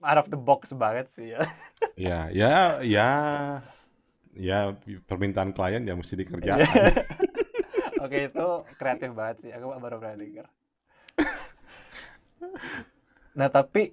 out 0.00 0.18
of 0.20 0.28
the 0.32 0.40
box 0.40 0.72
banget 0.72 1.08
sih 1.12 1.36
ya. 1.36 1.40
Ya, 1.96 2.18
ya, 2.32 2.54
ya, 2.80 3.08
ya 4.32 4.58
permintaan 5.04 5.52
klien 5.52 5.84
ya 5.84 5.94
mesti 5.96 6.16
dikerjakan. 6.16 6.64
Oke, 8.04 8.32
itu 8.32 8.46
kreatif 8.80 9.12
banget 9.12 9.36
sih. 9.44 9.50
Aku 9.52 9.76
baru 9.76 10.00
pernah 10.00 10.16
dengar. 10.16 10.46
Nah, 13.36 13.48
tapi 13.52 13.92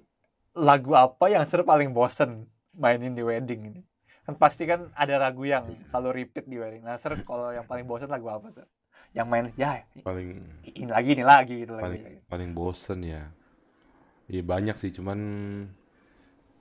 lagu 0.56 0.96
apa 0.96 1.28
yang 1.28 1.44
seru 1.44 1.62
paling 1.62 1.92
bosen 1.92 2.48
mainin 2.72 3.12
di 3.12 3.22
wedding 3.22 3.60
ini? 3.68 3.80
Kan 4.24 4.36
pasti 4.36 4.64
kan 4.64 4.88
ada 4.96 5.20
lagu 5.20 5.44
yang 5.44 5.68
selalu 5.88 6.24
repeat 6.24 6.48
di 6.48 6.56
wedding. 6.56 6.84
Nah, 6.84 6.96
ser 6.96 7.20
kalau 7.24 7.52
yang 7.52 7.68
paling 7.68 7.84
bosen 7.84 8.08
lagu 8.08 8.32
apa, 8.32 8.48
ser? 8.52 8.66
Yang 9.12 9.26
main 9.28 9.46
ya 9.56 9.84
Paling 10.04 10.28
ini 10.68 10.88
lagi 10.88 11.10
ini 11.16 11.24
lagi 11.24 11.54
gitu 11.64 11.72
paling 11.76 12.02
lagi. 12.04 12.18
paling 12.28 12.50
bosen 12.52 12.98
ya. 13.04 13.24
Iya 14.28 14.44
banyak 14.44 14.76
sih, 14.76 14.92
cuman 14.92 15.18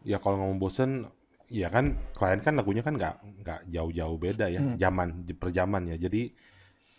ya 0.07 0.17
kalau 0.23 0.39
ngomong 0.39 0.59
bosen, 0.63 1.03
ya 1.51 1.67
kan 1.67 1.99
klien 2.15 2.39
kan 2.39 2.55
lagunya 2.55 2.79
kan 2.79 2.95
nggak 2.95 3.43
nggak 3.43 3.59
jauh-jauh 3.67 4.15
beda 4.15 4.47
ya, 4.47 4.63
Hmm. 4.63 4.79
zaman 4.79 5.07
per 5.35 5.51
zaman 5.51 5.91
ya. 5.91 5.99
Jadi 5.99 6.31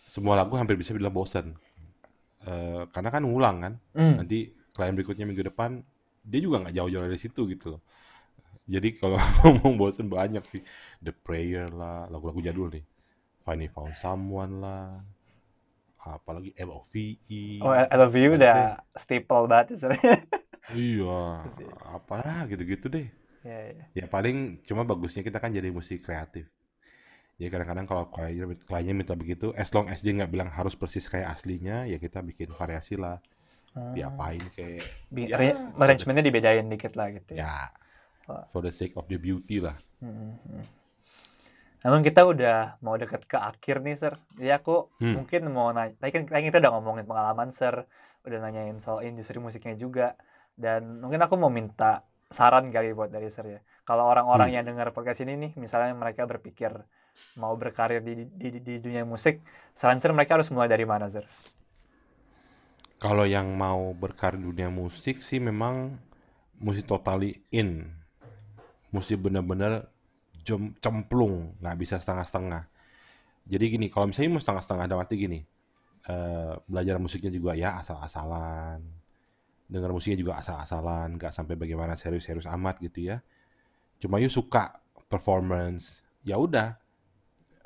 semua 0.05 0.37
lagu 0.37 0.53
hampir 0.61 0.77
bisa 0.77 0.93
bilang 0.93 1.13
bosen. 1.13 1.57
Eh, 2.45 2.83
karena 2.93 3.09
kan 3.09 3.25
ngulang 3.25 3.57
kan. 3.65 3.73
Hmm. 3.97 4.21
Nanti 4.21 4.53
klien 4.77 4.93
berikutnya 4.93 5.25
minggu 5.25 5.41
depan 5.49 5.81
dia 6.21 6.39
juga 6.45 6.61
nggak 6.61 6.75
jauh-jauh 6.77 7.03
dari 7.09 7.19
situ 7.19 7.41
gitu 7.49 7.77
loh. 7.77 7.81
Jadi 8.69 8.93
kalau 9.01 9.17
ngomong 9.41 9.73
bosen 9.81 10.05
banyak 10.05 10.45
sih. 10.45 10.61
The 11.01 11.09
Prayer 11.09 11.73
lah, 11.73 12.05
lagu-lagu 12.13 12.37
jadul 12.45 12.69
nih. 12.69 12.85
Finally 13.41 13.69
Found 13.73 13.97
Someone 13.97 14.53
lah. 14.61 15.01
Apalagi 15.99 16.55
L.O.V.E. 16.57 17.61
Oh, 17.61 17.69
I 17.69 17.85
love 17.93 18.15
you 18.17 18.33
udah 18.33 18.81
staple 18.97 19.45
banget 19.45 19.77
ya, 19.77 19.77
ser. 19.77 19.91
Iya, 20.69 21.49
apalah 21.97 22.45
gitu-gitu 22.51 22.85
deh. 22.89 23.07
ya, 23.43 23.59
ya. 23.73 23.85
Ya 23.97 24.05
paling 24.05 24.61
cuma 24.67 24.85
bagusnya 24.85 25.25
kita 25.25 25.41
kan 25.41 25.51
jadi 25.51 25.69
musik 25.73 26.05
kreatif. 26.05 26.45
Ya 27.41 27.47
kadang-kadang 27.49 27.87
kalau 27.87 28.05
klien 28.11 28.53
kliennya 28.67 28.95
minta 28.95 29.15
begitu, 29.15 29.55
as 29.55 29.71
long 29.71 29.87
as 29.89 30.03
dia 30.03 30.13
nggak 30.13 30.31
bilang 30.31 30.49
harus 30.51 30.75
persis 30.75 31.07
kayak 31.07 31.39
aslinya, 31.39 31.87
ya 31.87 31.97
kita 31.97 32.19
bikin 32.21 32.51
variasi 32.53 32.99
lah. 32.99 33.17
Hmm. 33.73 33.93
Diapain 33.95 34.43
kayak 34.53 34.83
Bi- 35.09 35.29
Ya, 35.29 35.37
arra- 35.37 35.73
arrangementnya 35.77 36.23
dibedain 36.25 36.67
dikit 36.69 36.93
lah 36.99 37.07
gitu 37.13 37.31
ya. 37.37 37.45
ya 37.45 37.55
Wah. 38.29 38.43
for 38.51 38.61
the 38.61 38.73
sake 38.73 38.93
of 38.99 39.05
the 39.09 39.17
beauty 39.17 39.57
lah. 39.61 39.77
Hmm, 40.01 40.35
hmm. 40.45 40.63
Namun 41.79 42.03
kita 42.03 42.27
udah 42.27 42.75
mau 42.83 42.99
deket 42.99 43.23
ke 43.23 43.37
akhir 43.39 43.79
nih, 43.85 43.95
Sir. 43.95 44.13
Jadi 44.35 44.51
aku 44.51 44.91
Hmm. 44.99 45.15
mungkin 45.15 45.41
mau 45.55 45.71
nanya, 45.71 45.95
tadi 45.95 46.11
kan 46.27 46.41
kita 46.43 46.59
udah 46.59 46.71
ngomongin 46.75 47.05
pengalaman, 47.07 47.49
Sir. 47.55 47.87
Udah 48.27 48.37
nanyain 48.43 48.77
soal 48.83 49.07
industri 49.07 49.39
musiknya 49.39 49.75
juga. 49.79 50.19
Dan 50.59 50.99
mungkin 51.03 51.21
aku 51.25 51.35
mau 51.41 51.51
minta 51.59 52.03
saran 52.37 52.65
kali 52.75 52.91
buat 52.97 53.09
dari 53.15 53.29
Sir 53.35 53.45
ya. 53.55 53.59
Kalau 53.87 54.03
orang-orang 54.11 54.49
Hmm. 54.49 54.55
yang 54.55 54.65
dengar 54.69 54.87
podcast 54.95 55.19
ini 55.25 55.33
nih, 55.43 55.51
misalnya 55.63 55.93
mereka 56.03 56.21
berpikir 56.31 56.71
mau 57.41 57.53
berkarir 57.61 58.01
di, 58.07 58.13
di, 58.41 58.47
di, 58.55 58.59
di 58.67 58.75
dunia 58.85 59.03
musik, 59.13 59.35
saran 59.79 59.99
Sir 60.01 60.11
mereka 60.17 60.31
harus 60.37 60.49
mulai 60.55 60.69
dari 60.73 60.85
mana, 60.85 61.07
Sir? 61.13 61.25
Kalau 62.99 63.23
yang 63.23 63.47
mau 63.55 63.95
berkarir 63.95 64.37
di 64.39 64.45
dunia 64.51 64.67
musik 64.67 65.23
sih 65.23 65.39
memang 65.39 65.95
mesti 66.59 66.83
totally 66.83 67.31
in. 67.55 67.87
Mesti 68.89 69.13
benar-benar 69.15 69.85
cemplung, 70.81 71.53
nggak 71.61 71.77
bisa 71.77 71.95
setengah-setengah. 72.01 72.63
Jadi 73.49 73.65
gini, 73.77 73.87
kalau 73.93 74.09
misalnya 74.09 74.31
mau 74.37 74.41
setengah-setengah, 74.43 74.85
ada 74.89 74.95
arti 74.97 75.15
gini, 75.17 75.39
eh, 76.09 76.53
belajar 76.69 76.97
musiknya 77.01 77.31
juga 77.33 77.53
ya 77.57 77.77
asal-asalan, 77.81 78.81
dengar 79.69 79.93
musiknya 79.93 80.17
juga 80.17 80.33
asal-asalan, 80.41 81.21
nggak 81.21 81.29
sampai 81.29 81.53
bagaimana 81.53 81.93
serius-serius 81.93 82.49
amat 82.49 82.81
gitu 82.81 83.13
ya. 83.13 83.21
Cuma 84.01 84.17
you 84.17 84.27
suka 84.27 84.81
performance, 85.05 86.01
ya 86.25 86.41
udah, 86.41 86.73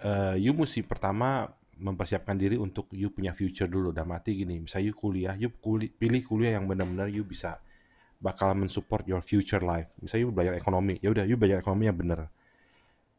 eh, 0.03 0.35
you 0.43 0.51
mesti 0.51 0.83
pertama 0.83 1.47
mempersiapkan 1.79 2.35
diri 2.35 2.59
untuk 2.59 2.91
you 2.91 3.07
punya 3.09 3.31
future 3.31 3.71
dulu. 3.71 3.95
Dan 3.95 4.11
mati 4.11 4.35
gini, 4.35 4.59
misalnya 4.59 4.91
you 4.91 4.95
kuliah, 4.99 5.35
you 5.39 5.49
kuli, 5.63 5.87
pilih 5.87 6.21
kuliah 6.27 6.59
yang 6.59 6.67
benar-benar 6.67 7.07
you 7.07 7.23
bisa 7.23 7.63
bakal 8.19 8.51
mensupport 8.51 9.07
your 9.07 9.23
future 9.23 9.63
life. 9.63 9.87
Misalnya 10.03 10.27
you 10.27 10.31
belajar 10.35 10.53
ekonomi, 10.59 10.99
ya 10.99 11.11
udah 11.11 11.23
you 11.23 11.39
belajar 11.39 11.63
ekonomi 11.63 11.87
yang 11.87 11.95
benar. 11.95 12.27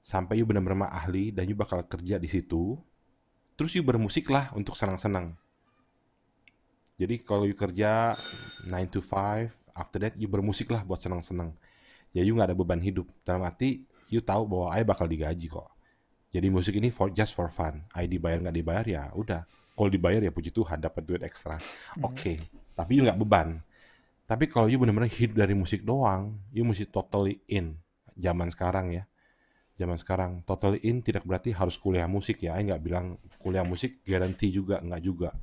Sampai 0.05 0.37
you 0.41 0.45
benar-benar 0.45 0.93
ahli 0.93 1.32
dan 1.32 1.49
you 1.49 1.57
bakal 1.57 1.80
kerja 1.89 2.20
di 2.20 2.28
situ. 2.28 2.76
Terus 3.57 3.72
you 3.72 3.80
bermusik 3.80 4.28
lah 4.28 4.53
untuk 4.53 4.76
senang-senang. 4.76 5.41
Jadi 6.95 7.26
kalau 7.26 7.42
you 7.42 7.59
kerja 7.59 8.14
9 8.66 8.70
to 8.95 9.03
5, 9.03 9.51
after 9.74 9.99
that 9.99 10.14
you 10.14 10.30
bermusik 10.30 10.70
lah 10.70 10.86
buat 10.86 11.03
senang-senang. 11.03 11.51
Jadi 12.14 12.30
you 12.30 12.34
nggak 12.38 12.55
ada 12.55 12.57
beban 12.57 12.78
hidup. 12.78 13.11
Dalam 13.26 13.42
arti 13.42 13.82
you 14.07 14.22
tahu 14.22 14.47
bahwa 14.47 14.70
I 14.70 14.86
bakal 14.86 15.11
digaji 15.11 15.51
kok. 15.51 15.66
Jadi 16.30 16.47
musik 16.51 16.74
ini 16.78 16.95
for 16.95 17.11
just 17.11 17.34
for 17.34 17.51
fun. 17.51 17.82
I 17.95 18.07
dibayar 18.07 18.38
nggak 18.42 18.55
dibayar 18.55 18.86
ya 18.86 19.03
udah. 19.14 19.42
Kalau 19.74 19.90
dibayar 19.90 20.22
ya 20.22 20.30
puji 20.30 20.55
Tuhan 20.55 20.78
dapat 20.78 21.03
duit 21.03 21.22
ekstra. 21.26 21.59
Oke. 22.03 22.14
Okay. 22.14 22.36
Tapi 22.74 22.99
you 22.99 23.03
nggak 23.03 23.18
beban. 23.18 23.59
Tapi 24.24 24.47
kalau 24.47 24.70
you 24.70 24.78
benar-benar 24.78 25.11
hidup 25.11 25.36
dari 25.36 25.53
musik 25.53 25.82
doang, 25.82 26.38
you 26.55 26.62
mesti 26.62 26.86
totally 26.86 27.42
in. 27.51 27.78
Zaman 28.14 28.51
sekarang 28.55 28.95
ya. 28.95 29.05
Zaman 29.74 29.99
sekarang 29.99 30.47
totally 30.47 30.78
in 30.86 31.03
tidak 31.03 31.26
berarti 31.26 31.51
harus 31.51 31.74
kuliah 31.74 32.07
musik 32.07 32.38
ya. 32.42 32.55
I 32.55 32.62
nggak 32.66 32.82
bilang 32.82 33.18
kuliah 33.42 33.66
musik 33.66 34.03
garanti 34.07 34.55
juga, 34.55 34.78
nggak 34.78 35.03
juga. 35.03 35.34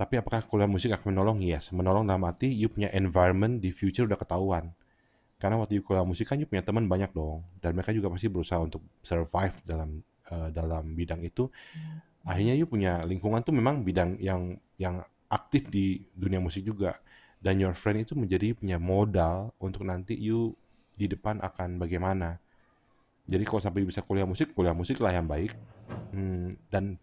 Tapi 0.00 0.16
apakah 0.16 0.40
kuliah 0.48 0.64
musik 0.64 0.96
akan 0.96 1.12
menolong? 1.12 1.44
Yes, 1.44 1.76
menolong 1.76 2.08
dalam 2.08 2.24
arti 2.24 2.48
you 2.48 2.72
punya 2.72 2.88
environment 2.96 3.60
di 3.60 3.68
future 3.68 4.08
udah 4.08 4.16
ketahuan. 4.16 4.72
Karena 5.36 5.60
waktu 5.60 5.76
you 5.76 5.84
kuliah 5.84 6.08
musik 6.08 6.24
kan 6.24 6.40
you 6.40 6.48
punya 6.48 6.64
teman 6.64 6.88
banyak 6.88 7.12
dong. 7.12 7.44
Dan 7.60 7.76
mereka 7.76 7.92
juga 7.92 8.08
pasti 8.08 8.32
berusaha 8.32 8.64
untuk 8.64 8.80
survive 9.04 9.60
dalam 9.68 10.00
uh, 10.32 10.48
dalam 10.56 10.96
bidang 10.96 11.20
itu. 11.20 11.52
Akhirnya 12.24 12.56
you 12.56 12.64
punya 12.64 13.04
lingkungan 13.04 13.44
tuh 13.44 13.52
memang 13.52 13.84
bidang 13.84 14.16
yang 14.24 14.56
yang 14.80 15.04
aktif 15.28 15.68
di 15.68 16.00
dunia 16.16 16.40
musik 16.40 16.64
juga. 16.64 16.96
Dan 17.36 17.60
your 17.60 17.76
friend 17.76 18.00
itu 18.00 18.16
menjadi 18.16 18.56
punya 18.56 18.80
modal 18.80 19.52
untuk 19.60 19.84
nanti 19.84 20.16
you 20.16 20.56
di 20.96 21.12
depan 21.12 21.44
akan 21.44 21.76
bagaimana. 21.76 22.40
Jadi 23.28 23.44
kalau 23.44 23.60
sampai 23.60 23.84
bisa 23.84 24.00
kuliah 24.00 24.24
musik, 24.24 24.56
kuliah 24.56 24.72
musik 24.72 24.96
lah 25.04 25.12
yang 25.12 25.28
baik. 25.28 25.52
Hmm, 26.16 26.56
dan 26.72 26.96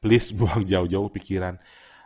please 0.00 0.32
buang 0.40 0.64
jauh-jauh 0.64 1.12
pikiran 1.12 1.60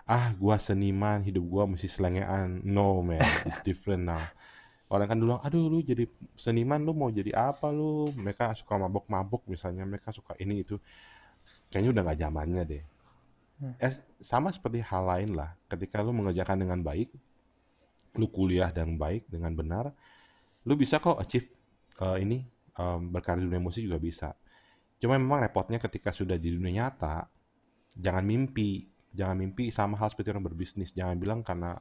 ah 0.08 0.32
gua 0.40 0.56
seniman 0.56 1.20
hidup 1.20 1.44
gua 1.44 1.64
mesti 1.68 1.86
selengean. 1.86 2.64
No 2.64 3.04
man 3.04 3.20
it's 3.44 3.60
different 3.60 4.08
now. 4.08 4.24
Orang 4.88 5.04
kan 5.04 5.20
dulu 5.20 5.36
aduh 5.44 5.68
lu 5.68 5.84
jadi 5.84 6.08
seniman 6.32 6.80
lu 6.80 6.96
mau 6.96 7.12
jadi 7.12 7.36
apa 7.36 7.68
lu? 7.68 8.08
Mereka 8.16 8.56
suka 8.56 8.80
mabok-mabok 8.80 9.44
misalnya 9.44 9.84
mereka 9.84 10.08
suka 10.10 10.32
ini 10.40 10.64
itu. 10.64 10.80
Kayaknya 11.68 11.90
udah 11.92 12.02
nggak 12.08 12.18
zamannya 12.24 12.62
deh. 12.64 12.84
Eh, 13.84 13.92
sama 14.22 14.48
seperti 14.48 14.80
hal 14.80 15.04
lain 15.04 15.36
lah. 15.36 15.52
Ketika 15.68 16.00
lu 16.00 16.16
mengerjakan 16.16 16.64
dengan 16.64 16.80
baik 16.80 17.12
lu 18.18 18.26
kuliah 18.32 18.72
dengan 18.74 18.98
baik 18.98 19.30
dengan 19.30 19.54
benar 19.54 19.94
lu 20.66 20.74
bisa 20.74 20.98
kok 20.98 21.20
achieve 21.22 21.48
uh, 22.02 22.18
ini 22.18 22.42
um, 22.76 23.08
berkarir 23.14 23.44
di 23.44 23.48
dunia 23.48 23.62
musik 23.62 23.86
juga 23.86 23.98
bisa. 24.02 24.28
Cuma 24.98 25.14
memang 25.14 25.44
repotnya 25.46 25.78
ketika 25.78 26.10
sudah 26.10 26.34
di 26.34 26.52
dunia 26.52 26.84
nyata 26.84 27.30
jangan 27.94 28.24
mimpi 28.26 28.90
jangan 29.12 29.36
mimpi 29.38 29.72
sama 29.72 29.96
hal 29.96 30.12
seperti 30.12 30.32
orang 30.32 30.46
berbisnis. 30.52 30.92
Jangan 30.92 31.16
bilang 31.16 31.40
karena 31.40 31.76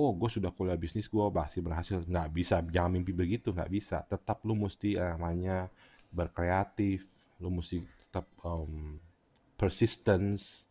oh 0.00 0.16
gue 0.16 0.30
sudah 0.32 0.48
kuliah 0.54 0.78
bisnis 0.78 1.06
gue 1.06 1.24
pasti 1.32 1.60
berhasil. 1.60 2.00
Nggak 2.04 2.28
bisa. 2.32 2.56
Jangan 2.64 2.90
mimpi 2.96 3.12
begitu. 3.12 3.52
Nggak 3.52 3.70
bisa. 3.70 4.02
Tetap 4.08 4.42
lu 4.48 4.56
mesti 4.56 4.96
eh, 4.96 5.10
namanya 5.16 5.68
berkreatif. 6.12 7.04
Lu 7.40 7.52
mesti 7.52 7.84
tetap 8.06 8.26
um, 8.44 8.96
persistence. 9.60 10.68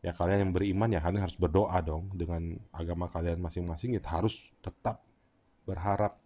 Ya 0.00 0.16
kalian 0.16 0.48
yang 0.48 0.52
beriman 0.56 0.88
ya 0.88 1.00
kalian 1.04 1.28
harus 1.28 1.36
berdoa 1.36 1.76
dong 1.84 2.08
dengan 2.16 2.56
agama 2.72 3.08
kalian 3.08 3.40
masing-masing. 3.40 3.96
Ya 3.96 4.02
harus 4.08 4.48
tetap 4.64 5.04
berharap 5.68 6.16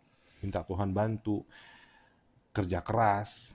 minta 0.42 0.62
Tuhan 0.62 0.94
bantu 0.94 1.42
kerja 2.54 2.82
keras. 2.82 3.54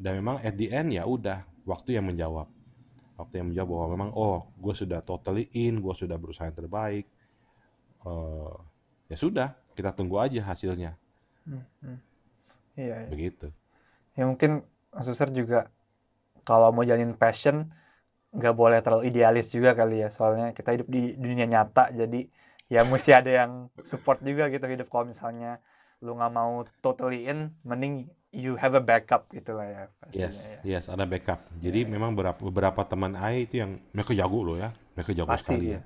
Dan 0.00 0.22
memang 0.22 0.40
at 0.40 0.54
the 0.56 0.70
end 0.72 0.96
ya 0.96 1.04
udah 1.04 1.44
waktu 1.68 1.98
yang 1.98 2.08
menjawab 2.08 2.48
waktu 3.22 3.44
yang 3.44 3.48
menjawab 3.52 3.68
bahwa 3.70 3.86
memang 3.94 4.10
oh 4.16 4.48
gue 4.56 4.74
sudah 4.74 5.00
totally 5.04 5.46
in 5.54 5.78
gue 5.78 5.94
sudah 5.94 6.16
berusaha 6.16 6.48
yang 6.48 6.58
terbaik 6.58 7.06
uh, 8.04 8.56
ya 9.12 9.16
sudah 9.16 9.48
kita 9.76 9.92
tunggu 9.92 10.16
aja 10.20 10.40
hasilnya 10.44 10.96
Hmm, 11.40 11.64
hmm. 11.82 11.98
Iya, 12.76 12.96
iya. 13.00 13.08
begitu 13.08 13.48
Ya 14.18 14.28
mungkin 14.28 14.60
Suster 15.00 15.30
juga 15.30 15.70
kalau 16.42 16.74
mau 16.74 16.82
jalanin 16.82 17.14
passion 17.14 17.70
nggak 18.34 18.54
boleh 18.54 18.78
terlalu 18.82 19.10
idealis 19.10 19.48
juga 19.54 19.72
kali 19.72 20.02
ya. 20.02 20.08
Soalnya 20.10 20.50
kita 20.52 20.74
hidup 20.74 20.88
di 20.90 21.14
dunia 21.14 21.46
nyata 21.46 21.94
jadi 21.94 22.26
ya 22.70 22.84
mesti 22.86 23.10
ada 23.14 23.30
yang 23.30 23.52
support 23.82 24.22
juga 24.22 24.46
gitu 24.50 24.62
hidup 24.66 24.86
kalau 24.90 25.10
misalnya 25.10 25.58
lu 26.04 26.16
nggak 26.16 26.32
mau 26.32 26.64
totally 26.80 27.28
in, 27.28 27.54
mending 27.66 28.08
you 28.30 28.54
have 28.54 28.74
a 28.74 28.82
backup 28.82 29.26
gitu 29.30 29.58
lah 29.58 29.66
ya. 29.66 29.82
pastinya 29.98 30.22
yes 30.22 30.36
ya. 30.62 30.78
yes 30.78 30.84
ada 30.86 31.04
backup 31.04 31.40
jadi 31.58 31.82
memang 31.84 32.14
beberapa 32.14 32.38
beberapa 32.40 32.80
teman 32.86 33.18
AI 33.18 33.46
itu 33.46 33.58
yang 33.58 33.78
mereka 33.90 34.14
jago 34.14 34.40
loh 34.46 34.56
ya 34.56 34.70
mereka 34.94 35.10
jago 35.10 35.30
Pasti 35.30 35.50
sekali 35.50 35.66
ya. 35.74 35.78
ya 35.78 35.80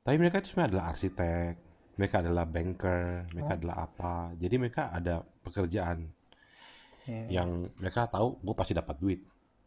tapi 0.00 0.16
mereka 0.16 0.40
itu 0.40 0.52
sebenarnya 0.52 0.70
adalah 0.76 0.86
arsitek 0.92 1.52
mereka 1.96 2.16
adalah 2.24 2.44
banker 2.48 3.02
mereka 3.32 3.50
Oh. 3.52 3.58
adalah 3.60 3.76
apa 3.84 4.14
jadi 4.36 4.54
mereka 4.56 4.82
ada 4.92 5.14
pekerjaan 5.40 5.98
Iya. 7.08 7.42
yang 7.42 7.48
mereka 7.80 8.06
tahu 8.06 8.36
gue 8.38 8.54
pasti 8.54 8.76
dapat 8.76 8.94
duit 9.00 9.20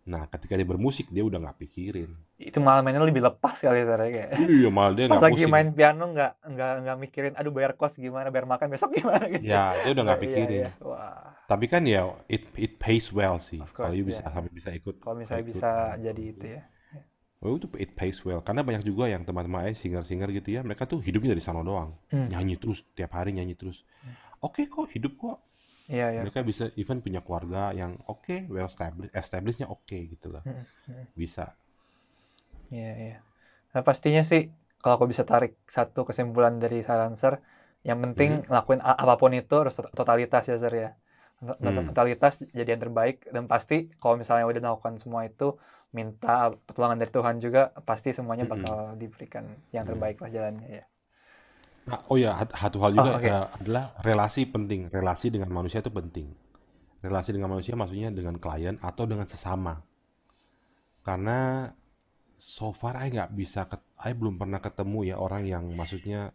nah 0.03 0.27
ketika 0.27 0.59
dia 0.59 0.67
bermusik 0.67 1.07
dia 1.07 1.23
udah 1.23 1.39
nggak 1.39 1.57
pikirin 1.63 2.11
Itu 2.35 2.59
malah 2.59 2.83
mainnya 2.83 2.99
lebih 2.99 3.23
lepas 3.23 3.55
kali 3.55 3.87
ya 3.87 3.95
kayak. 3.95 4.35
iya 4.51 4.67
malah 4.67 4.91
dia 4.91 5.07
Pas 5.07 5.15
nggak 5.15 5.23
lagi 5.23 5.35
pusing 5.39 5.53
main 5.55 5.69
piano 5.71 6.03
nggak 6.11 6.31
nggak 6.43 6.71
nggak 6.83 6.97
mikirin 6.99 7.33
aduh 7.39 7.51
bayar 7.55 7.71
kos 7.79 7.95
gimana, 7.95 8.27
bayar 8.27 8.43
makan 8.43 8.67
besok 8.67 8.91
gimana 8.99 9.23
gitu. 9.31 9.47
ya 9.47 9.79
dia 9.79 9.91
udah 9.95 10.03
nggak 10.03 10.19
Iya, 10.19 10.25
pikirin 10.27 10.59
iya. 10.59 10.69
Wah, 10.83 11.31
tapi 11.47 11.65
kan 11.71 11.83
ya 11.87 12.01
it 12.27 12.43
it 12.59 12.75
pays 12.75 13.07
well 13.15 13.39
sih 13.39 13.63
kalau 13.71 13.95
you 13.95 14.03
bisa 14.03 14.27
ya. 14.27 14.31
sampai 14.31 14.51
bisa 14.51 14.69
ikut 14.75 14.99
kalau 14.99 15.15
misalnya 15.15 15.43
ikut 15.47 15.51
bisa 15.55 15.71
jadi 15.95 16.23
itu 16.35 16.45
ya. 16.59 16.61
Oh 17.43 17.59
itu 17.59 17.67
it 17.75 17.91
pays 17.95 18.19
well 18.23 18.39
karena 18.39 18.63
banyak 18.63 18.83
juga 18.83 19.07
yang 19.07 19.23
teman-teman 19.23 19.67
saya 19.67 19.75
singer-singer 19.75 20.31
gitu 20.35 20.55
ya 20.55 20.63
mereka 20.63 20.83
tuh 20.83 20.99
hidupnya 20.99 21.31
dari 21.35 21.43
sana 21.43 21.59
doang 21.59 21.95
Hmm. 22.11 22.27
nyanyi 22.27 22.55
terus 22.55 22.83
tiap 22.91 23.15
hari 23.15 23.31
nyanyi 23.35 23.55
terus 23.55 23.83
oke 24.39 24.63
kok 24.63 24.87
hidup 24.91 25.15
kok 25.15 25.39
Iya, 25.89 26.11
iya. 26.11 26.23
mereka 26.23 26.39
bisa 26.49 26.65
even 26.81 26.99
punya 27.05 27.21
keluarga 27.25 27.61
yang 27.81 27.91
oke 28.13 28.35
well 28.53 28.67
established 28.71 29.13
establishnya 29.21 29.67
oke 29.75 29.97
gitu 30.13 30.27
loh 30.33 30.43
Hmm, 30.43 30.65
hmm. 30.87 31.03
bisa 31.21 31.45
Iya, 32.73 32.87
iya. 33.03 33.13
Nah, 33.73 33.83
pastinya 33.89 34.21
sih 34.31 34.41
kalau 34.81 34.93
aku 34.97 35.07
bisa 35.13 35.25
tarik 35.31 35.51
satu 35.77 35.99
kesimpulan 36.09 36.53
dari 36.63 36.77
Saranser, 36.87 37.33
yang 37.87 37.99
penting 38.03 38.31
lakuin 38.55 38.81
a- 38.89 38.99
apa 39.03 39.13
pun 39.21 39.31
itu 39.39 39.53
harus 39.61 39.73
tot- 39.77 39.93
totalitas 39.99 40.43
ya, 40.51 40.55
Zer 40.63 40.73
ya. 40.83 40.89
Hmm. 41.61 41.87
Totalitas 41.89 42.33
jadi 42.57 42.69
yang 42.73 42.83
terbaik 42.85 43.15
dan 43.35 43.43
pasti 43.51 43.75
kalau 44.01 44.15
misalnya 44.21 44.45
udah 44.49 44.61
melakukan 44.65 44.95
semua 45.03 45.21
itu 45.29 45.45
minta 45.97 46.29
pertolongan 46.67 46.97
dari 47.01 47.11
Tuhan 47.17 47.37
juga 47.45 47.61
pasti 47.89 48.09
semuanya 48.17 48.43
Mm-mm. 48.43 48.53
bakal 48.53 48.77
diberikan 49.01 49.45
yang 49.75 49.85
terbaik 49.89 50.17
lah 50.23 50.29
jalannya 50.35 50.67
ya. 50.79 50.83
Nah, 51.83 51.99
oh 52.07 52.15
ya 52.15 52.39
satu 52.55 52.79
hal 52.79 52.95
juga 52.95 53.11
Oh, 53.11 53.19
oke. 53.19 53.27
eh, 53.27 53.43
adalah 53.59 53.85
relasi 53.99 54.47
penting. 54.47 54.87
Relasi 54.87 55.27
dengan 55.27 55.51
manusia 55.51 55.83
itu 55.83 55.91
penting. 55.91 56.31
Relasi 57.03 57.35
dengan 57.35 57.51
manusia 57.51 57.75
maksudnya 57.75 58.07
dengan 58.11 58.39
klien 58.39 58.79
atau 58.79 59.03
dengan 59.03 59.27
sesama. 59.27 59.83
Karena 61.03 61.67
so 62.39 62.71
far 62.71 62.95
I 63.03 63.11
nggak 63.11 63.35
bisa 63.35 63.67
I 63.99 64.15
belum 64.15 64.39
pernah 64.39 64.63
ketemu 64.63 65.11
ya 65.11 65.15
orang 65.19 65.43
yang 65.43 65.67
maksudnya 65.75 66.31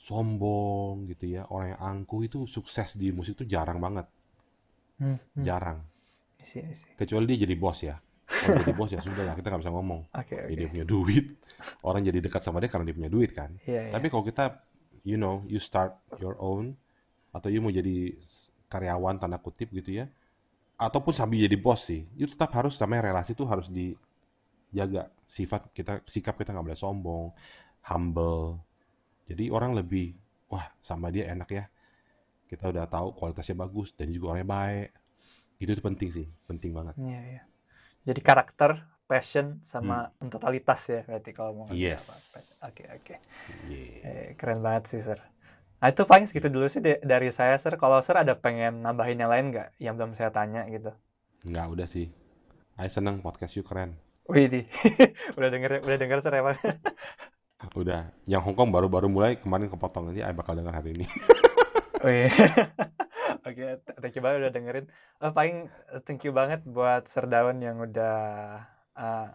sombong 0.00 1.08
gitu 1.08 1.40
ya 1.40 1.48
orang 1.48 1.76
yang 1.76 1.80
angkuh 1.80 2.28
itu 2.28 2.44
sukses 2.44 2.96
di 2.96 3.12
musik 3.12 3.36
itu 3.40 3.44
jarang 3.44 3.80
banget. 3.80 4.08
Hmm, 4.96 5.20
hmm. 5.36 5.44
jarang. 5.44 5.84
Kecuali 6.96 7.24
dia 7.28 7.44
jadi 7.44 7.56
bos 7.56 7.80
ya 7.84 8.03
jadi 8.28 8.72
bos 8.72 8.90
ya 8.90 9.00
sudah 9.00 9.24
lah 9.24 9.34
kita 9.36 9.52
nggak 9.52 9.62
bisa 9.62 9.72
ngomong 9.72 10.00
Oke, 10.20 10.34
Ya, 10.36 10.44
oke. 10.48 10.56
dia 10.56 10.68
punya 10.68 10.86
duit 10.86 11.26
orang 11.84 12.02
jadi 12.04 12.18
dekat 12.20 12.40
sama 12.40 12.58
dia 12.60 12.68
karena 12.72 12.88
dia 12.88 12.96
punya 12.96 13.10
duit 13.12 13.30
kan 13.32 13.52
Iya, 13.64 13.88
iya. 13.88 13.92
tapi 13.92 14.08
kalau 14.08 14.24
kita 14.24 14.64
you 15.04 15.16
know 15.16 15.44
you 15.44 15.60
start 15.60 15.92
your 16.18 16.34
own 16.40 16.72
atau 17.30 17.52
you 17.52 17.60
mau 17.60 17.68
jadi 17.68 18.16
karyawan 18.68 19.20
tanda 19.20 19.36
kutip 19.36 19.68
gitu 19.70 20.02
ya 20.02 20.08
ataupun 20.74 21.14
sambil 21.14 21.38
jadi 21.38 21.54
bos 21.54 21.86
sih, 21.86 22.02
itu 22.18 22.34
tetap 22.34 22.50
harus 22.58 22.74
namanya 22.82 23.14
relasi 23.14 23.30
itu 23.30 23.46
harus 23.46 23.70
dijaga. 23.70 25.06
Sifat 25.22 25.70
kita, 25.70 26.02
sikap 26.02 26.34
kita 26.34 26.50
nggak 26.50 26.66
boleh 26.66 26.74
sombong, 26.74 27.30
humble. 27.86 28.58
Jadi 29.30 29.54
orang 29.54 29.78
lebih, 29.78 30.18
wah 30.50 30.66
sama 30.82 31.14
dia 31.14 31.30
enak 31.30 31.46
ya. 31.46 31.64
Kita 32.50 32.74
udah 32.74 32.90
tahu 32.90 33.14
kualitasnya 33.14 33.54
bagus 33.54 33.94
dan 33.94 34.10
juga 34.10 34.34
orangnya 34.34 34.50
baik. 34.50 34.88
Itu 35.62 35.70
tuh 35.78 35.84
penting 35.86 36.10
sih, 36.10 36.26
penting 36.50 36.74
banget. 36.74 36.98
Iya, 36.98 37.20
iya. 37.22 37.42
Jadi 38.04 38.20
karakter, 38.20 38.70
passion, 39.04 39.60
Hmm. 39.60 39.64
sama 39.64 39.96
totalitas 40.28 40.80
ya 40.88 41.00
berarti 41.04 41.30
kalau 41.32 41.52
mau 41.52 41.66
Yes. 41.68 42.04
apa-apa. 42.04 42.38
Oke, 42.72 42.82
oke. 42.88 43.14
Yeah. 43.68 44.00
Eh, 44.04 44.28
keren 44.36 44.60
banget 44.60 44.92
sih, 44.92 45.00
Sir. 45.00 45.20
Nah, 45.80 45.92
itu 45.92 46.04
paling 46.04 46.24
segitu 46.24 46.48
dulu 46.48 46.64
sih 46.68 46.80
dari 46.80 47.28
saya, 47.28 47.56
Sir. 47.60 47.76
Kalau 47.76 48.00
Sir 48.00 48.16
ada 48.16 48.32
pengen 48.36 48.80
nambahin 48.80 49.20
yang 49.20 49.28
lain 49.28 49.52
nggak 49.52 49.68
yang 49.76 49.94
belum 49.96 50.16
saya 50.16 50.32
tanya 50.32 50.64
gitu? 50.68 50.92
Nggak 51.44 51.66
udah 51.68 51.86
sih. 51.88 52.08
Saya 52.74 52.88
seneng 52.88 53.20
podcast 53.20 53.52
you 53.54 53.64
keren. 53.64 53.96
Wih, 54.24 54.48
di. 54.48 54.64
udah 55.36 55.48
denger 55.52 55.84
udah 55.84 55.98
denger 56.00 56.18
Sir 56.24 56.34
emang. 56.40 56.56
Udah. 57.80 58.12
Yang 58.28 58.44
Hongkong 58.44 58.68
baru-baru 58.68 59.08
mulai 59.08 59.40
kemarin 59.40 59.72
kepotong 59.72 60.12
nanti 60.12 60.20
saya 60.20 60.36
bakal 60.36 60.52
dengar 60.52 60.76
hari 60.76 60.92
ini. 61.00 61.06
Wih. 62.04 62.28
Oke, 63.44 63.76
th- 63.84 63.98
thank 64.00 64.16
you 64.16 64.24
banget 64.24 64.48
udah 64.48 64.52
dengerin. 64.56 64.86
Eh, 65.20 65.32
paling 65.32 65.68
eh, 65.68 66.00
thank 66.08 66.24
you 66.24 66.32
banget 66.32 66.64
buat 66.64 67.04
Sir 67.12 67.28
Daun 67.28 67.60
yang 67.60 67.76
udah 67.76 68.16
eh, 68.96 69.28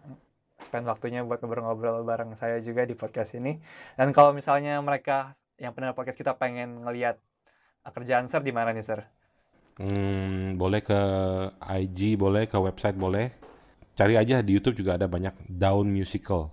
spend 0.57 0.89
waktunya 0.89 1.21
buat 1.21 1.39
ngobrol-ngobrol 1.39 2.01
bareng 2.01 2.33
saya 2.33 2.57
juga 2.57 2.89
di 2.89 2.97
podcast 2.97 3.37
ini. 3.37 3.61
Dan 3.93 4.09
kalau 4.09 4.33
misalnya 4.33 4.81
mereka 4.81 5.37
yang 5.61 5.77
pendengar 5.77 5.93
podcast 5.93 6.17
kita 6.17 6.33
pengen 6.41 6.81
ngelihat 6.81 7.21
kerjaan 7.85 8.25
Sir 8.25 8.41
di 8.41 8.49
mana 8.49 8.73
nih, 8.73 8.85
Sir? 8.85 9.05
Hmm, 9.77 10.57
boleh 10.57 10.81
ke 10.83 10.99
IG, 11.61 12.17
boleh 12.17 12.49
ke 12.49 12.57
website, 12.57 12.97
boleh. 12.97 13.29
Cari 13.93 14.17
aja 14.17 14.41
di 14.41 14.57
YouTube 14.57 14.81
juga 14.81 14.97
ada 14.97 15.05
banyak 15.05 15.47
Daun 15.47 15.87
Musical. 15.87 16.49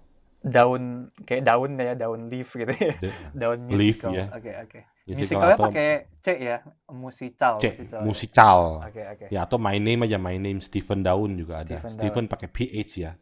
Daun 0.47 1.11
kayak 1.27 1.43
daun 1.43 1.75
ya, 1.75 1.99
daun 1.99 2.31
leaf 2.31 2.55
gitu 2.55 2.71
ya. 2.71 2.95
Daun 3.41 3.67
Leaf, 3.67 3.99
musical. 3.99 4.15
ya. 4.15 4.31
Oke, 4.31 4.53
oke. 4.55 4.81
Musical 5.07 5.39
Musicalnya 5.39 5.55
atau 5.55 5.67
pakai 5.71 5.89
C 6.19 6.27
ya, 6.35 6.59
musical. 6.91 7.55
C, 7.63 7.65
musical. 7.71 8.03
musical. 8.03 8.61
Oke, 8.83 9.03
oke. 9.07 9.27
Ya 9.31 9.47
atau 9.47 9.55
my 9.55 9.79
name 9.79 10.03
aja, 10.03 10.19
my 10.19 10.35
name 10.35 10.59
Stephen 10.59 11.07
Daun 11.07 11.39
juga 11.39 11.63
ada. 11.63 11.79
Stephen 11.79 11.91
Stephen 11.95 12.25
pakai 12.27 12.49
PH 12.51 12.91
ya. 12.99 13.13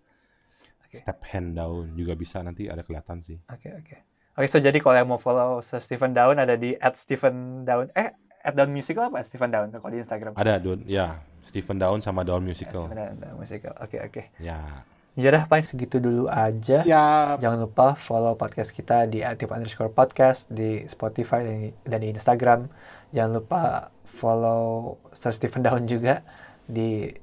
Oke. 0.81 0.97
Step 0.97 1.21
hand 1.29 1.61
Daun 1.61 1.93
juga 1.93 2.17
bisa 2.17 2.41
nanti 2.41 2.73
ada 2.73 2.81
kelihatan 2.81 3.21
sih. 3.21 3.37
Oke, 3.53 3.69
oke. 3.77 3.97
Oke, 4.35 4.49
so 4.49 4.57
jadi 4.57 4.81
kalau 4.81 4.97
yang 4.97 5.09
mau 5.13 5.21
follow 5.21 5.61
Sir 5.61 5.85
Stephen 5.85 6.17
Daun 6.17 6.41
ada 6.41 6.57
di 6.57 6.73
@stephen_daun 6.73 7.93
eh 7.93 8.17
@daun 8.49 8.73
musical 8.73 9.13
apa 9.13 9.21
Stephen 9.21 9.53
Daun 9.53 9.69
kalau 9.69 9.93
di 9.93 10.01
Instagram? 10.01 10.33
Ada 10.41 10.65
Daun, 10.65 10.89
ya 10.89 11.21
Stephen 11.45 11.77
Daun 11.77 12.01
sama 12.01 12.25
Daun 12.25 12.49
Musical. 12.49 12.89
Stephen 12.89 12.97
Daun, 12.97 13.17
Daun 13.21 13.37
musical. 13.37 13.77
Oke, 13.85 14.01
oke. 14.01 14.33
Ya. 14.41 14.89
Ya 15.15 15.31
udah 15.31 15.47
paling 15.47 15.63
segitu 15.63 16.03
dulu 16.03 16.27
aja. 16.27 16.83
Siap. 16.83 17.39
Jangan 17.39 17.59
lupa 17.71 17.95
follow 17.95 18.35
podcast 18.35 18.75
kita 18.75 19.07
di 19.07 19.23
aktif 19.23 19.47
underscore 19.55 19.95
podcast 19.95 20.51
di 20.51 20.83
Spotify 20.91 21.47
dan, 21.47 21.57
dan 21.87 21.99
di 22.03 22.11
Instagram. 22.11 22.67
Jangan 23.15 23.33
lupa 23.39 23.63
follow 24.03 24.99
Sir 25.15 25.31
Stephen 25.31 25.63
Daun 25.63 25.87
juga 25.87 26.27
di 26.67 27.15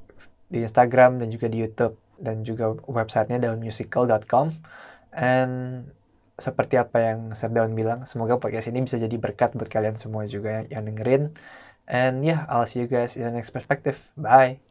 di 0.47 0.63
Instagram 0.63 1.19
dan 1.19 1.27
juga 1.35 1.51
di 1.51 1.59
YouTube 1.59 1.99
dan 2.15 2.47
juga 2.47 2.79
websitenya 2.87 3.43
daunmusical.com. 3.43 4.55
And 5.11 5.83
seperti 6.39 6.79
apa 6.79 7.11
yang 7.11 7.35
Sir 7.35 7.51
Daun 7.51 7.75
bilang, 7.75 8.07
semoga 8.07 8.39
podcast 8.39 8.71
ini 8.71 8.87
bisa 8.87 8.95
jadi 8.95 9.19
berkat 9.19 9.51
buat 9.59 9.67
kalian 9.67 9.99
semua 9.99 10.23
juga 10.31 10.63
yang, 10.63 10.79
yang 10.79 10.83
dengerin. 10.95 11.23
And 11.91 12.23
yeah, 12.23 12.47
I'll 12.47 12.63
see 12.63 12.79
you 12.79 12.87
guys 12.87 13.19
in 13.19 13.27
the 13.27 13.35
next 13.35 13.51
perspective. 13.51 13.99
Bye. 14.15 14.70